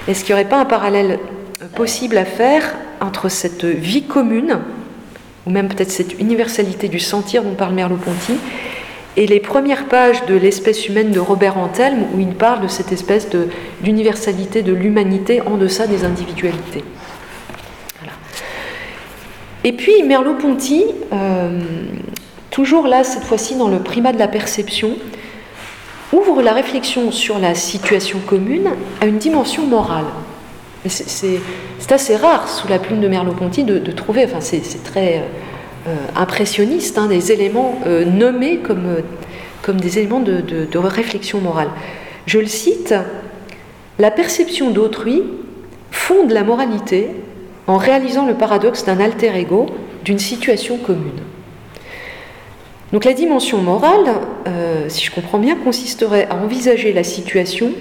Est-ce 0.08 0.24
qu'il 0.24 0.34
n'y 0.34 0.40
aurait 0.40 0.48
pas 0.48 0.60
un 0.60 0.64
parallèle 0.64 1.18
possible 1.74 2.16
à 2.18 2.24
faire 2.24 2.74
entre 3.00 3.28
cette 3.28 3.64
vie 3.64 4.04
commune 4.04 4.60
ou 5.46 5.50
même 5.50 5.68
peut-être 5.68 5.90
cette 5.90 6.18
universalité 6.18 6.88
du 6.88 6.98
sentir 6.98 7.42
dont 7.42 7.54
parle 7.54 7.74
Merleau-Ponty, 7.74 8.34
et 9.16 9.26
les 9.26 9.40
premières 9.40 9.86
pages 9.86 10.26
de 10.26 10.34
l'espèce 10.34 10.88
humaine 10.88 11.10
de 11.10 11.20
Robert 11.20 11.56
Antelme, 11.56 12.04
où 12.14 12.20
il 12.20 12.34
parle 12.34 12.62
de 12.62 12.68
cette 12.68 12.92
espèce 12.92 13.28
d'universalité 13.80 14.62
de, 14.62 14.72
l'humanité 14.72 15.40
en 15.40 15.56
deçà 15.56 15.86
des 15.86 16.04
individualités? 16.04 16.84
Et 19.64 19.72
puis 19.72 20.02
Merleau-Ponty, 20.02 20.84
euh, 21.12 21.60
toujours 22.50 22.86
là, 22.86 23.04
cette 23.04 23.24
fois-ci 23.24 23.56
dans 23.56 23.68
le 23.68 23.78
primat 23.78 24.12
de 24.12 24.18
la 24.18 24.28
perception, 24.28 24.96
ouvre 26.12 26.42
la 26.42 26.52
réflexion 26.52 27.10
sur 27.10 27.38
la 27.38 27.54
situation 27.54 28.20
commune 28.20 28.70
à 29.00 29.06
une 29.06 29.18
dimension 29.18 29.66
morale. 29.66 30.06
C'est 30.86 31.40
assez 31.90 32.16
rare 32.16 32.48
sous 32.48 32.68
la 32.68 32.78
plume 32.78 33.00
de 33.00 33.08
Merleau-Ponty 33.08 33.64
de, 33.64 33.92
trouver, 33.92 34.24
enfin 34.24 34.40
c'est 34.40 34.84
très 34.84 35.24
euh, 35.88 35.94
impressionniste, 36.14 36.98
hein, 36.98 37.06
des 37.06 37.32
éléments 37.32 37.80
euh, 37.86 38.04
nommés 38.04 38.58
comme, 38.58 38.98
comme 39.62 39.80
des 39.80 39.98
éléments 39.98 40.20
de, 40.20 40.40
de 40.40 40.78
réflexion 40.78 41.40
morale. 41.40 41.70
Je 42.26 42.38
le 42.38 42.46
cite, 42.46 42.94
la 43.98 44.10
perception 44.10 44.70
d'autrui 44.70 45.22
fonde 45.90 46.30
la 46.30 46.44
moralité 46.44 47.08
en 47.66 47.78
réalisant 47.78 48.26
le 48.26 48.34
paradoxe 48.34 48.84
d'un 48.84 49.00
alter 49.00 49.34
ego 49.36 49.66
d'une 50.04 50.18
situation 50.18 50.76
commune. 50.76 51.20
Donc 52.92 53.04
la 53.04 53.12
dimension 53.12 53.58
morale, 53.58 54.06
euh, 54.46 54.88
si 54.88 55.04
je 55.04 55.10
comprends 55.10 55.38
bien, 55.38 55.56
consisterait 55.56 56.28
à 56.30 56.36
envisager 56.36 56.92
la 56.92 57.02
situation 57.02 57.72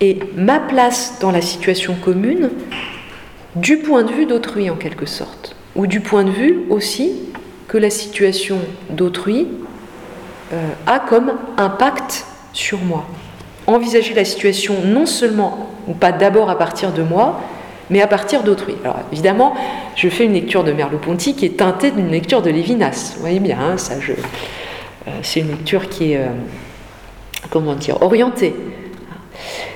et 0.00 0.20
ma 0.36 0.60
place 0.60 1.18
dans 1.20 1.30
la 1.30 1.40
situation 1.40 1.94
commune 1.94 2.50
du 3.56 3.78
point 3.78 4.02
de 4.02 4.12
vue 4.12 4.26
d'autrui 4.26 4.70
en 4.70 4.76
quelque 4.76 5.06
sorte, 5.06 5.56
ou 5.74 5.86
du 5.86 6.00
point 6.00 6.24
de 6.24 6.30
vue 6.30 6.60
aussi 6.70 7.12
que 7.68 7.78
la 7.78 7.90
situation 7.90 8.58
d'autrui 8.90 9.48
euh, 10.52 10.68
a 10.86 11.00
comme 11.00 11.32
impact 11.56 12.26
sur 12.52 12.78
moi. 12.80 13.06
Envisager 13.66 14.14
la 14.14 14.24
situation 14.24 14.76
non 14.84 15.06
seulement, 15.06 15.70
ou 15.88 15.94
pas 15.94 16.12
d'abord 16.12 16.50
à 16.50 16.58
partir 16.58 16.92
de 16.92 17.02
moi, 17.02 17.40
mais 17.90 18.00
à 18.00 18.06
partir 18.06 18.42
d'autrui. 18.42 18.74
Alors 18.84 18.98
évidemment, 19.12 19.54
je 19.96 20.08
fais 20.08 20.24
une 20.24 20.32
lecture 20.32 20.64
de 20.64 20.72
Merleau-Ponty 20.72 21.34
qui 21.34 21.46
est 21.46 21.56
teintée 21.58 21.90
d'une 21.90 22.10
lecture 22.10 22.42
de 22.42 22.50
Lévinas. 22.50 23.12
Vous 23.14 23.20
voyez 23.20 23.40
bien, 23.40 23.58
hein, 23.60 23.76
ça, 23.76 23.94
euh, 23.94 25.10
c'est 25.22 25.40
une 25.40 25.48
lecture 25.48 25.88
qui 25.88 26.12
est, 26.12 26.18
euh, 26.18 26.28
comment 27.50 27.74
dire, 27.74 28.02
orientée. 28.02 28.54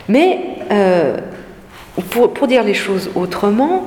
Mais 0.08 0.40
euh, 0.70 1.18
pour, 2.10 2.32
pour, 2.32 2.46
dire 2.46 2.64
les 2.64 2.74
choses 2.74 3.10
autrement, 3.14 3.84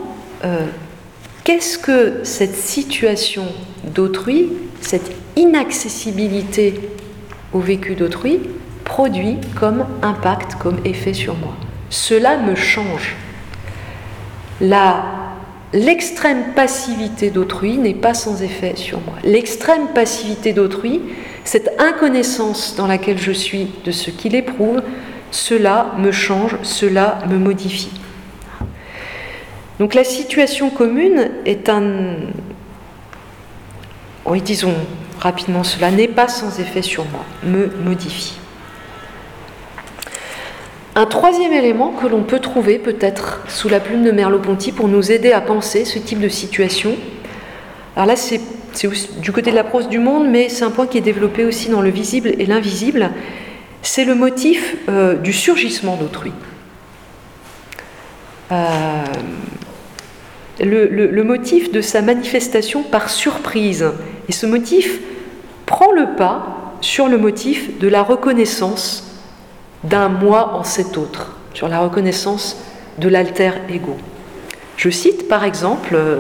qu'est-ce 1.44 1.78
que 1.78 2.20
cette 2.24 2.56
situation 2.56 3.46
d'autrui, 3.84 4.50
cette 4.82 5.12
inaccessibilité 5.36 6.80
au 7.54 7.60
vécu 7.60 7.96
d'autrui, 7.96 8.40
produit 8.84 9.38
comme 9.60 9.86
impact, 10.02 10.56
comme 10.56 10.80
effet 10.86 11.14
sur 11.14 11.36
moi? 11.36 11.54
Cela 11.90 12.38
me 12.38 12.56
change 12.56 13.16
l'extrême 15.74 16.54
passivité 16.56 17.30
d'autrui 17.30 17.78
n'est 17.78 17.94
pas 17.94 18.14
sans 18.14 18.42
effet 18.42 18.76
sur 18.76 19.00
moi. 19.02 19.16
L'extrême 19.24 19.88
passivité 19.94 20.54
d'autrui, 20.54 21.02
cette 21.44 21.72
inconnaissance 21.80 22.76
dans 22.76 22.88
laquelle 22.88 23.18
je 23.18 23.32
suis 23.32 23.68
de 23.86 23.92
ce 23.92 24.10
qu'il 24.12 24.36
éprouve, 24.36 24.82
cela 25.32 25.94
me 25.98 26.12
change, 26.12 26.58
cela 26.62 27.20
me 27.30 27.38
modifie. 27.38 27.92
Donc 29.80 29.94
la 29.94 30.04
situation 30.04 30.70
commune 30.70 31.32
est 31.46 31.70
un... 31.70 32.16
Oui, 34.26 34.42
disons 34.42 34.76
rapidement, 35.20 35.64
cela 35.64 35.90
n'est 35.90 36.08
pas 36.08 36.28
sans 36.28 36.60
effet 36.60 36.82
sur 36.82 37.06
moi, 37.06 37.26
me 37.44 37.68
modifie. 37.84 38.41
Un 40.94 41.06
troisième 41.06 41.54
élément 41.54 41.92
que 41.92 42.06
l'on 42.06 42.24
peut 42.24 42.40
trouver 42.40 42.78
peut-être 42.78 43.42
sous 43.48 43.70
la 43.70 43.80
plume 43.80 44.04
de 44.04 44.12
Merleau-Ponty 44.12 44.74
pour 44.74 44.90
nous 44.90 45.12
aider 45.12 45.32
à 45.32 45.40
penser 45.40 45.86
ce 45.86 46.00
type 46.00 46.20
de 46.20 46.28
situation, 46.28 46.98
alors 47.96 48.08
là 48.08 48.16
c'est 48.18 48.42
du 49.22 49.32
côté 49.32 49.52
de 49.52 49.56
la 49.56 49.64
prose 49.64 49.88
du 49.88 50.00
monde, 50.00 50.28
mais 50.30 50.50
c'est 50.50 50.66
un 50.66 50.72
point 50.72 50.88
qui 50.88 50.98
est 50.98 51.02
développé 51.02 51.46
aussi 51.46 51.70
dans 51.70 51.82
le 51.82 51.90
visible 51.90 52.34
et 52.38 52.46
l'invisible, 52.46 53.12
c'est 53.82 54.04
le 54.04 54.16
motif 54.16 54.76
euh, 54.90 55.16
du 55.16 55.34
surgissement 55.34 55.96
d'autrui. 55.96 56.32
Euh, 58.52 59.04
le, 60.60 61.24
motif 61.24 61.72
de 61.72 61.82
sa 61.82 62.02
manifestation 62.02 62.84
par 62.84 63.10
surprise. 63.10 63.86
Et 64.28 64.32
ce 64.32 64.46
motif 64.46 65.00
prend 65.66 65.92
le 65.92 66.16
pas 66.18 66.76
sur 66.82 67.08
le 67.08 67.18
motif 67.18 67.80
de 67.80 67.88
la 67.88 68.04
reconnaissance 68.04 69.11
d'un 69.84 70.10
moi 70.10 70.54
en 70.54 70.64
cet 70.64 70.98
autre, 70.98 71.36
sur 71.54 71.68
la 71.68 71.80
reconnaissance 71.80 72.58
de 73.00 73.08
l'alter 73.08 73.52
ego. 73.70 73.98
Je 74.78 74.90
cite 74.90 75.28
par 75.28 75.44
exemple 75.44 75.96
euh, 75.96 76.20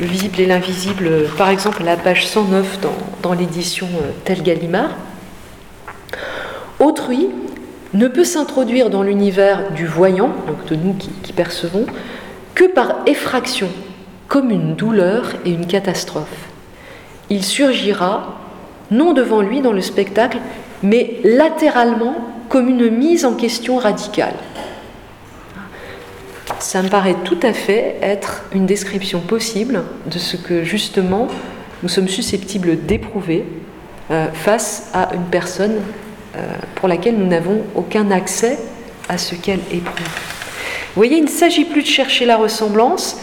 le 0.00 0.06
visible 0.06 0.40
et 0.40 0.46
l'invisible, 0.46 1.10
par 1.36 1.48
exemple 1.48 1.82
la 1.84 1.96
page 1.96 2.26
109 2.26 2.78
dans, 3.22 3.32
l'édition 3.32 3.86
euh, 3.86 4.10
Tel 4.24 4.42
Gallimard. 4.42 4.90
Autrui 6.80 7.28
ne 7.94 8.08
peut 8.08 8.24
s'introduire 8.24 8.90
dans 8.90 9.02
l'univers 9.02 9.70
du 9.72 9.86
voyant, 9.86 10.30
donc 10.46 10.64
de 10.66 10.74
nous 10.74 10.94
qui 10.94 11.32
percevons, 11.32 11.86
que 12.54 12.64
par 12.64 12.96
effraction, 13.06 13.68
comme 14.28 14.50
une 14.50 14.74
douleur 14.74 15.32
et 15.44 15.50
une 15.50 15.66
catastrophe. 15.66 16.48
Il 17.28 17.44
surgira, 17.44 18.40
non 18.90 19.12
devant 19.12 19.40
lui 19.40 19.60
dans 19.60 19.72
le 19.72 19.80
spectacle, 19.80 20.38
mais 20.82 21.18
latéralement 21.22 22.16
comme 22.52 22.68
une 22.68 22.90
mise 22.90 23.24
en 23.24 23.32
question 23.32 23.78
radicale. 23.78 24.34
Ça 26.58 26.82
me 26.82 26.90
paraît 26.90 27.16
tout 27.24 27.38
à 27.42 27.54
fait 27.54 27.96
être 28.02 28.44
une 28.52 28.66
description 28.66 29.20
possible 29.20 29.84
de 30.04 30.18
ce 30.18 30.36
que 30.36 30.62
justement 30.62 31.28
nous 31.82 31.88
sommes 31.88 32.08
susceptibles 32.08 32.84
d'éprouver 32.84 33.46
euh, 34.10 34.26
face 34.34 34.90
à 34.92 35.14
une 35.14 35.24
personne 35.30 35.76
euh, 36.36 36.40
pour 36.74 36.88
laquelle 36.88 37.16
nous 37.16 37.26
n'avons 37.26 37.62
aucun 37.74 38.10
accès 38.10 38.58
à 39.08 39.16
ce 39.16 39.34
qu'elle 39.34 39.60
éprouve. 39.70 40.06
Vous 40.06 40.96
voyez, 40.96 41.16
il 41.16 41.24
ne 41.24 41.30
s'agit 41.30 41.64
plus 41.64 41.80
de 41.80 41.86
chercher 41.88 42.26
la 42.26 42.36
ressemblance, 42.36 43.16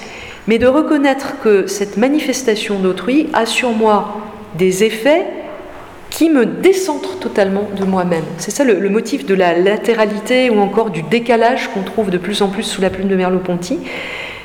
mais 0.47 0.57
de 0.57 0.65
reconnaître 0.65 1.39
que 1.43 1.67
cette 1.67 1.97
manifestation 1.97 2.79
d'autrui 2.79 3.27
a 3.33 3.45
sur 3.45 3.73
moi 3.73 4.21
des 4.57 4.83
effets 4.83 5.27
qui 6.09 6.29
me 6.29 6.45
décentre 6.45 7.19
totalement 7.19 7.69
de 7.77 7.85
moi-même. 7.85 8.23
C'est 8.37 8.51
ça 8.51 8.63
le, 8.63 8.89
motif 8.89 9.25
de 9.25 9.35
la 9.35 9.57
latéralité 9.57 10.49
ou 10.49 10.59
encore 10.59 10.89
du 10.89 11.03
décalage 11.03 11.69
qu'on 11.69 11.83
trouve 11.83 12.09
de 12.09 12.17
plus 12.17 12.41
en 12.41 12.49
plus 12.49 12.63
sous 12.63 12.81
la 12.81 12.89
plume 12.89 13.07
de 13.07 13.15
Merleau-Ponty. 13.15 13.79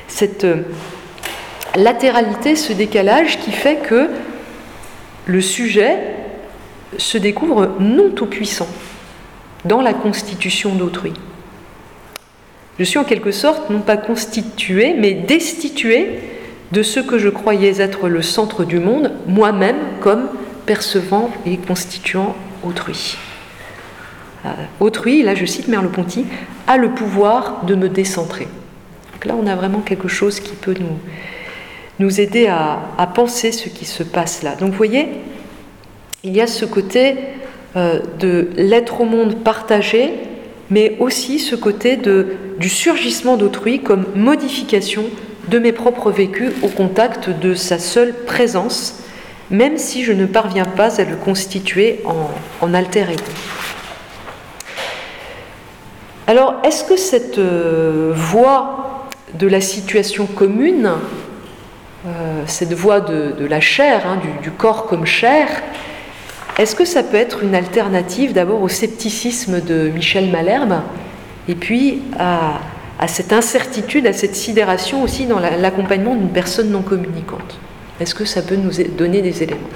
Cette 0.07 0.43
euh, 0.43 0.61
latéralité, 1.75 2.55
ce 2.55 2.73
décalage 2.73 3.39
qui 3.39 3.51
fait 3.51 3.77
que 3.77 4.09
le 5.25 5.41
sujet 5.41 5.97
se 6.97 7.17
découvre 7.17 7.75
non 7.79 8.11
tout 8.11 8.27
puissant 8.27 8.67
dans 9.65 9.81
la 9.81 9.93
constitution 9.93 10.75
d'autrui. 10.75 11.13
Je 12.77 12.83
suis 12.83 12.99
en 12.99 13.03
quelque 13.03 13.31
sorte 13.31 13.69
non 13.69 13.79
pas 13.79 13.97
constitué, 13.97 14.93
mais 14.97 15.13
destitué 15.13 16.19
de 16.71 16.83
ce 16.83 16.99
que 16.99 17.17
je 17.17 17.29
croyais 17.29 17.81
être 17.81 18.09
le 18.09 18.21
centre 18.21 18.65
du 18.65 18.79
monde, 18.79 19.13
moi-même 19.27 19.77
comme 20.01 20.27
percevant 20.65 21.31
et 21.45 21.57
constituant 21.57 22.35
autrui. 22.63 23.17
Euh, 24.45 24.49
autrui, 24.79 25.23
là 25.23 25.35
je 25.35 25.45
cite 25.45 25.67
Merleau-Ponty, 25.67 26.25
a 26.67 26.77
le 26.77 26.89
pouvoir 26.89 27.65
de 27.65 27.75
me 27.75 27.89
décentrer. 27.89 28.47
Donc 29.13 29.25
là 29.25 29.35
on 29.39 29.47
a 29.47 29.55
vraiment 29.55 29.79
quelque 29.79 30.07
chose 30.07 30.39
qui 30.39 30.53
peut 30.53 30.75
nous, 30.79 30.99
nous 31.99 32.19
aider 32.19 32.47
à, 32.47 33.07
penser 33.13 33.51
ce 33.51 33.69
qui 33.69 33.85
se 33.85 34.03
passe 34.03 34.43
là. 34.43 34.55
Donc 34.55 34.71
vous 34.71 34.77
voyez, 34.77 35.09
il 36.23 36.35
y 36.35 36.41
a 36.41 36.47
ce 36.47 36.65
côté 36.65 37.15
euh, 37.75 37.99
de 38.19 38.49
l'être 38.55 39.01
au 39.01 39.05
monde 39.05 39.43
partagé, 39.43 40.13
mais 40.69 40.97
aussi 40.99 41.39
ce 41.39 41.55
côté 41.55 41.97
de, 41.97 42.35
du 42.59 42.69
surgissement 42.69 43.37
d'autrui 43.37 43.79
comme 43.79 44.05
modification 44.15 45.03
de 45.49 45.59
mes 45.59 45.71
propres 45.71 46.11
vécus 46.11 46.51
au 46.63 46.67
contact 46.67 47.29
de 47.29 47.53
sa 47.53 47.77
seule 47.77 48.13
présence 48.25 49.03
même 49.51 49.77
si 49.77 50.03
je 50.03 50.11
ne 50.11 50.25
parviens 50.25 50.65
pas 50.65 50.99
à 50.99 51.03
le 51.03 51.15
constituer 51.15 52.01
en, 52.05 52.73
ego. 52.73 53.23
Alors, 56.27 56.55
est-ce 56.63 56.83
que 56.83 56.97
cette 56.97 57.37
euh, 57.37 58.11
voie 58.15 59.07
de 59.35 59.47
la 59.47 59.61
situation 59.61 60.25
commune, 60.25 60.89
euh, 62.07 62.43
cette 62.47 62.73
voie 62.73 62.99
de, 63.01 63.45
la 63.45 63.61
chair, 63.61 64.07
hein, 64.07 64.19
du, 64.41 64.49
corps 64.49 64.87
comme 64.87 65.05
chair, 65.05 65.47
est-ce 66.57 66.75
que 66.75 66.85
ça 66.85 67.03
peut 67.03 67.17
être 67.17 67.43
une 67.43 67.53
alternative 67.53 68.33
d'abord 68.33 68.61
au 68.61 68.69
scepticisme 68.69 69.61
de 69.61 69.89
Michel 69.89 70.31
Malherbe 70.31 70.81
et 71.47 71.53
puis 71.53 72.01
à, 72.17 72.61
à 72.97 73.07
cette 73.07 73.33
incertitude, 73.33 74.07
à 74.07 74.13
cette 74.13 74.35
sidération 74.35 75.03
aussi 75.03 75.25
dans 75.25 75.39
l'accompagnement 75.39 76.15
d'une 76.15 76.29
personne 76.29 76.71
non 76.71 76.81
communicante? 76.81 77.59
Est-ce 77.99 78.13
que 78.13 78.25
ça 78.25 78.41
peut 78.41 78.55
nous 78.55 78.71
donner 78.97 79.21
des 79.21 79.43
éléments? 79.43 79.69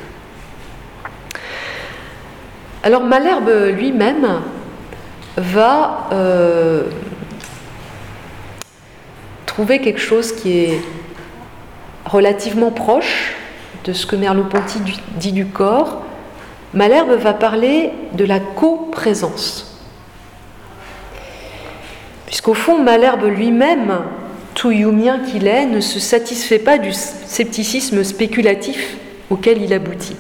Alors 2.83 3.03
Malherbe 3.03 3.49
lui-même 3.77 4.41
va 5.37 6.07
euh, 6.11 6.83
trouver 9.45 9.79
quelque 9.79 9.99
chose 9.99 10.33
qui 10.33 10.57
est 10.57 10.81
relativement 12.05 12.71
proche 12.71 13.35
de 13.85 13.93
ce 13.93 14.05
que 14.05 14.15
Merleau-Ponty 14.15 14.79
dit 15.17 15.31
du 15.31 15.45
corps. 15.45 16.01
Malherbe 16.73 17.11
va 17.11 17.33
parler 17.33 17.91
de 18.13 18.25
la 18.25 18.39
coprésence. 18.39 19.79
Puisqu'au 22.25 22.53
fond, 22.53 22.81
Malherbe 22.83 23.25
lui-même, 23.25 23.99
tout 24.59 24.71
yumien 24.71 25.19
qu'il 25.19 25.47
est, 25.47 25.65
ne 25.65 25.79
se 25.79 26.01
satisfait 26.01 26.59
pas 26.59 26.77
du 26.77 26.91
scepticisme 26.91 28.03
spéculatif 28.03 28.97
auquel 29.29 29.61
il 29.61 29.71
aboutit. 29.71 30.17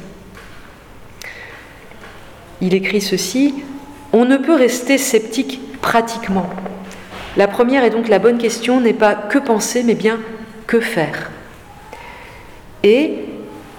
Il 2.61 2.73
écrit 2.73 3.01
ceci 3.01 3.53
On 4.13 4.23
ne 4.23 4.37
peut 4.37 4.55
rester 4.55 4.97
sceptique 4.97 5.59
pratiquement. 5.81 6.49
La 7.35 7.49
première 7.49 7.83
et 7.83 7.89
donc 7.89 8.07
la 8.07 8.17
bonne 8.17 8.37
question 8.37 8.79
n'est 8.79 8.93
pas 8.93 9.13
que 9.13 9.39
penser, 9.39 9.83
mais 9.83 9.93
bien 9.93 10.21
que 10.67 10.79
faire. 10.79 11.31
Et 12.83 13.15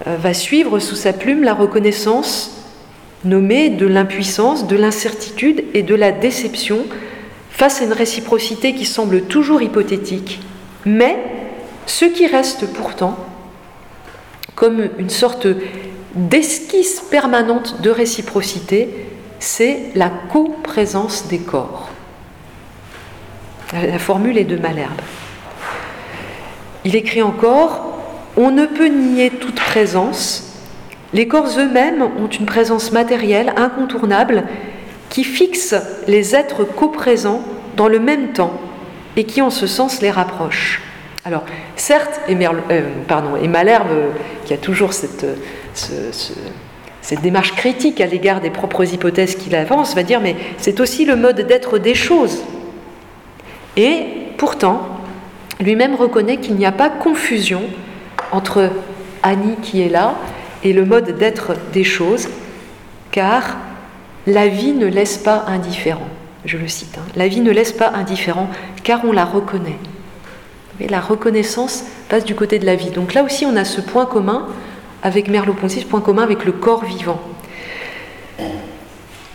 euh, 0.05 0.15
va 0.15 0.35
suivre 0.35 0.77
sous 0.77 0.95
sa 0.95 1.11
plume 1.11 1.41
la 1.41 1.55
reconnaissance 1.55 2.67
nommée 3.25 3.69
de 3.69 3.87
l'impuissance, 3.87 4.67
de 4.67 4.75
l'incertitude 4.75 5.63
et 5.73 5.81
de 5.81 5.95
la 5.95 6.11
déception 6.11 6.85
face 7.51 7.81
à 7.81 7.85
une 7.85 7.93
réciprocité 7.93 8.73
qui 8.73 8.85
semble 8.85 9.23
toujours 9.23 9.61
hypothétique, 9.61 10.39
mais 10.85 11.17
ce 11.85 12.05
qui 12.05 12.25
reste 12.27 12.67
pourtant 12.73 13.17
comme 14.55 14.87
une 14.97 15.09
sorte 15.09 15.47
d'esquisse 16.15 17.01
permanente 17.09 17.81
de 17.81 17.89
réciprocité, 17.89 18.89
c'est 19.39 19.79
la 19.95 20.09
coprésence 20.09 21.27
des 21.27 21.39
corps. 21.39 21.89
La 23.73 23.99
formule 23.99 24.37
est 24.37 24.45
de 24.45 24.57
Malherbe. 24.57 25.01
Il 26.83 26.95
écrit 26.95 27.21
encore 27.21 27.87
On 28.37 28.51
ne 28.51 28.65
peut 28.65 28.87
nier 28.87 29.29
toute 29.29 29.55
présence. 29.55 30.59
Les 31.13 31.27
corps 31.27 31.57
eux-mêmes 31.57 32.03
ont 32.03 32.27
une 32.27 32.45
présence 32.45 32.91
matérielle 32.91 33.53
incontournable 33.55 34.43
qui 35.11 35.25
fixe 35.25 35.75
les 36.07 36.35
êtres 36.35 36.63
coprésents 36.63 37.43
dans 37.75 37.89
le 37.89 37.99
même 37.99 38.31
temps 38.31 38.53
et 39.17 39.25
qui 39.25 39.41
en 39.41 39.49
ce 39.49 39.67
sens 39.67 40.01
les 40.01 40.09
rapproche. 40.09 40.81
Alors, 41.25 41.43
certes, 41.75 42.21
et, 42.27 42.35
euh, 42.47 42.81
pardon, 43.07 43.35
et 43.35 43.47
Malherbe, 43.47 44.13
qui 44.45 44.53
a 44.53 44.57
toujours 44.57 44.93
cette, 44.93 45.25
cette 45.73 47.21
démarche 47.21 47.53
critique 47.55 48.01
à 48.01 48.07
l'égard 48.07 48.41
des 48.41 48.49
propres 48.49 48.91
hypothèses 48.91 49.35
qu'il 49.35 49.53
avance, 49.53 49.93
va 49.93 50.03
dire, 50.03 50.21
mais 50.21 50.35
c'est 50.57 50.79
aussi 50.79 51.05
le 51.05 51.17
mode 51.17 51.41
d'être 51.41 51.77
des 51.77 51.93
choses. 51.93 52.41
Et 53.75 54.05
pourtant, 54.37 54.87
lui-même 55.59 55.93
reconnaît 55.93 56.37
qu'il 56.37 56.55
n'y 56.55 56.65
a 56.65 56.71
pas 56.71 56.89
confusion 56.89 57.63
entre 58.31 58.69
Annie 59.23 59.57
qui 59.61 59.81
est 59.81 59.89
là 59.89 60.15
et 60.63 60.71
le 60.71 60.85
mode 60.85 61.17
d'être 61.17 61.53
des 61.73 61.83
choses, 61.83 62.29
car 63.11 63.57
la 64.27 64.47
vie 64.47 64.73
ne 64.73 64.85
laisse 64.85 65.17
pas 65.17 65.45
indifférent. 65.47 66.07
Je 66.45 66.57
le 66.57 66.67
cite. 66.67 66.97
Hein. 66.97 67.05
La 67.15 67.27
vie 67.27 67.41
ne 67.41 67.51
laisse 67.51 67.71
pas 67.71 67.89
indifférent 67.89 68.49
car 68.83 69.01
on 69.05 69.11
la 69.11 69.25
reconnaît. 69.25 69.77
Mais 70.79 70.87
la 70.87 70.99
reconnaissance 70.99 71.83
passe 72.09 72.25
du 72.25 72.35
côté 72.35 72.59
de 72.59 72.65
la 72.65 72.75
vie. 72.75 72.89
Donc 72.89 73.13
là 73.13 73.23
aussi, 73.23 73.45
on 73.45 73.55
a 73.55 73.65
ce 73.65 73.81
point 73.81 74.05
commun 74.05 74.47
avec 75.03 75.27
Merleau-Ponty, 75.27 75.81
ce 75.81 75.85
point 75.85 76.01
commun 76.01 76.23
avec 76.23 76.45
le 76.45 76.51
corps 76.51 76.85
vivant. 76.85 77.21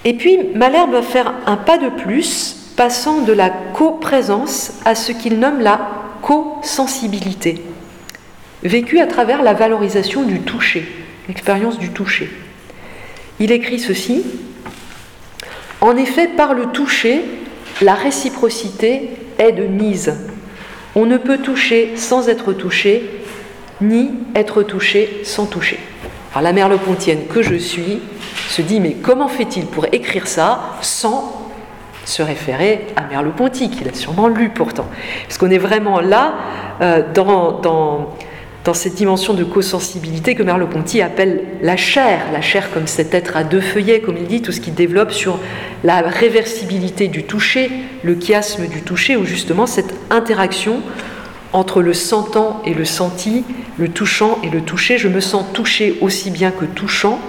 Et 0.04 0.14
puis, 0.14 0.38
Malherbe 0.54 0.92
va 0.92 1.02
faire 1.02 1.34
un 1.46 1.56
pas 1.56 1.78
de 1.78 1.88
plus, 1.88 2.72
passant 2.76 3.22
de 3.22 3.32
la 3.32 3.50
coprésence 3.50 4.72
à 4.84 4.94
ce 4.94 5.12
qu'il 5.12 5.38
nomme 5.38 5.60
la 5.60 5.80
co-sensibilité, 6.22 7.62
vécue 8.62 9.00
à 9.00 9.06
travers 9.06 9.42
la 9.42 9.54
valorisation 9.54 10.22
du 10.22 10.40
toucher, 10.40 10.86
l'expérience 11.28 11.78
du 11.78 11.90
toucher. 11.90 12.30
Il 13.40 13.52
écrit 13.52 13.80
ceci 13.80 14.24
en 15.86 15.96
effet, 15.96 16.26
par 16.26 16.54
le 16.54 16.66
toucher, 16.66 17.22
la 17.80 17.94
réciprocité 17.94 19.10
est 19.38 19.52
de 19.52 19.64
mise. 19.64 20.14
On 20.94 21.06
ne 21.06 21.16
peut 21.16 21.38
toucher 21.38 21.92
sans 21.96 22.28
être 22.28 22.52
touché, 22.52 23.22
ni 23.80 24.10
être 24.34 24.62
touché 24.62 25.20
sans 25.24 25.46
toucher. 25.46 25.78
Alors 26.32 26.42
la 26.42 26.52
mère 26.52 26.68
Lepontienne 26.68 27.26
que 27.26 27.40
je 27.42 27.54
suis 27.54 28.00
se 28.48 28.62
dit 28.62 28.80
mais 28.80 28.94
comment 28.94 29.28
fait-il 29.28 29.66
pour 29.66 29.86
écrire 29.92 30.26
ça 30.26 30.76
sans 30.80 31.50
se 32.04 32.22
référer 32.22 32.86
à 32.96 33.02
Merleau-Ponty, 33.02 33.70
qu'il 33.70 33.88
a 33.88 33.94
sûrement 33.94 34.28
lu 34.28 34.50
pourtant? 34.50 34.86
Parce 35.26 35.38
qu'on 35.38 35.50
est 35.50 35.58
vraiment 35.58 36.00
là 36.00 36.34
euh, 36.80 37.02
dans, 37.14 38.10
dans 38.66 38.74
cette 38.74 38.96
dimension 38.96 39.32
de 39.32 39.44
co-sensibilité 39.44 40.34
que 40.34 40.42
Merleau-Ponty 40.42 41.00
appelle 41.00 41.44
la 41.62 41.76
chair, 41.76 42.18
la 42.32 42.40
chair 42.40 42.72
comme 42.72 42.88
cet 42.88 43.14
être 43.14 43.36
à 43.36 43.44
deux 43.44 43.60
feuillets, 43.60 44.00
comme 44.00 44.16
il 44.16 44.26
dit, 44.26 44.42
tout 44.42 44.50
ce 44.50 44.60
qui 44.60 44.72
développe 44.72 45.12
sur 45.12 45.38
la 45.84 46.00
réversibilité 46.00 47.06
du 47.06 47.22
toucher, 47.22 47.70
le 48.02 48.18
chiasme 48.20 48.66
du 48.66 48.82
toucher, 48.82 49.14
ou 49.14 49.24
justement 49.24 49.66
cette 49.68 49.94
interaction 50.10 50.82
entre 51.52 51.80
le 51.80 51.94
sentant 51.94 52.60
et 52.66 52.74
le 52.74 52.84
senti, 52.84 53.44
le 53.78 53.88
touchant 53.88 54.40
et 54.42 54.50
le 54.50 54.60
touché. 54.60 54.98
Je 54.98 55.06
me 55.06 55.20
sens 55.20 55.44
touché 55.52 55.96
aussi 56.00 56.32
bien 56.32 56.50
que 56.50 56.64
touchant. 56.64 57.20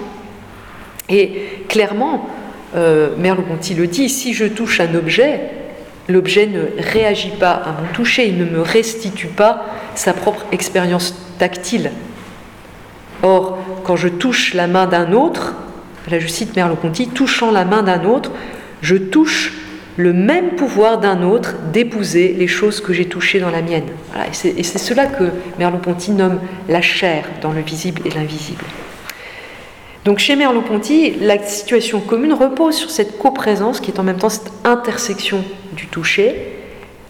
Et 1.08 1.42
clairement, 1.68 2.28
euh, 2.74 3.10
Merleau-Ponty 3.16 3.74
le 3.74 3.86
dit, 3.86 4.08
si 4.08 4.34
je 4.34 4.44
touche 4.44 4.80
un 4.80 4.92
objet, 4.96 5.52
l'objet 6.08 6.46
ne 6.46 6.64
réagit 6.78 7.32
pas 7.38 7.52
à 7.52 7.72
mon 7.72 7.92
toucher, 7.92 8.28
il 8.28 8.38
ne 8.38 8.44
me 8.44 8.60
restitue 8.60 9.26
pas 9.26 9.66
sa 9.94 10.12
propre 10.12 10.44
expérience 10.52 11.14
tactile. 11.38 11.90
Or, 13.22 13.58
quand 13.84 13.96
je 13.96 14.08
touche 14.08 14.54
la 14.54 14.66
main 14.66 14.86
d'un 14.86 15.12
autre, 15.12 15.54
là 16.10 16.18
je 16.18 16.26
cite 16.26 16.56
Merleau-Ponty, 16.56 17.08
touchant 17.08 17.50
la 17.50 17.64
main 17.64 17.82
d'un 17.82 18.04
autre, 18.04 18.32
je 18.80 18.96
touche 18.96 19.52
le 19.96 20.12
même 20.12 20.50
pouvoir 20.50 20.98
d'un 20.98 21.22
autre 21.22 21.56
d'épouser 21.72 22.34
les 22.38 22.46
choses 22.46 22.80
que 22.80 22.92
j'ai 22.92 23.06
touchées 23.06 23.40
dans 23.40 23.50
la 23.50 23.62
mienne. 23.62 23.88
et 24.32 24.62
c'est 24.62 24.78
cela 24.78 25.06
que 25.06 25.24
Merleau-Ponty 25.58 26.12
nomme 26.12 26.38
la 26.68 26.80
chair 26.80 27.24
dans 27.42 27.52
le 27.52 27.60
visible 27.60 28.02
et 28.04 28.10
l'invisible. 28.10 28.64
Donc 30.08 30.20
chez 30.20 30.36
Merleau-Ponty, 30.36 31.16
la 31.20 31.38
situation 31.42 32.00
commune 32.00 32.32
repose 32.32 32.74
sur 32.74 32.90
cette 32.90 33.18
coprésence 33.18 33.78
qui 33.78 33.90
est 33.90 34.00
en 34.00 34.02
même 34.02 34.16
temps 34.16 34.30
cette 34.30 34.50
intersection 34.64 35.44
du 35.74 35.86
toucher. 35.86 36.34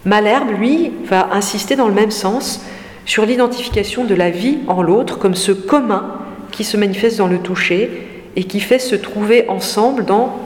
Malherbe, 0.04 0.50
lui, 0.58 0.90
va 1.04 1.28
insister 1.30 1.76
dans 1.76 1.86
le 1.86 1.94
même 1.94 2.10
sens 2.10 2.60
sur 3.06 3.24
l'identification 3.24 4.04
de 4.04 4.16
la 4.16 4.30
vie 4.30 4.58
en 4.66 4.82
l'autre 4.82 5.16
comme 5.16 5.36
ce 5.36 5.52
commun 5.52 6.12
qui 6.50 6.64
se 6.64 6.76
manifeste 6.76 7.18
dans 7.18 7.28
le 7.28 7.38
toucher 7.38 7.88
et 8.34 8.42
qui 8.42 8.58
fait 8.58 8.80
se 8.80 8.96
trouver 8.96 9.48
ensemble 9.48 10.04
dans 10.04 10.36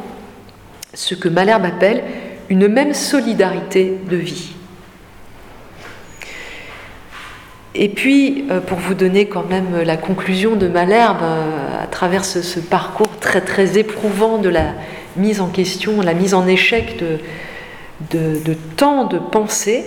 ce 0.93 1.15
que 1.15 1.31
Malherbe 1.31 1.65
appelle 1.65 2.05
une 2.51 2.69
même 2.69 2.93
solidarité 2.93 3.95
de 4.11 4.17
vie. 4.17 4.53
Et 7.75 7.89
puis, 7.89 8.45
euh, 8.51 8.61
pour 8.61 8.79
vous 8.79 8.95
donner 8.95 9.27
quand 9.27 9.49
même 9.49 9.81
la 9.83 9.97
conclusion 9.97 10.57
de 10.57 10.69
Malherbe 10.69 11.23
euh, 11.23 11.83
à 11.83 11.87
travers 11.87 12.25
ce, 12.25 12.61
parcours 12.61 13.19
très 13.19 13.41
très 13.41 13.79
éprouvant 13.79 14.39
de 14.39 14.51
la 14.51 14.75
mise 15.17 15.41
en 15.41 15.49
question, 15.49 16.01
la 16.03 16.15
mise 16.15 16.35
en 16.35 16.47
échec 16.47 16.99
de, 16.99 17.19
de, 18.11 18.45
de 18.45 18.55
tant 18.77 19.05
de 19.05 19.19
pensées, 19.19 19.85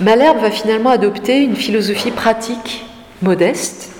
Malherbe 0.00 0.38
va 0.38 0.50
finalement 0.50 0.90
adopter 0.90 1.42
une 1.42 1.56
philosophie 1.56 2.10
pratique 2.10 2.86
modeste, 3.22 3.90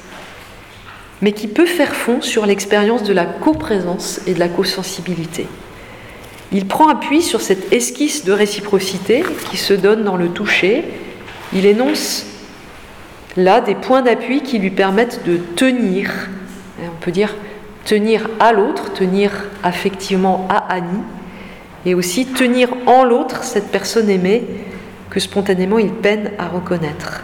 mais 1.20 1.32
qui 1.32 1.46
peut 1.46 1.66
faire 1.66 1.94
fond 1.94 2.22
sur 2.22 2.46
l'expérience 2.46 3.02
de 3.02 3.12
la 3.12 3.26
coprésence 3.26 4.20
et 4.26 4.34
de 4.34 4.40
la 4.40 4.48
co-sensibilité. 4.48 5.46
Il 6.52 6.66
prend 6.66 6.88
appui 6.88 7.22
sur 7.22 7.40
cette 7.40 7.72
esquisse 7.72 8.24
de 8.24 8.32
réciprocité 8.32 9.22
qui 9.50 9.56
se 9.56 9.74
donne 9.74 10.02
dans 10.02 10.16
le 10.16 10.30
toucher. 10.30 10.84
Il 11.52 11.66
énonce 11.66 12.26
là 13.36 13.60
des 13.60 13.74
points 13.74 14.02
d'appui 14.02 14.42
qui 14.42 14.58
lui 14.58 14.70
permettent 14.70 15.24
de 15.24 15.36
tenir, 15.36 16.10
on 16.82 17.00
peut 17.00 17.12
dire 17.12 17.34
tenir 17.84 18.28
à 18.38 18.52
l'autre, 18.52 18.92
tenir 18.92 19.32
affectivement 19.62 20.46
à 20.48 20.72
Annie, 20.72 21.02
et 21.86 21.94
aussi 21.94 22.26
tenir 22.26 22.68
en 22.86 23.04
l'autre 23.04 23.42
cette 23.42 23.70
personne 23.70 24.10
aimée 24.10 24.44
que 25.08 25.18
spontanément 25.18 25.78
il 25.78 25.90
peine 25.90 26.30
à 26.38 26.46
reconnaître. 26.46 27.22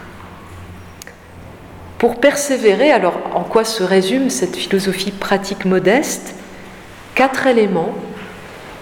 Pour 1.99 2.19
persévérer, 2.19 2.91
alors 2.91 3.19
en 3.33 3.43
quoi 3.43 3.63
se 3.63 3.83
résume 3.83 4.29
cette 4.29 4.55
philosophie 4.55 5.11
pratique 5.11 5.65
modeste? 5.65 6.35
Quatre 7.15 7.47
éléments. 7.47 7.93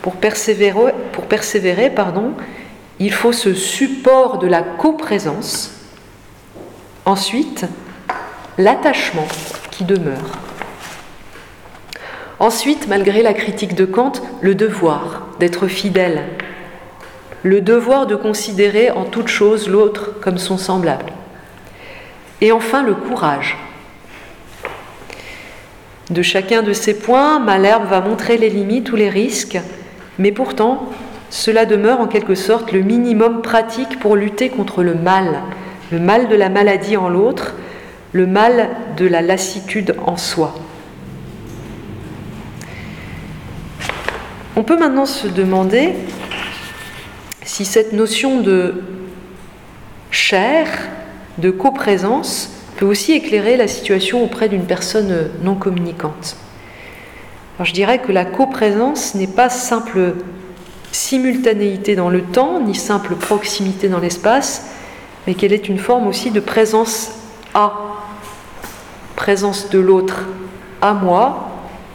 Pour 0.02 0.16
persévérer, 0.16 0.94
pour 1.12 1.26
persévérer 1.26 1.90
pardon, 1.90 2.34
il 3.00 3.12
faut 3.12 3.34
ce 3.34 3.54
support 3.54 4.38
de 4.38 4.48
la 4.48 4.62
coprésence. 4.62 5.72
Ensuite, 7.06 7.66
l'attachement 8.58 9.28
qui 9.72 9.84
demeure. 9.84 10.40
Ensuite, 12.40 12.88
malgré 12.88 13.22
la 13.22 13.34
critique 13.34 13.76
de 13.76 13.86
Kant, 13.86 14.14
le 14.42 14.56
devoir 14.56 15.28
d'être 15.40 15.68
fidèle, 15.68 16.24
le 17.44 17.62
devoir 17.62 18.08
de 18.08 18.16
considérer 18.16 18.92
en 18.92 19.06
toute 19.06 19.28
chose 19.28 19.70
l'autre 19.70 20.12
comme 20.22 20.38
son 20.38 20.58
semblable. 20.58 21.14
Et 22.42 22.52
enfin, 22.52 22.84
le 22.84 22.94
courage. 22.94 23.58
De 26.10 26.22
chacun 26.22 26.62
de 26.62 26.74
ces 26.74 27.00
points, 27.00 27.40
Malherbe 27.40 27.88
va 27.88 28.02
montrer 28.02 28.38
les 28.38 28.50
limites 28.50 28.92
ou 28.92 28.96
les 28.96 29.10
risques, 29.10 29.60
mais 30.20 30.32
pourtant, 30.32 30.90
cela 31.36 31.66
demeure 31.66 32.00
en 32.00 32.08
quelque 32.08 32.34
sorte 32.34 32.72
le 32.72 32.80
minimum 32.80 33.42
pratique 33.42 34.00
pour 34.00 34.16
lutter 34.16 34.48
contre 34.48 34.84
le 34.84 34.96
mal, 34.96 35.42
le 35.92 36.00
mal 36.00 36.30
de 36.30 36.36
la 36.36 36.48
maladie 36.48 36.96
en 36.96 37.10
l'autre, 37.10 37.56
le 38.14 38.26
mal 38.26 38.70
de 38.96 39.06
la 39.06 39.22
lassitude 39.22 39.98
en 40.06 40.16
soi. 40.16 40.56
On 44.56 44.64
peut 44.64 44.80
maintenant 44.80 45.06
se 45.06 45.28
demander 45.28 45.96
si 47.44 47.66
cette 47.66 47.92
notion 47.92 48.40
de 48.40 48.82
chair, 50.12 50.68
de 51.38 51.52
coprésence, 51.52 52.50
peut 52.78 52.86
aussi 52.86 53.12
éclairer 53.12 53.58
la 53.58 53.68
situation 53.68 54.24
auprès 54.24 54.48
d'une 54.48 54.66
personne 54.66 55.30
non 55.44 55.56
communicante. 55.56 56.38
Je 57.62 57.74
dirais 57.74 58.00
que 58.00 58.14
la 58.14 58.24
coprésence 58.24 59.16
n'est 59.16 59.28
pas 59.28 59.50
simple 59.50 60.14
simultanéité 60.96 61.96
dans 61.96 62.10
le 62.10 62.22
temps, 62.22 62.60
ni 62.60 62.74
simple 62.74 63.16
proximité 63.16 63.90
dans 63.90 64.00
l'espace, 64.00 64.66
mais 65.28 65.34
qu'elle 65.34 65.54
est 65.54 65.68
une 65.68 65.78
forme 65.78 66.08
aussi 66.08 66.32
de 66.32 66.40
présence 66.40 67.12
à, 67.54 67.74
présence 69.16 69.70
de 69.70 69.80
l'autre 69.80 70.24
à 70.82 70.94
moi, 70.94 71.50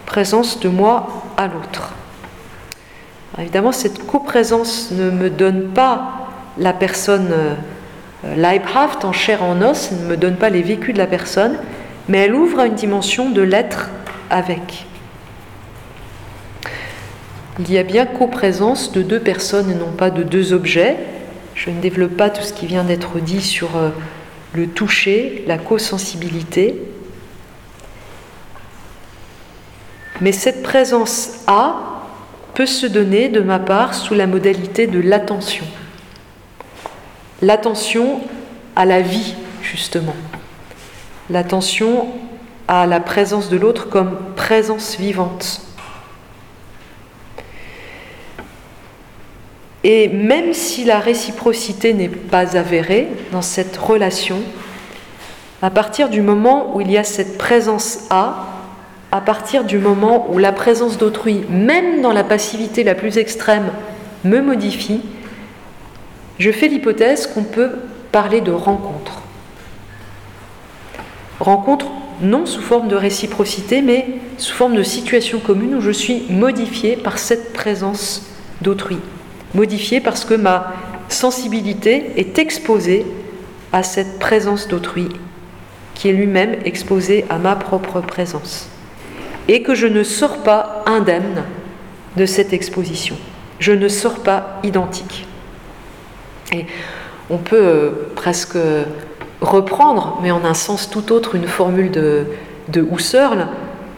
présence 0.07 0.61
de 0.61 0.69
moi 0.69 1.09
à 1.37 1.47
l'autre. 1.47 1.93
Évidemment, 3.39 3.73
cette 3.73 4.07
coprésence 4.07 4.91
ne 4.91 5.11
me 5.11 5.31
donne 5.31 5.69
pas 5.69 6.29
la 6.59 6.73
personne 6.73 7.29
euh, 7.33 7.55
en 9.03 9.13
chair 9.13 9.43
en 9.43 9.63
os, 9.63 9.93
ne 9.93 10.09
me 10.09 10.17
donne 10.17 10.37
pas 10.37 10.51
les 10.51 10.63
vécus 10.63 10.93
de 10.93 10.99
la 10.99 11.07
personne, 11.07 11.57
mais 12.09 12.19
elle 12.19 12.35
ouvre 12.35 12.61
à 12.61 12.67
une 12.67 12.75
dimension 12.75 13.31
de 13.31 13.41
l'être 13.41 13.89
avec. 14.29 14.87
Il 17.59 17.71
y 17.71 17.79
a 17.79 17.83
bien 17.83 18.07
coprésence 18.07 18.93
de 18.93 19.03
deux 19.03 19.21
personnes 19.21 19.71
et 19.71 19.75
non 19.75 19.91
pas 19.91 20.11
de 20.11 20.23
deux 20.23 20.53
objets. 20.53 20.97
Je 21.55 21.71
ne 21.71 21.81
développe 21.81 22.17
pas 22.17 22.31
tout 22.31 22.43
ce 22.43 22.53
qui 22.53 22.67
vient 22.67 22.85
d'être 22.85 23.19
dit 23.19 23.43
sur 23.43 23.77
euh, 23.77 23.91
le 24.55 24.69
toucher, 24.69 25.45
la 25.47 25.59
co-sensibilité. 25.59 26.81
Mais 30.21 30.33
cette 30.33 30.63
présence 30.63 31.41
A 31.47 32.03
peut 32.55 32.67
se 32.67 32.87
donner 32.87 33.29
de 33.29 33.41
ma 33.41 33.59
part 33.59 33.95
sous 33.95 34.15
la 34.15 34.27
modalité 34.27 34.87
de 34.87 35.01
l'attention. 35.01 35.65
L'attention 37.43 38.21
à 38.77 38.85
la 38.85 39.01
vie, 39.01 39.35
justement. 39.63 40.17
L'attention 41.31 42.09
à 42.69 42.87
la 42.87 43.01
présence 43.01 43.49
de 43.49 43.57
l'autre 43.57 43.89
comme 43.89 44.17
présence 44.37 44.97
vivante. 44.97 45.63
Et 49.83 50.09
même 50.09 50.53
si 50.53 50.85
la 50.85 50.99
réciprocité 50.99 51.95
n'est 51.95 52.09
pas 52.09 52.57
avérée 52.57 53.09
dans 53.33 53.43
cette 53.43 53.77
relation, 53.77 54.41
à 55.63 55.71
partir 55.71 56.09
du 56.09 56.21
moment 56.21 56.75
où 56.75 56.81
il 56.81 56.91
y 56.91 56.99
a 56.99 57.05
cette 57.05 57.39
présence 57.39 58.01
A, 58.11 58.47
à 59.13 59.21
partir 59.21 59.65
du 59.65 59.79
moment 59.79 60.31
où 60.31 60.39
la 60.39 60.53
présence 60.53 60.99
d'autrui, 60.99 61.45
même 61.49 62.03
dans 62.03 62.13
la 62.13 62.25
passivité 62.25 62.85
la 62.85 62.95
plus 62.95 63.19
extrême, 63.19 63.71
me 64.25 64.41
modifie, 64.41 65.01
je 66.39 66.51
fais 66.51 66.69
l'hypothèse 66.69 67.27
qu'on 67.27 67.43
peut 67.43 67.71
parler 68.13 68.41
de 68.41 68.53
rencontre. 68.53 69.23
Rencontre 71.41 71.87
non 72.21 72.45
sous 72.45 72.61
forme 72.61 72.89
de 72.89 72.97
réciprocité, 72.97 73.81
mais 73.81 74.07
sous 74.37 74.55
forme 74.55 74.77
de 74.77 74.83
situation 74.83 75.39
commune 75.39 75.75
où 75.75 75.81
je 75.81 75.91
suis 75.91 76.27
modifié 76.29 76.97
par 76.97 77.19
cette 77.19 77.53
présence 77.55 78.27
d'autrui. 78.61 78.99
Modifié 79.55 80.01
parce 80.01 80.25
que 80.25 80.35
ma 80.35 80.73
sensibilité 81.09 82.13
est 82.17 82.39
exposée 82.39 83.05
à 83.73 83.83
cette 83.83 84.19
présence 84.19 84.69
d'autrui, 84.69 85.09
qui 85.95 86.09
est 86.09 86.13
lui-même 86.13 86.57
exposé 86.65 87.25
à 87.29 87.39
ma 87.39 87.57
propre 87.57 88.01
présence 88.01 88.69
et 89.49 89.63
que 89.63 89.75
je 89.75 89.89
ne 89.89 90.05
sors 90.05 90.39
pas 90.39 90.85
indemne 90.87 91.43
de 92.17 92.25
cette 92.25 92.53
exposition. 92.53 93.17
Je 93.59 93.73
ne 93.73 93.89
sors 93.89 94.21
pas 94.21 94.61
identique. 94.63 95.27
Et 96.53 96.67
on 97.29 97.39
peut 97.39 97.57
euh, 97.61 97.91
presque 98.15 98.57
reprendre, 99.41 100.21
mais 100.23 100.31
en 100.31 100.45
un 100.45 100.55
sens 100.55 100.89
tout 100.89 101.13
autre, 101.13 101.35
une 101.35 101.49
formule 101.49 101.91
de, 101.91 102.27
de 102.69 102.87
Husserl. 102.93 103.49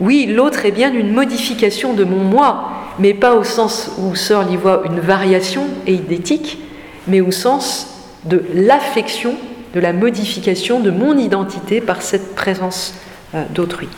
Oui, 0.00 0.26
l'autre 0.26 0.64
est 0.64 0.70
bien 0.70 0.92
une 0.92 1.12
modification 1.12 1.92
de 1.92 2.04
mon 2.04 2.24
moi, 2.24 2.70
mais 3.02 3.14
pas 3.14 3.34
au 3.34 3.42
sens 3.42 3.90
où 3.98 4.12
Husserl 4.12 4.48
y 4.52 4.56
voit 4.56 4.82
une 4.84 5.00
variation 5.00 5.66
éidétique, 5.88 6.60
mais 7.08 7.20
au 7.20 7.32
sens 7.32 7.88
de 8.26 8.44
l'affection, 8.54 9.34
de 9.74 9.80
la 9.80 9.92
modification 9.92 10.78
de 10.78 10.92
mon 10.92 11.18
identité 11.18 11.80
par 11.80 12.00
cette 12.00 12.36
présence 12.36 12.94
euh, 13.34 13.44
d'autrui. 13.50 13.88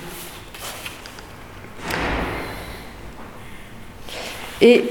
Et 4.62 4.86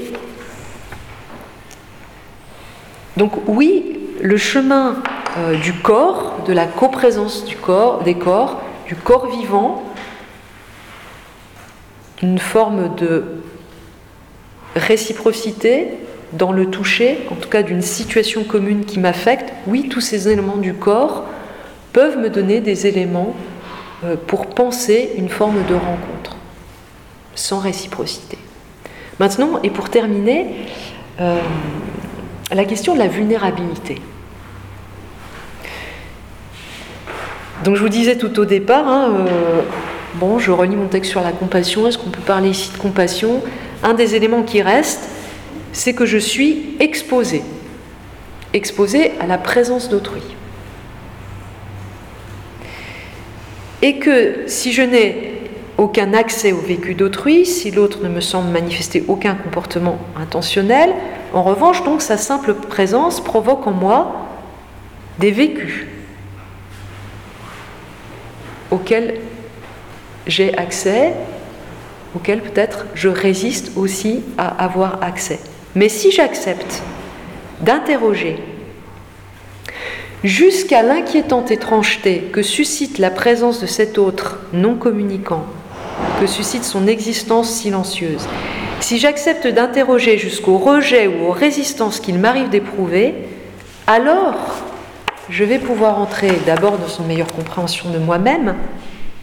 donc 3.16 3.32
oui, 3.48 3.98
le 4.22 4.36
chemin 4.36 4.94
euh, 5.38 5.56
du 5.56 5.72
corps, 5.72 6.36
de 6.46 6.52
la 6.52 6.66
coprésence 6.66 7.44
du 7.46 7.56
corps, 7.56 8.04
des 8.04 8.14
corps, 8.14 8.62
du 8.86 8.94
corps 8.94 9.26
vivant, 9.26 9.82
une 12.22 12.38
forme 12.38 12.94
de 12.94 13.24
réciprocité 14.74 15.88
dans 16.32 16.52
le 16.52 16.66
toucher, 16.66 17.18
en 17.30 17.36
tout 17.36 17.48
cas 17.48 17.62
d'une 17.62 17.82
situation 17.82 18.44
commune 18.44 18.84
qui 18.84 18.98
m'affecte, 18.98 19.52
oui, 19.66 19.88
tous 19.88 20.00
ces 20.00 20.28
éléments 20.28 20.56
du 20.56 20.74
corps 20.74 21.24
peuvent 21.92 22.18
me 22.18 22.28
donner 22.28 22.60
des 22.60 22.86
éléments 22.86 23.34
euh, 24.04 24.16
pour 24.26 24.46
penser 24.46 25.12
une 25.16 25.28
forme 25.28 25.64
de 25.68 25.74
rencontre, 25.74 26.36
sans 27.34 27.60
réciprocité. 27.60 28.36
Maintenant, 29.20 29.60
et 29.62 29.70
pour 29.70 29.90
terminer, 29.90 30.46
euh, 31.20 31.38
la 32.52 32.64
question 32.64 32.94
de 32.94 32.98
la 32.98 33.06
vulnérabilité. 33.06 34.00
Donc 37.62 37.76
je 37.76 37.80
vous 37.80 37.88
disais 37.88 38.16
tout 38.16 38.38
au 38.40 38.44
départ, 38.44 38.88
hein, 38.88 39.10
euh, 39.10 39.62
bon, 40.16 40.38
je 40.38 40.50
relis 40.50 40.76
mon 40.76 40.88
texte 40.88 41.12
sur 41.12 41.22
la 41.22 41.32
compassion, 41.32 41.86
est-ce 41.86 41.96
qu'on 41.96 42.10
peut 42.10 42.20
parler 42.20 42.50
ici 42.50 42.72
de 42.72 42.78
compassion? 42.78 43.42
Un 43.84 43.94
des 43.94 44.16
éléments 44.16 44.42
qui 44.42 44.62
reste, 44.62 45.08
c'est 45.72 45.92
que 45.92 46.06
je 46.06 46.18
suis 46.18 46.74
exposé, 46.80 47.42
exposé 48.52 49.12
à 49.20 49.26
la 49.26 49.38
présence 49.38 49.88
d'autrui. 49.88 50.22
Et 53.82 53.98
que 53.98 54.44
si 54.46 54.72
je 54.72 54.82
n'ai 54.82 55.34
aucun 55.76 56.14
accès 56.14 56.52
au 56.52 56.58
vécu 56.58 56.94
d'autrui, 56.94 57.44
si 57.44 57.70
l'autre 57.70 58.02
ne 58.02 58.08
me 58.08 58.20
semble 58.20 58.50
manifester 58.50 59.04
aucun 59.08 59.34
comportement 59.34 59.98
intentionnel. 60.16 60.94
En 61.32 61.42
revanche, 61.42 61.82
donc, 61.84 62.00
sa 62.00 62.16
simple 62.16 62.54
présence 62.54 63.22
provoque 63.22 63.66
en 63.66 63.72
moi 63.72 64.28
des 65.18 65.30
vécus 65.30 65.86
auxquels 68.70 69.20
j'ai 70.26 70.56
accès, 70.56 71.12
auxquels 72.14 72.42
peut-être 72.42 72.86
je 72.94 73.08
résiste 73.08 73.72
aussi 73.76 74.22
à 74.38 74.48
avoir 74.64 75.02
accès. 75.02 75.40
Mais 75.74 75.88
si 75.88 76.10
j'accepte 76.10 76.82
d'interroger 77.60 78.36
jusqu'à 80.22 80.82
l'inquiétante 80.82 81.50
étrangeté 81.50 82.30
que 82.32 82.42
suscite 82.42 82.98
la 82.98 83.10
présence 83.10 83.60
de 83.60 83.66
cet 83.66 83.98
autre 83.98 84.40
non 84.52 84.74
communicant 84.74 85.44
que 86.20 86.26
suscite 86.26 86.64
son 86.64 86.86
existence 86.86 87.50
silencieuse. 87.50 88.26
Si 88.80 88.98
j'accepte 88.98 89.46
d'interroger 89.46 90.18
jusqu'au 90.18 90.58
rejet 90.58 91.06
ou 91.06 91.26
aux 91.26 91.30
résistances 91.30 92.00
qu'il 92.00 92.18
m'arrive 92.18 92.48
d'éprouver, 92.48 93.14
alors 93.86 94.34
je 95.28 95.44
vais 95.44 95.58
pouvoir 95.58 95.98
entrer 95.98 96.32
d'abord 96.46 96.78
dans 96.78 96.88
son 96.88 97.04
meilleure 97.04 97.32
compréhension 97.32 97.90
de 97.90 97.98
moi-même, 97.98 98.54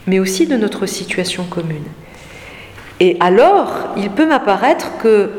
mais 0.07 0.19
aussi 0.19 0.47
de 0.47 0.57
notre 0.57 0.85
situation 0.85 1.43
commune. 1.43 1.83
Et 3.01 3.17
alors, 3.19 3.95
il 3.97 4.11
peut 4.11 4.27
m'apparaître 4.27 4.99
que 4.99 5.31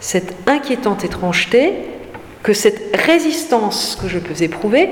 cette 0.00 0.34
inquiétante 0.48 1.04
étrangeté, 1.04 1.72
que 2.42 2.52
cette 2.52 2.96
résistance 2.96 3.96
que 4.02 4.08
je 4.08 4.18
peux 4.18 4.42
éprouver, 4.42 4.90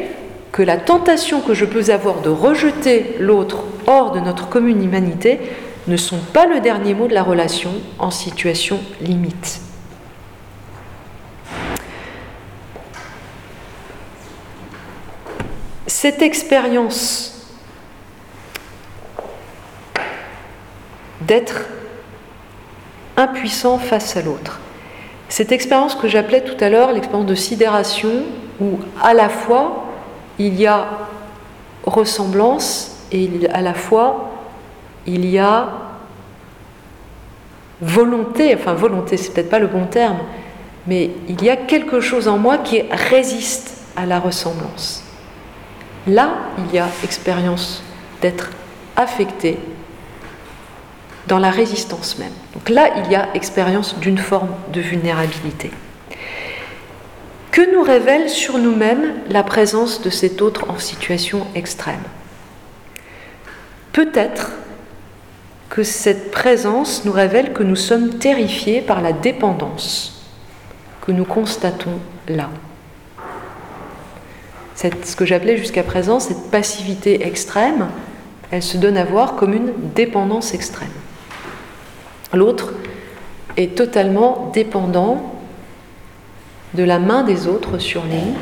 que 0.52 0.62
la 0.62 0.76
tentation 0.76 1.40
que 1.40 1.54
je 1.54 1.64
peux 1.64 1.90
avoir 1.90 2.20
de 2.20 2.28
rejeter 2.28 3.16
l'autre 3.18 3.64
hors 3.88 4.12
de 4.12 4.20
notre 4.20 4.48
commune 4.48 4.84
humanité 4.84 5.40
ne 5.88 5.96
sont 5.96 6.20
pas 6.32 6.46
le 6.46 6.60
dernier 6.60 6.94
mot 6.94 7.08
de 7.08 7.14
la 7.14 7.24
relation 7.24 7.72
en 7.98 8.12
situation 8.12 8.78
limite. 9.00 9.60
Cette 15.88 16.22
expérience 16.22 17.56
d'être 21.22 21.64
impuissant 23.18 23.78
face 23.78 24.16
à 24.16 24.22
l'autre, 24.22 24.60
cette 25.28 25.52
expérience 25.52 25.94
que 25.94 26.08
j'appelais 26.08 26.40
tout 26.40 26.56
à 26.64 26.70
l'heure 26.70 26.92
l'expérience 26.92 27.26
de 27.26 27.34
sidération, 27.34 28.22
où 28.60 28.78
à 29.02 29.12
la 29.12 29.28
fois 29.28 29.84
il 30.38 30.58
y 30.58 30.66
a 30.66 30.88
ressemblance 31.84 32.96
et 33.12 33.28
à 33.52 33.60
la 33.60 33.74
fois 33.74 34.30
il 35.06 35.26
y 35.26 35.38
a 35.38 35.68
volonté, 37.80 38.54
enfin 38.54 38.72
volonté 38.72 39.16
c'est 39.16 39.32
peut-être 39.32 39.50
pas 39.50 39.58
le 39.58 39.66
bon 39.66 39.84
terme, 39.84 40.18
mais 40.86 41.10
il 41.28 41.44
y 41.44 41.50
a 41.50 41.56
quelque 41.56 42.00
chose 42.00 42.28
en 42.28 42.38
moi 42.38 42.58
qui 42.58 42.82
résiste 42.90 43.76
à 43.96 44.06
la 44.06 44.18
ressemblance. 44.18 45.04
Là, 46.06 46.30
il 46.58 46.74
y 46.74 46.78
a 46.78 46.86
expérience 47.04 47.82
d'être 48.22 48.50
affecté 48.96 49.58
dans 51.28 51.38
la 51.38 51.50
résistance 51.50 52.18
même. 52.18 52.32
Donc 52.54 52.68
là, 52.70 52.90
il 52.96 53.12
y 53.12 53.14
a 53.14 53.28
expérience 53.34 53.98
d'une 53.98 54.18
forme 54.18 54.48
de 54.72 54.80
vulnérabilité. 54.80 55.70
Que 57.52 57.72
nous 57.72 57.82
révèle 57.82 58.30
sur 58.30 58.58
nous-mêmes 58.58 59.14
la 59.28 59.42
présence 59.42 60.00
de 60.00 60.10
cet 60.10 60.42
autre 60.42 60.70
en 60.70 60.78
situation 60.78 61.46
extrême? 61.54 62.00
Peut-être 63.92 64.52
que 65.68 65.82
cette 65.82 66.30
présence 66.30 67.04
nous 67.04 67.12
révèle 67.12 67.52
que 67.52 67.62
nous 67.62 67.76
sommes 67.76 68.10
terrifiés 68.14 68.80
par 68.80 69.02
la 69.02 69.12
dépendance 69.12 70.24
que 71.06 71.12
nous 71.12 71.24
constatons 71.24 71.98
là. 72.28 72.48
ce 74.74 75.16
que 75.16 75.26
j'appelais 75.26 75.56
jusqu'à 75.56 75.82
présent 75.82 76.20
cette 76.20 76.50
passivité 76.50 77.26
extrême, 77.26 77.88
elle 78.50 78.62
se 78.62 78.76
donne 78.76 78.96
à 78.96 79.04
voir 79.04 79.36
comme 79.36 79.52
une 79.52 79.72
dépendance 79.94 80.54
extrême. 80.54 80.88
L'autre 82.34 82.74
est 83.56 83.74
totalement 83.74 84.50
dépendant 84.52 85.34
de 86.74 86.84
la 86.84 86.98
main 86.98 87.22
des 87.22 87.46
autres 87.46 87.78
sur 87.78 88.04
lui, 88.04 88.34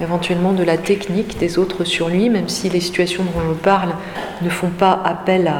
éventuellement 0.00 0.52
de 0.52 0.62
la 0.62 0.78
technique 0.78 1.38
des 1.38 1.58
autres 1.58 1.84
sur 1.84 2.08
lui, 2.08 2.30
même 2.30 2.48
si 2.48 2.70
les 2.70 2.80
situations 2.80 3.24
dont 3.24 3.50
on 3.50 3.54
parle 3.54 3.94
ne 4.42 4.48
font 4.48 4.70
pas 4.70 5.00
appel 5.04 5.52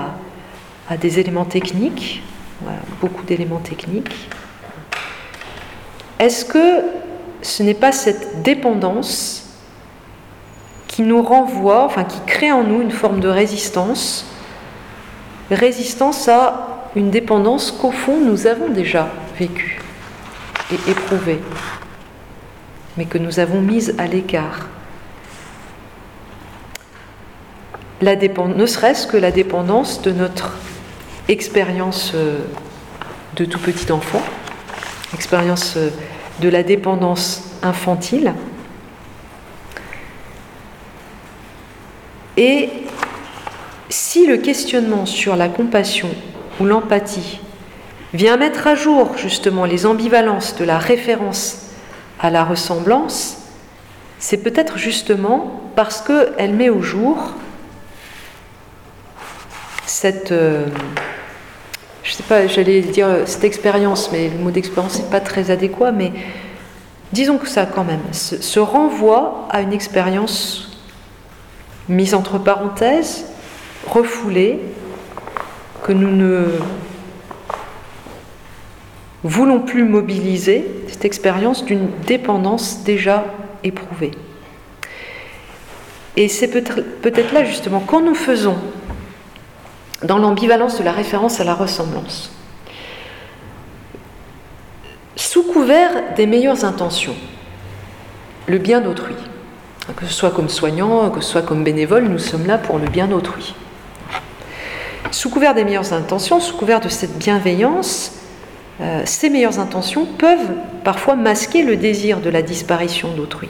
à, 0.89 0.97
des 0.97 1.18
éléments 1.18 1.45
techniques, 1.45 2.22
beaucoup 3.01 3.24
d'éléments 3.24 3.59
techniques. 3.59 4.28
Est-ce 6.18 6.45
que 6.45 6.82
ce 7.43 7.62
n'est 7.62 7.74
pas 7.74 7.93
cette 7.93 8.43
dépendance 8.43 9.47
qui 10.87 11.03
nous 11.03 11.22
renvoie, 11.22 11.84
enfin 11.84 12.05
qui 12.05 12.20
crée 12.26 12.53
en 12.53 12.62
nous 12.62 12.80
une 12.80 12.91
forme 12.91 13.20
de 13.20 13.28
résistance, 13.28 14.26
résistance 15.51 16.28
à 16.28 16.76
une 16.97 17.11
dépendance 17.11 17.70
qu'au 17.70 17.92
fond 17.92 18.18
nous 18.20 18.47
avons 18.47 18.70
déjà 18.70 19.09
vécue 19.38 19.78
et 20.72 20.90
éprouvée, 20.90 21.40
mais 22.97 23.05
que 23.05 23.18
nous 23.18 23.38
avons 23.38 23.61
mise 23.61 23.94
à 23.99 24.07
l'écart. 24.07 24.66
ne 28.03 28.66
serait-ce 28.66 29.07
que 29.07 29.16
la 29.16 29.30
dépendance 29.30 30.03
de 30.03 30.11
notre 30.11 30.57
expérience 31.28 32.12
euh, 32.14 32.38
de 33.36 33.44
tout 33.44 33.59
petit 33.59 33.92
enfant, 33.92 34.22
expérience 35.14 35.76
euh, 35.76 35.90
de 36.40 36.49
la 36.49 36.62
dépendance 36.62 37.42
infantile. 37.62 38.32
Et 42.36 42.68
si 43.88 44.26
le 44.26 44.36
questionnement 44.38 45.07
sur 45.07 45.36
la 45.36 45.49
compassion 45.49 46.11
ou 46.61 46.64
l'empathie 46.64 47.40
vient 48.14 48.36
mettre 48.36 48.66
à 48.66 48.74
jour 48.74 49.16
justement 49.16 49.64
les 49.64 49.86
ambivalences 49.86 50.57
de 50.57 50.64
la 50.64 50.78
référence 50.78 51.66
à 52.20 52.30
la 52.30 52.44
ressemblance, 52.44 53.38
c'est 54.18 54.38
peut-être 54.38 54.78
justement 54.78 55.61
parce 55.74 56.00
qu'elle 56.00 56.54
met 56.54 56.70
au 56.70 56.80
jour 56.80 57.34
cette, 59.84 60.32
euh, 60.32 60.66
je 62.02 62.12
sais 62.12 62.22
pas, 62.22 62.46
j'allais 62.46 62.80
dire 62.80 63.09
cette 63.26 63.44
expérience, 63.44 64.11
mais 64.12 64.28
le 64.28 64.38
mot 64.38 64.50
d'expérience 64.50 64.98
n'est 64.98 65.11
pas 65.11 65.20
très 65.20 65.50
adéquat, 65.50 65.92
mais 65.92 66.12
disons 67.12 67.38
que 67.38 67.48
ça 67.48 67.66
quand 67.66 67.84
même, 67.84 68.00
se 68.12 68.59
renvoie 68.59 69.46
à 69.50 69.61
une 69.61 69.72
expérience 69.72 70.80
mise 71.88 72.14
entre 72.14 72.38
parenthèses, 72.38 73.26
refoulée, 73.86 74.61
que 75.87 75.93
nous 75.93 76.11
ne 76.11 76.47
voulons 79.22 79.61
plus 79.61 79.84
mobiliser, 79.84 80.68
cette 80.89 81.05
expérience 81.05 81.64
d'une 81.64 81.89
dépendance 82.09 82.82
déjà 82.82 83.24
éprouvée. 83.62 84.11
Et 86.16 86.26
c'est 86.26 86.49
peut-être 86.49 87.32
là 87.32 87.45
justement, 87.45 87.78
quand 87.78 88.01
nous 88.01 88.16
faisons 88.16 88.57
dans 90.03 90.18
l'ambivalence 90.18 90.76
de 90.76 90.82
la 90.82 90.91
référence 90.91 91.39
à 91.39 91.45
la 91.45 91.55
ressemblance, 91.55 92.32
sous 95.14 95.45
couvert 95.45 96.14
des 96.16 96.26
meilleures 96.26 96.64
intentions, 96.64 97.14
le 98.49 98.59
bien 98.59 98.80
d'autrui, 98.80 99.14
que 99.95 100.05
ce 100.05 100.12
soit 100.12 100.32
comme 100.32 100.49
soignant, 100.49 101.11
que 101.11 101.20
ce 101.20 101.30
soit 101.30 101.43
comme 101.43 101.62
bénévole, 101.62 102.09
nous 102.09 102.18
sommes 102.18 102.49
là 102.49 102.59
pour 102.59 102.80
le 102.80 102.89
bien 102.89 103.07
d'autrui. 103.07 103.55
Sous 105.11 105.30
couvert 105.30 105.54
des 105.54 105.64
meilleures 105.64 105.92
intentions, 105.92 106.40
sous 106.40 106.57
couvert 106.57 106.80
de 106.80 106.88
cette 106.88 107.16
bienveillance, 107.18 108.12
euh, 108.80 109.02
ces 109.04 109.30
meilleures 109.30 109.59
intentions 109.59 110.04
peuvent 110.04 110.54
parfois 110.84 111.16
masquer 111.16 111.62
le 111.62 111.76
désir 111.76 112.20
de 112.20 112.30
la 112.30 112.42
disparition 112.42 113.12
d'autrui. 113.12 113.48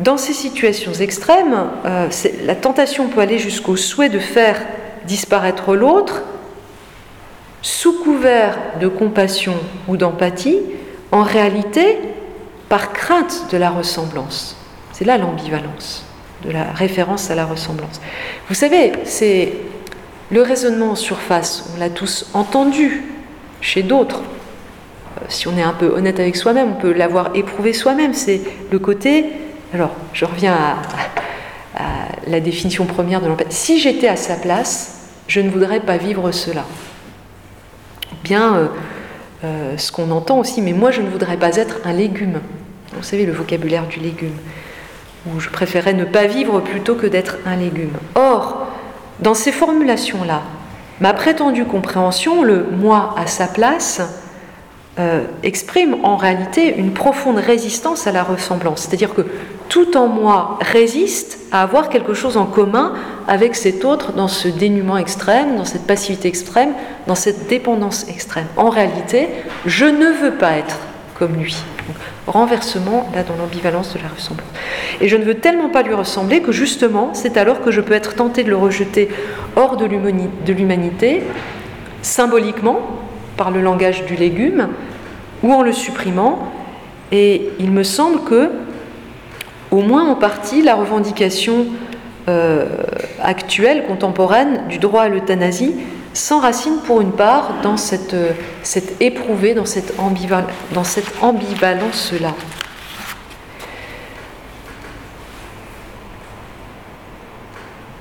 Dans 0.00 0.16
ces 0.16 0.32
situations 0.32 0.92
extrêmes, 0.92 1.68
euh, 1.84 2.08
la 2.44 2.54
tentation 2.54 3.08
peut 3.08 3.20
aller 3.20 3.38
jusqu'au 3.38 3.76
souhait 3.76 4.08
de 4.08 4.18
faire 4.18 4.60
disparaître 5.06 5.74
l'autre 5.74 6.22
sous 7.62 8.00
couvert 8.02 8.56
de 8.80 8.88
compassion 8.88 9.54
ou 9.88 9.96
d'empathie, 9.96 10.58
en 11.12 11.22
réalité 11.22 11.98
par 12.68 12.92
crainte 12.92 13.46
de 13.50 13.56
la 13.56 13.70
ressemblance. 13.70 14.56
C'est 14.92 15.04
là 15.04 15.18
l'ambivalence 15.18 16.04
de 16.44 16.50
la 16.50 16.64
référence 16.64 17.30
à 17.30 17.34
la 17.34 17.44
ressemblance. 17.44 18.00
Vous 18.48 18.54
savez, 18.54 18.92
c'est 19.04 19.52
le 20.30 20.42
raisonnement 20.42 20.90
en 20.90 20.94
surface, 20.96 21.70
on 21.74 21.80
l'a 21.80 21.90
tous 21.90 22.26
entendu 22.34 23.04
chez 23.60 23.82
d'autres. 23.82 24.22
Euh, 25.18 25.24
si 25.28 25.48
on 25.48 25.56
est 25.56 25.62
un 25.62 25.72
peu 25.72 25.86
honnête 25.86 26.18
avec 26.18 26.36
soi-même, 26.36 26.72
on 26.76 26.80
peut 26.80 26.92
l'avoir 26.92 27.30
éprouvé 27.34 27.72
soi-même. 27.72 28.12
C'est 28.12 28.40
le 28.70 28.78
côté. 28.78 29.26
Alors, 29.72 29.92
je 30.12 30.24
reviens 30.24 30.54
à, 30.54 30.76
la 32.26 32.40
définition 32.40 32.86
première 32.86 33.20
de 33.20 33.28
l'empathie. 33.28 33.54
Si 33.54 33.78
j'étais 33.78 34.08
à 34.08 34.16
sa 34.16 34.34
place, 34.34 35.10
je 35.28 35.40
ne 35.40 35.50
voudrais 35.50 35.80
pas 35.80 35.96
vivre 35.96 36.32
cela. 36.32 36.64
Bien, 38.24 38.56
euh, 38.56 38.66
euh, 39.44 39.76
ce 39.76 39.92
qu'on 39.92 40.10
entend 40.10 40.38
aussi, 40.38 40.62
mais 40.62 40.72
moi 40.72 40.90
je 40.90 41.02
ne 41.02 41.08
voudrais 41.08 41.36
pas 41.36 41.54
être 41.56 41.78
un 41.84 41.92
légume. 41.92 42.40
Vous 42.94 43.02
savez, 43.02 43.26
le 43.26 43.32
vocabulaire 43.32 43.86
du 43.86 44.00
légume. 44.00 44.36
Ou 45.26 45.38
je 45.38 45.50
préférais 45.50 45.92
ne 45.92 46.04
pas 46.04 46.26
vivre 46.26 46.60
plutôt 46.60 46.94
que 46.94 47.06
d'être 47.06 47.36
un 47.44 47.56
légume. 47.56 47.92
Or, 48.14 48.65
dans 49.20 49.34
ces 49.34 49.52
formulations-là, 49.52 50.42
ma 51.00 51.12
prétendue 51.12 51.64
compréhension, 51.64 52.42
le 52.42 52.64
moi 52.64 53.14
à 53.18 53.26
sa 53.26 53.46
place, 53.46 54.00
euh, 54.98 55.24
exprime 55.42 55.98
en 56.04 56.16
réalité 56.16 56.74
une 56.74 56.92
profonde 56.92 57.36
résistance 57.36 58.06
à 58.06 58.12
la 58.12 58.22
ressemblance. 58.22 58.82
C'est-à-dire 58.82 59.14
que 59.14 59.26
tout 59.68 59.96
en 59.96 60.06
moi 60.06 60.58
résiste 60.62 61.38
à 61.52 61.62
avoir 61.62 61.90
quelque 61.90 62.14
chose 62.14 62.38
en 62.38 62.46
commun 62.46 62.94
avec 63.28 63.56
cet 63.56 63.84
autre 63.84 64.12
dans 64.12 64.28
ce 64.28 64.48
dénuement 64.48 64.96
extrême, 64.96 65.56
dans 65.56 65.66
cette 65.66 65.86
passivité 65.86 66.28
extrême, 66.28 66.72
dans 67.06 67.14
cette 67.14 67.46
dépendance 67.46 68.08
extrême. 68.08 68.46
En 68.56 68.70
réalité, 68.70 69.28
je 69.66 69.84
ne 69.84 70.06
veux 70.06 70.32
pas 70.32 70.52
être 70.52 70.78
comme 71.18 71.34
lui. 71.34 71.56
Renversement, 72.26 73.10
là, 73.14 73.22
dans 73.22 73.36
l'ambivalence 73.36 73.94
de 73.94 74.00
la 74.00 74.08
ressemblance. 74.08 74.48
Et 75.00 75.08
je 75.08 75.16
ne 75.16 75.24
veux 75.24 75.34
tellement 75.34 75.68
pas 75.68 75.82
lui 75.82 75.94
ressembler 75.94 76.40
que 76.40 76.52
justement, 76.52 77.10
c'est 77.12 77.36
alors 77.36 77.60
que 77.60 77.70
je 77.70 77.80
peux 77.80 77.94
être 77.94 78.14
tenté 78.14 78.44
de 78.44 78.50
le 78.50 78.56
rejeter 78.56 79.08
hors 79.54 79.76
de 79.76 79.86
l'humanité, 80.52 81.22
symboliquement, 82.02 82.80
par 83.36 83.50
le 83.50 83.60
langage 83.60 84.04
du 84.06 84.16
légume, 84.16 84.68
ou 85.42 85.52
en 85.52 85.62
le 85.62 85.72
supprimant. 85.72 86.50
Et 87.12 87.50
il 87.60 87.70
me 87.70 87.82
semble 87.82 88.24
que 88.24 88.50
au 89.70 89.80
moins 89.80 90.08
en 90.08 90.14
partie 90.14 90.62
la 90.62 90.74
revendication 90.74 91.66
euh, 92.28 92.66
actuelle, 93.22 93.84
contemporaine, 93.86 94.62
du 94.68 94.78
droit 94.78 95.02
à 95.02 95.08
l'euthanasie 95.08 95.74
s'enracine 96.16 96.78
pour 96.84 97.00
une 97.00 97.12
part 97.12 97.60
dans 97.62 97.76
cette, 97.76 98.14
euh, 98.14 98.32
éprouvée, 99.00 99.54
dans 99.54 99.64
cette, 99.64 99.94
dans 100.72 100.84
cette 100.84 101.12
ambivalence-là. 101.22 102.34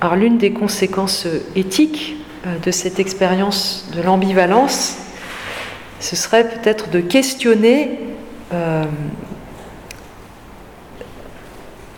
Alors 0.02 0.16
l'une 0.16 0.38
des 0.38 0.52
conséquences 0.52 1.28
éthiques 1.56 2.16
euh, 2.46 2.58
de 2.60 2.72
cette 2.72 3.00
expérience 3.00 3.90
de 3.96 4.02
l'ambivalence, 4.02 4.98
ce 6.00 6.16
serait 6.16 6.48
peut-être 6.48 6.90
de 6.90 7.00
questionner 7.00 8.00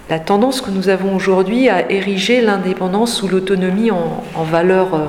la 0.10 0.20
tendance 0.20 0.62
que 0.62 0.72
nous 0.72 0.90
avons 0.90 1.16
aujourd'hui 1.16 1.70
à 1.70 1.92
ériger 1.92 2.42
l'indépendance 2.42 3.22
ou 3.24 3.28
l'autonomie 3.28 3.92
en, 3.92 4.44
valeur 4.44 4.94
euh, 4.94 5.06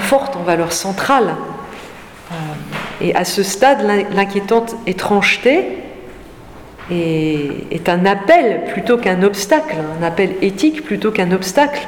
forte, 0.00 0.36
en 0.36 0.42
valeur 0.42 0.72
centrale. 0.72 1.34
Euh, 2.30 2.34
et 3.00 3.14
à 3.14 3.24
ce 3.24 3.42
stade, 3.42 3.82
l'inquiétante 4.14 4.76
étrangeté 4.86 5.78
est, 6.90 7.88
un 7.88 8.04
appel 8.06 8.64
plutôt 8.72 8.98
qu'un 8.98 9.22
obstacle, 9.22 9.76
un 10.00 10.02
appel 10.02 10.34
éthique 10.42 10.84
plutôt 10.84 11.10
qu'un 11.10 11.32
obstacle, 11.32 11.86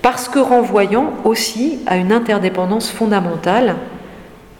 parce 0.00 0.28
que 0.28 0.38
renvoyant 0.38 1.12
aussi 1.24 1.78
à 1.86 1.96
une 1.96 2.12
interdépendance 2.12 2.90
fondamentale 2.90 3.76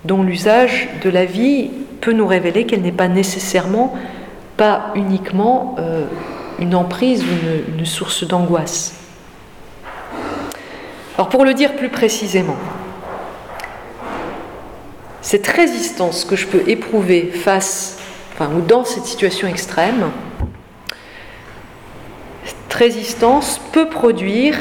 dont 0.05 0.23
l'usage 0.23 0.89
de 1.03 1.11
la 1.11 1.25
vie 1.25 1.71
peut 2.01 2.13
nous 2.13 2.27
révéler 2.27 2.67
qu'elle 2.67 2.83
n'est 2.83 2.93
pas 2.93 3.09
nécessairement, 3.09 3.95
pas 4.57 4.93
uniquement 4.95 5.77
euh, 5.79 6.05
une 6.59 6.75
emprise 6.75 7.25
ou 7.25 7.79
une, 7.79 7.87
source 7.87 8.27
d'angoisse. 8.27 8.95
Alors 11.17 11.29
pour 11.29 11.45
le 11.45 11.55
dire 11.55 11.77
plus 11.77 11.89
précisément, 11.89 12.57
cette 15.21 15.47
résistance 15.47 16.25
que 16.25 16.37
je 16.37 16.47
peux 16.47 16.69
éprouver 16.69 17.27
face, 17.27 17.99
enfin, 18.33 18.51
ou 18.55 18.61
dans 18.61 18.85
cette 18.85 19.05
situation 19.05 19.47
extrême, 19.47 20.11
cette 22.45 22.73
résistance 22.73 23.61
peut 23.73 23.89
produire 23.89 24.57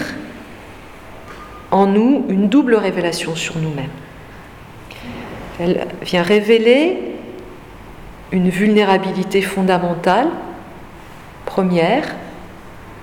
en 1.71 1.87
nous 1.87 2.25
une 2.29 2.49
double 2.49 2.75
révélation 2.75 3.35
sur 3.35 3.57
nous-mêmes. 3.57 3.89
Elle 5.59 5.87
vient 6.01 6.23
révéler 6.23 6.99
une 8.31 8.49
vulnérabilité 8.49 9.41
fondamentale 9.41 10.27
Première, 11.45 12.15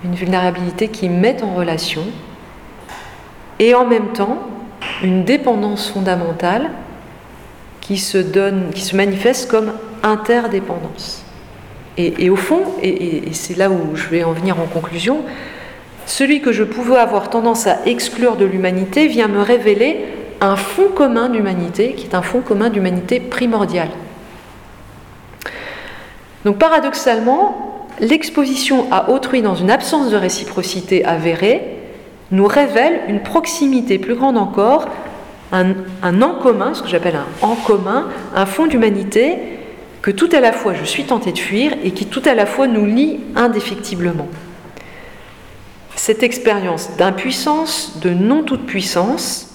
une 0.05 0.14
vulnérabilité 0.14 0.88
qui 0.88 1.11
met 1.11 1.42
en 1.42 1.55
relation 1.55 2.05
et 3.59 3.75
en 3.75 3.87
même 3.87 4.09
temps 4.13 4.39
une 5.03 5.25
dépendance 5.25 5.91
fondamentale 5.91 6.71
qui 7.81 7.99
se, 7.99 8.19
donne, 8.19 8.71
qui 8.75 8.83
se 8.83 8.97
manifeste 8.97 9.51
comme 9.51 9.73
interdépendance. 10.03 11.25
Et, 11.97 12.31
au 12.31 12.37
fond, 12.37 12.63
et, 12.81 13.29
et 13.29 13.33
c'est 13.33 13.57
là 13.57 13.71
où 13.71 13.97
je 13.97 14.07
vais 14.07 14.23
en 14.23 14.31
venir 14.31 14.61
en 14.61 14.67
conclusion, 14.67 15.23
celui 16.07 16.41
que 16.41 16.53
je 16.53 16.63
pouvais 16.63 16.97
avoir 16.97 17.29
tendance 17.29 17.67
à 17.67 17.79
exclure 17.87 18.37
de 18.37 18.45
l'humanité 18.45 19.09
vient 19.09 19.27
me 19.27 19.41
révéler 19.41 20.05
un 20.41 20.55
fond 20.55 20.89
commun 20.95 21.29
d'humanité 21.29 21.95
qui 21.95 22.07
est 22.07 22.15
un 22.15 22.23
fond 22.23 22.41
commun 22.41 22.71
d'humanité 22.71 23.19
primordial. 23.19 23.89
Donc 26.45 26.59
paradoxalement, 26.59 27.87
l'exposition 28.01 28.87
à 28.93 29.11
autrui 29.11 29.43
dans 29.43 29.57
une 29.57 29.71
absence 29.71 30.11
de 30.11 30.17
réciprocité 30.17 31.05
avérée 31.05 31.78
nous 32.31 32.47
révèle 32.47 33.03
une 33.09 33.20
proximité 33.20 33.99
plus 33.99 34.14
grande 34.14 34.37
encore, 34.37 34.89
un, 35.53 35.74
en 36.03 36.35
commun, 36.35 36.74
ce 36.74 36.83
que 36.83 36.89
j'appelle 36.89 37.16
un 37.16 37.26
en 37.47 37.55
commun, 37.55 38.09
un 38.35 38.47
fond 38.47 38.66
d'humanité 38.66 39.39
que 40.03 40.11
tout 40.11 40.29
à 40.33 40.41
la 40.41 40.53
fois 40.53 40.74
je 40.74 40.85
suis 40.85 41.05
tenté 41.05 41.33
de 41.33 41.39
fuir 41.39 41.72
et 41.83 41.93
qui 41.93 42.07
tout 42.07 42.22
à 42.26 42.35
la 42.35 42.47
fois 42.47 42.66
nous 42.66 42.85
lie 42.85 43.20
indéfectiblement. 43.35 44.29
Cette 45.97 46.22
expérience 46.22 46.91
d'impuissance, 46.97 47.99
de 48.01 48.11
non-toute-puissance, 48.11 49.47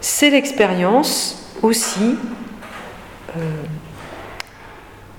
c'est 0.00 0.30
l'expérience 0.30 1.54
aussi 1.62 2.16
euh, 3.36 3.40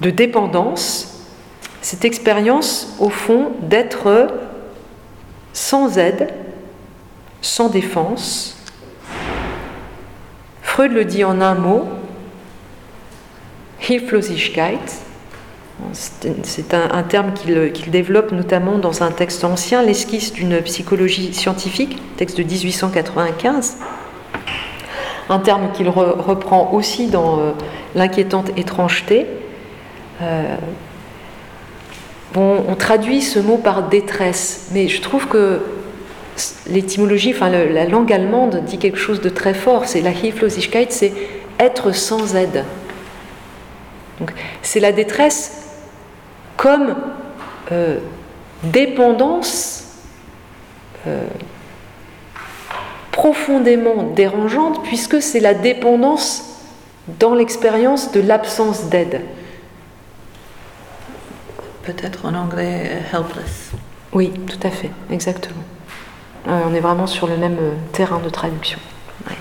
de 0.01 0.09
dépendance 0.09 1.17
cette 1.87 2.03
expérience, 2.03 2.95
au 2.99 3.09
fond, 3.09 3.51
d'être 3.61 4.27
sans 5.57 5.97
aide, 5.97 6.27
sans 7.41 7.69
défense. 7.69 8.55
Freud 10.61 10.91
le 10.91 11.03
dit 11.03 11.23
en 11.23 11.41
un 11.41 11.55
mot, 11.55 11.85
Hilflosigkeit. 13.81 14.77
C'est 15.93 16.73
un, 16.73 17.03
terme 17.03 17.33
qu'il 17.33 17.91
développe 17.91 18.31
notamment 18.31 18.77
dans 18.77 19.01
un 19.01 19.11
texte 19.11 19.43
ancien, 19.43 19.81
l'esquisse 19.81 20.31
d'une 20.31 20.61
psychologie 20.61 21.33
scientifique, 21.33 21.97
texte 22.17 22.37
de 22.37 22.43
1895. 22.43 23.77
Un 25.29 25.39
terme 25.39 25.71
qu'il 25.73 25.89
reprend 25.89 26.71
aussi 26.71 27.07
dans 27.07 27.39
euh, 27.39 27.51
L'inquiétante 27.95 28.51
étrangeté. 28.57 29.25
Euh, 30.21 30.55
on 32.35 32.75
traduit 32.75 33.21
ce 33.21 33.39
mot 33.39 33.57
par 33.57 33.89
détresse, 33.89 34.67
mais 34.71 34.87
je 34.87 35.01
trouve 35.01 35.27
que 35.27 35.61
l'étymologie, 36.67 37.33
enfin 37.33 37.49
la 37.49 37.85
langue 37.85 38.11
allemande 38.11 38.63
dit 38.65 38.77
quelque 38.77 38.97
chose 38.97 39.21
de 39.21 39.29
très 39.29 39.53
fort. 39.53 39.85
C'est 39.85 40.01
la 40.01 40.11
Hilflosigkeit, 40.11 40.87
c'est 40.91 41.13
être 41.59 41.91
sans 41.91 42.35
aide. 42.35 42.63
Donc 44.19 44.33
c'est 44.61 44.79
la 44.79 44.91
détresse 44.91 45.63
comme 46.55 46.95
euh, 47.71 47.97
dépendance 48.63 49.85
euh, 51.05 51.25
profondément 53.11 54.03
dérangeante, 54.15 54.83
puisque 54.83 55.21
c'est 55.21 55.39
la 55.39 55.53
dépendance 55.53 56.43
dans 57.19 57.33
l'expérience 57.33 58.11
de 58.11 58.21
l'absence 58.21 58.85
d'aide 58.85 59.21
peut-être 61.87 62.25
en 62.25 62.35
anglais 62.35 62.91
euh, 62.91 63.17
helpless. 63.17 63.71
Oui, 64.11 64.33
tout 64.45 64.59
à 64.67 64.69
fait, 64.69 64.91
exactement. 65.09 65.63
Euh, 66.47 66.59
on 66.65 66.73
est 66.73 66.81
vraiment 66.81 67.07
sur 67.07 67.27
le 67.27 67.37
même 67.37 67.57
euh, 67.59 67.71
terrain 67.93 68.19
de 68.19 68.29
traduction. 68.29 68.79
Ouais. 69.25 69.35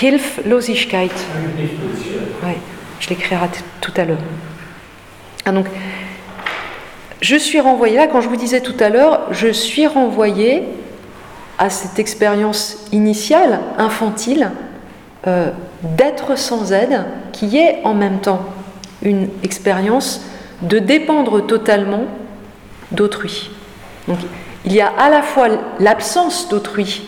Hilflosigkeit. 0.00 1.10
Ouais, 2.44 2.58
je 3.00 3.08
l'écrirai 3.08 3.48
tout 3.80 3.92
à 3.96 4.04
l'heure. 4.04 4.18
Ah, 5.44 5.50
donc, 5.50 5.66
je 7.20 7.36
suis 7.36 7.60
renvoyée 7.60 7.96
là, 7.96 8.06
quand 8.06 8.20
je 8.20 8.28
vous 8.28 8.36
disais 8.36 8.60
tout 8.60 8.76
à 8.78 8.90
l'heure, 8.90 9.26
je 9.32 9.48
suis 9.48 9.88
renvoyée 9.88 10.62
à 11.58 11.68
cette 11.68 11.98
expérience 11.98 12.86
initiale, 12.92 13.60
infantile, 13.76 14.50
d'être 15.82 16.36
sans 16.36 16.72
aide, 16.72 17.04
qui 17.32 17.56
est 17.56 17.80
en 17.84 17.94
même 17.94 18.18
temps 18.18 18.44
une 19.02 19.28
expérience 19.42 20.22
de 20.62 20.78
dépendre 20.78 21.44
totalement 21.46 22.04
d'autrui. 22.92 23.50
Donc 24.08 24.18
il 24.64 24.72
y 24.72 24.80
a 24.80 24.88
à 24.88 25.10
la 25.10 25.22
fois 25.22 25.48
l'absence 25.80 26.48
d'autrui 26.48 27.02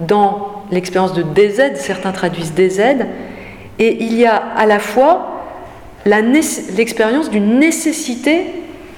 dans 0.00 0.64
l'expérience 0.70 1.12
de 1.12 1.22
DZ, 1.22 1.76
certains 1.76 2.12
traduisent 2.12 2.54
DZ, 2.54 3.06
et 3.78 4.02
il 4.02 4.14
y 4.14 4.26
a 4.26 4.36
à 4.36 4.66
la 4.66 4.78
fois 4.78 5.44
l'expérience 6.04 7.30
d'une 7.30 7.58
nécessité 7.58 8.46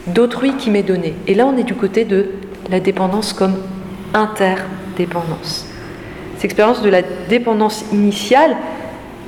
d'autrui 0.07 0.55
qui 0.57 0.71
m'est 0.71 0.83
donnée. 0.83 1.15
Et 1.27 1.35
là, 1.35 1.47
on 1.47 1.57
est 1.57 1.65
du 1.65 1.75
côté 1.75 2.05
de 2.05 2.31
la 2.71 2.81
dépendance 2.81 3.33
comme 3.33 3.57
interdépendance. 4.15 5.67
Cette 6.37 6.45
expérience 6.45 6.83
de 6.83 6.89
la 6.89 7.03
dépendance 7.29 7.85
initiale, 7.93 8.57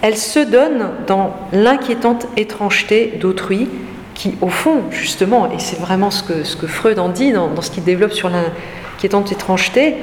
elle 0.03 0.17
se 0.17 0.41
donne 0.41 0.91
dans 1.07 1.35
l'inquiétante 1.53 2.27
étrangeté 2.37 3.19
d'autrui 3.21 3.69
qui, 4.15 4.35
au 4.41 4.49
fond, 4.49 4.83
justement, 4.91 5.51
et 5.51 5.59
c'est 5.59 5.79
vraiment 5.79 6.11
ce 6.11 6.23
que, 6.23 6.67
Freud 6.67 6.99
en 6.99 7.09
dit 7.09 7.33
dans, 7.33 7.61
ce 7.63 7.71
qu'il 7.71 7.85
développe 7.85 8.13
sur 8.13 8.29
l'inquiétante 8.29 9.33
étrangeté, 9.33 9.95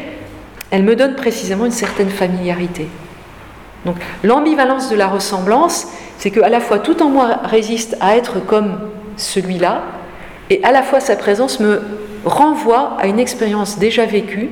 elle 0.72 0.84
me 0.84 0.96
donne 0.96 1.16
précisément 1.16 1.66
une 1.66 1.72
certaine 1.72 2.10
familiarité. 2.10 2.88
Donc 3.86 3.98
l'ambivalence 4.24 4.90
de 4.90 4.96
la 4.96 5.08
ressemblance, 5.08 5.88
c'est 6.18 6.32
que 6.32 6.42
à 6.42 6.50
la 6.50 6.60
fois 6.60 6.80
tout 6.80 7.02
en 7.02 7.10
moi 7.10 7.40
résiste 7.44 7.98
à 8.00 8.16
être 8.16 8.40
comme 8.40 8.80
celui-là, 9.18 9.84
et 10.50 10.64
à 10.64 10.72
la 10.72 10.82
fois 10.82 11.00
sa 11.00 11.16
présence 11.16 11.60
me 11.60 11.82
renvoie 12.26 12.98
à 13.00 13.08
une 13.08 13.20
expérience 13.20 13.80
déjà 13.80 14.06
vécue 14.06 14.50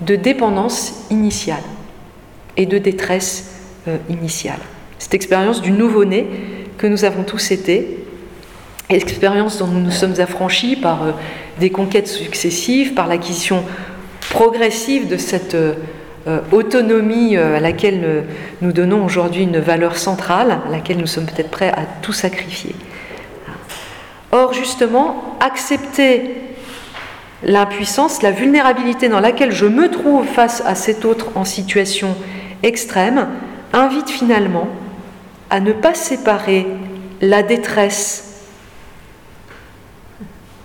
de 0.00 0.16
dépendance 0.16 1.04
initiale 1.10 1.62
et 2.56 2.66
de 2.66 2.78
détresse 2.78 3.52
euh, 3.88 3.96
initiale. 4.08 4.60
Cette 5.02 5.14
expérience 5.14 5.60
du 5.60 5.72
nouveau-né 5.72 6.28
que 6.78 6.86
nous 6.86 7.04
avons 7.04 7.24
tous 7.24 7.50
été 7.50 7.98
expérience 8.88 9.58
dont 9.58 9.66
nous 9.66 9.80
nous 9.80 9.90
sommes 9.90 10.14
affranchis 10.20 10.76
par 10.76 11.02
euh, 11.02 11.10
des 11.58 11.70
conquêtes 11.70 12.06
successives, 12.06 12.94
par 12.94 13.08
l'acquisition 13.08 13.64
progressive 14.30 15.08
de 15.08 15.16
cette 15.16 15.56
euh, 15.56 15.74
autonomie 16.52 17.36
à 17.36 17.58
laquelle 17.58 18.26
nous 18.60 18.70
donnons 18.70 19.04
aujourd'hui 19.04 19.42
une 19.42 19.58
valeur 19.58 19.96
centrale, 19.96 20.58
à 20.68 20.70
laquelle 20.70 20.98
nous 20.98 21.08
sommes 21.08 21.26
peut-être 21.26 21.50
prêts 21.50 21.70
à 21.70 21.82
tout 22.00 22.12
sacrifier. 22.12 22.76
Or, 24.30 24.52
justement, 24.52 25.36
accepter 25.40 26.30
l'impuissance, 27.42 28.22
la 28.22 28.30
vulnérabilité 28.30 29.08
dans 29.08 29.18
laquelle 29.18 29.50
je 29.50 29.66
me 29.66 29.90
trouve 29.90 30.26
face 30.26 30.62
à 30.64 30.76
cet 30.76 31.04
autre 31.04 31.32
en 31.34 31.44
situation 31.44 32.14
extrême, 32.62 33.26
invite 33.72 34.08
finalement 34.08 34.68
à 35.52 35.60
ne 35.60 35.72
pas 35.72 35.92
séparer 35.92 36.66
la 37.20 37.42
détresse 37.42 38.46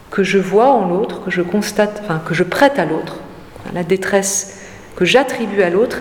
que 0.10 0.24
je 0.24 0.38
vois 0.38 0.72
en 0.72 0.88
l'autre, 0.88 1.26
que 1.26 1.30
je 1.30 1.42
constate, 1.42 2.02
enfin 2.06 2.22
que 2.26 2.34
je 2.34 2.44
prête 2.44 2.80
à 2.80 2.86
l'autre, 2.86 3.18
la 3.74 3.84
détresse 3.84 4.62
que 4.96 5.04
j'attribue 5.04 5.62
à 5.62 5.70
l'autre 5.70 5.98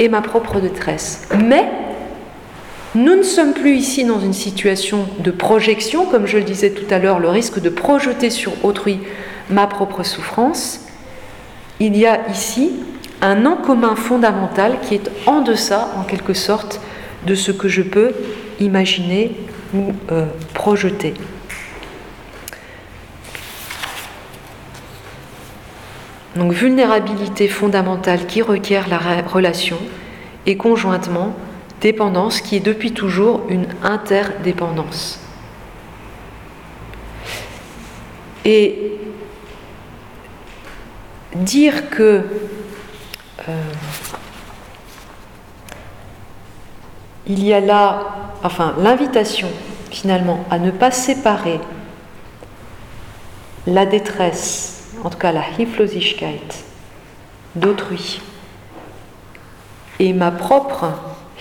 et 0.00 0.08
ma 0.08 0.22
propre 0.22 0.60
détresse. 0.60 1.28
Mais 1.44 1.70
nous 2.94 3.16
ne 3.16 3.22
sommes 3.22 3.52
plus 3.52 3.76
ici 3.76 4.04
dans 4.04 4.18
une 4.18 4.32
situation 4.32 5.06
de 5.18 5.30
projection, 5.30 6.06
comme 6.06 6.26
je 6.26 6.38
le 6.38 6.44
disais 6.44 6.70
tout 6.70 6.86
à 6.92 6.98
l'heure, 6.98 7.18
le 7.18 7.28
risque 7.28 7.60
de 7.60 7.68
projeter 7.68 8.30
sur 8.30 8.64
autrui 8.64 9.00
ma 9.50 9.66
propre 9.66 10.04
souffrance. 10.04 10.80
Il 11.80 11.98
y 11.98 12.06
a 12.06 12.26
ici 12.30 12.72
un 13.20 13.44
en 13.44 13.56
commun 13.56 13.94
fondamental 13.94 14.78
qui 14.80 14.94
est 14.94 15.10
en 15.26 15.42
deçà, 15.42 15.90
en 15.98 16.04
quelque 16.04 16.32
sorte, 16.32 16.80
de 17.26 17.34
ce 17.34 17.52
que 17.52 17.68
je 17.68 17.82
peux 17.82 18.12
imaginer 18.60 19.32
ou 19.74 19.92
euh, 20.10 20.26
projeter. 20.54 21.14
Donc 26.36 26.52
vulnérabilité 26.52 27.46
fondamentale 27.46 28.26
qui 28.26 28.40
requiert 28.40 28.88
la 28.88 28.98
relation 29.22 29.78
et 30.46 30.56
conjointement 30.56 31.36
dépendance 31.80 32.40
qui 32.40 32.56
est 32.56 32.60
depuis 32.60 32.92
toujours 32.92 33.42
une 33.48 33.66
interdépendance. 33.82 35.20
Et 38.44 38.92
dire 41.34 41.90
que 41.90 42.22
euh, 43.48 43.62
il 47.26 47.44
y 47.44 47.52
a 47.52 47.60
là, 47.60 48.06
enfin, 48.42 48.74
l'invitation 48.78 49.48
finalement 49.90 50.44
à 50.50 50.58
ne 50.58 50.70
pas 50.70 50.90
séparer 50.90 51.60
la 53.66 53.86
détresse, 53.86 54.94
en 55.04 55.10
tout 55.10 55.18
cas 55.18 55.32
la 55.32 55.44
Hilflosigkeit 55.58 56.64
d'autrui, 57.54 58.20
et 60.00 60.12
ma 60.12 60.30
propre 60.30 60.92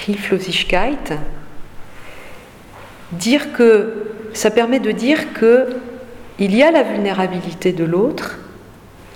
Hilflosigkeit, 0.08 1.14
dire 3.14 3.54
que 3.54 4.12
ça 4.34 4.52
permet 4.52 4.80
de 4.80 4.92
dire 4.92 5.34
que 5.34 5.78
il 6.40 6.56
y 6.56 6.64
a 6.64 6.72
la 6.72 6.84
vulnérabilité 6.84 7.72
de 7.72 7.84
l'autre, 7.84 8.40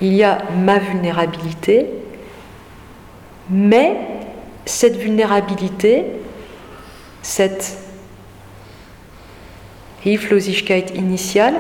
il 0.02 0.14
y 0.14 0.24
a 0.24 0.40
ma 0.58 0.78
vulnérabilité, 0.78 1.88
mais 3.50 3.98
cette 4.66 4.98
vulnérabilité, 4.98 6.06
cette 7.26 7.76
Hilflosigkeit 10.06 10.94
initiale, 10.94 11.56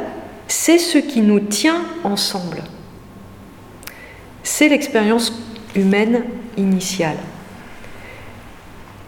c'est 0.48 0.78
ce 0.78 1.00
qui 1.00 1.22
nous 1.22 1.40
tient 1.40 1.82
ensemble. 2.04 2.62
C'est 4.44 4.70
l'expérience 4.70 5.34
humaine 5.74 6.24
initiale. 6.56 7.18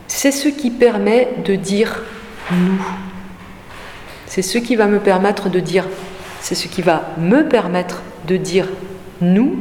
C'est 0.07 0.31
ce 0.31 0.49
qui 0.49 0.71
permet 0.71 1.29
de 1.45 1.53
dire 1.53 2.03
nous. 2.51 2.83
C'est 4.25 4.41
ce 4.41 4.57
qui 4.57 4.75
va 4.75 4.87
me 4.87 4.99
permettre 4.99 5.49
de 5.49 5.59
dire, 5.59 5.85
c'est 6.41 6.55
ce 6.55 6.67
qui 6.67 6.81
va 6.81 7.13
me 7.19 7.47
permettre 7.47 8.01
de 8.27 8.35
dire 8.35 8.67
nous 9.21 9.59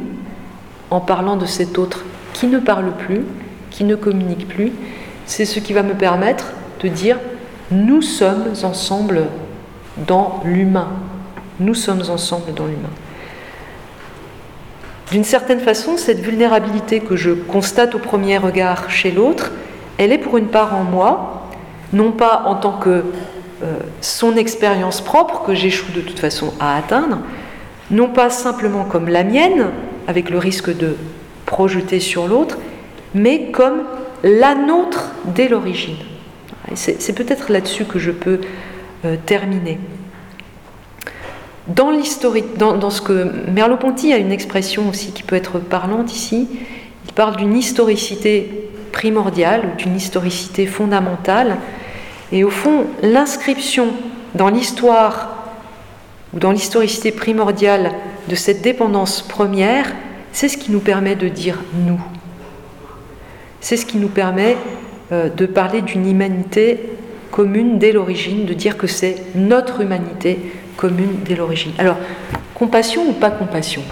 en 0.89 0.99
parlant 0.99 1.37
de 1.37 1.45
cet 1.45 1.77
autre 1.77 2.03
qui 2.33 2.47
ne 2.47 2.57
parle 2.57 2.91
plus, 2.97 3.21
qui 3.69 3.83
ne 3.83 3.95
communique 3.95 4.47
plus. 4.47 4.71
C'est 5.27 5.45
ce 5.45 5.59
qui 5.59 5.73
va 5.73 5.83
me 5.83 5.93
permettre 5.93 6.53
de 6.81 6.87
dire 6.87 7.17
nous 7.71 8.01
sommes 8.01 8.53
ensemble 8.63 9.23
dans 10.05 10.41
l'humain. 10.45 10.89
Nous 11.59 11.73
sommes 11.73 12.03
ensemble 12.09 12.53
dans 12.53 12.65
l'humain. 12.65 12.89
D'une 15.11 15.23
certaine 15.23 15.59
façon, 15.59 15.97
cette 15.97 16.19
vulnérabilité 16.19 16.99
que 16.99 17.15
je 17.15 17.31
constate 17.31 17.95
au 17.95 17.99
premier 17.99 18.37
regard 18.37 18.89
chez 18.89 19.11
l'autre, 19.11 19.51
elle 19.97 20.11
est 20.11 20.17
pour 20.17 20.37
une 20.37 20.47
part 20.47 20.75
en 20.75 20.83
moi, 20.83 21.49
non 21.93 22.11
pas 22.11 22.43
en 22.45 22.55
tant 22.55 22.73
que 22.73 22.89
euh, 23.63 23.79
son 24.01 24.35
expérience 24.35 25.01
propre 25.01 25.43
que 25.43 25.55
j'échoue 25.55 25.91
de 25.93 26.01
toute 26.01 26.19
façon 26.19 26.53
à 26.59 26.77
atteindre, 26.77 27.19
non 27.89 28.09
pas 28.09 28.29
simplement 28.29 28.83
comme 28.83 29.07
la 29.07 29.23
mienne, 29.23 29.67
avec 30.07 30.29
le 30.29 30.37
risque 30.37 30.75
de 30.75 30.95
projeter 31.45 31.99
sur 31.99 32.27
l'autre, 32.27 32.57
mais 33.15 33.51
comme 33.51 33.83
la 34.23 34.55
nôtre 34.55 35.11
dès 35.25 35.47
l'origine. 35.47 35.95
C'est 36.75 37.13
peut-être 37.13 37.51
là-dessus 37.51 37.85
que 37.85 37.99
je 37.99 38.11
peux 38.11 38.41
euh, 39.05 39.15
terminer. 39.25 39.79
Dans 41.67 41.91
l'historique, 41.91 42.57
dans, 42.57 42.89
ce 42.89 43.01
que 43.01 43.51
Merleau-Ponty 43.51 44.13
a 44.13 44.17
une 44.17 44.31
expression 44.31 44.87
aussi 44.87 45.11
qui 45.11 45.23
peut 45.23 45.35
être 45.35 45.59
parlante 45.59 46.13
ici, 46.15 46.47
il 47.05 47.13
parle 47.13 47.35
d'une 47.35 47.55
historicité 47.57 48.69
primordiale, 48.93 49.75
d'une 49.77 49.95
historicité 49.95 50.65
fondamentale, 50.65 51.57
et 52.31 52.43
au 52.43 52.49
fond, 52.49 52.85
l'inscription 53.01 53.87
dans 54.33 54.49
l'histoire 54.49 55.53
ou 56.33 56.39
dans 56.39 56.51
l'historicité 56.51 57.11
primordiale 57.11 57.91
de 58.29 58.35
cette 58.35 58.61
dépendance 58.61 59.21
première, 59.21 59.93
c'est 60.31 60.49
ce 60.49 60.57
qui 60.57 60.71
nous 60.71 60.79
permet 60.79 61.15
de 61.15 61.27
dire 61.27 61.59
nous. 61.85 62.01
C'est 63.59 63.77
ce 63.77 63.85
qui 63.85 63.97
nous 63.97 64.09
permet 64.09 64.55
de 65.11 65.45
parler 65.45 65.81
d'une 65.81 66.09
humanité 66.09 66.79
commune 67.31 67.79
dès 67.79 67.91
l'origine, 67.91 68.45
de 68.45 68.53
dire 68.53 68.77
que 68.77 68.87
c'est 68.87 69.15
notre 69.35 69.81
humanité 69.81 70.39
commune 70.75 71.19
dès 71.25 71.35
l'origine. 71.35 71.71
Alors, 71.77 71.97
compassion 72.53 73.07
ou 73.09 73.13
pas 73.13 73.31
compassion? 73.31 73.83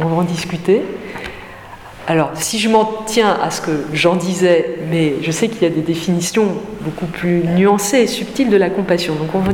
On 0.00 0.06
va 0.06 0.16
en 0.16 0.22
discuter. 0.22 0.82
Alors, 2.06 2.30
si 2.34 2.58
je 2.58 2.70
m'en 2.70 3.02
tiens 3.04 3.36
à 3.42 3.50
ce 3.50 3.60
que 3.60 3.84
j'en 3.92 4.16
disais, 4.16 4.78
mais 4.90 5.16
je 5.20 5.30
sais 5.30 5.48
qu'il 5.48 5.62
y 5.62 5.66
a 5.66 5.70
des 5.70 5.82
définitions 5.82 6.54
beaucoup 6.80 7.04
plus 7.04 7.44
nuancées 7.44 7.98
et 7.98 8.06
subtiles 8.06 8.48
de 8.48 8.56
la 8.56 8.70
compassion, 8.70 9.14
donc 9.14 9.34
on 9.34 9.40
va, 9.40 9.52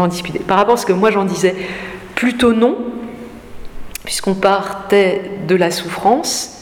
en 0.00 0.06
discuter. 0.06 0.40
Par 0.40 0.58
rapport 0.58 0.74
à 0.74 0.76
ce 0.76 0.84
que 0.84 0.92
moi 0.92 1.10
j'en 1.10 1.24
disais, 1.24 1.54
plutôt 2.14 2.52
non, 2.52 2.76
puisqu'on 4.04 4.34
partait 4.34 5.22
de 5.48 5.54
la 5.54 5.70
souffrance, 5.70 6.55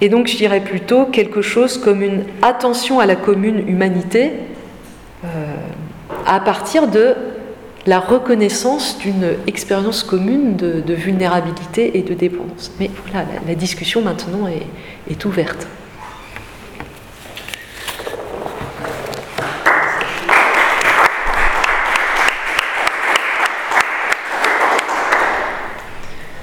et 0.00 0.08
donc 0.08 0.26
je 0.26 0.36
dirais 0.36 0.60
plutôt 0.60 1.06
quelque 1.06 1.42
chose 1.42 1.78
comme 1.78 2.02
une 2.02 2.24
attention 2.42 3.00
à 3.00 3.06
la 3.06 3.16
commune 3.16 3.68
humanité 3.68 4.32
euh, 5.24 5.28
à 6.26 6.40
partir 6.40 6.88
de 6.88 7.14
la 7.86 7.98
reconnaissance 7.98 8.98
d'une 8.98 9.36
expérience 9.46 10.02
commune 10.02 10.56
de, 10.56 10.94
vulnérabilité 10.94 11.96
et 11.96 12.02
de 12.02 12.12
dépendance. 12.12 12.72
Mais 12.78 12.90
voilà, 13.06 13.26
la, 13.46 13.54
discussion 13.54 14.02
maintenant 14.02 14.46
est 15.08 15.24
ouverte. 15.24 15.66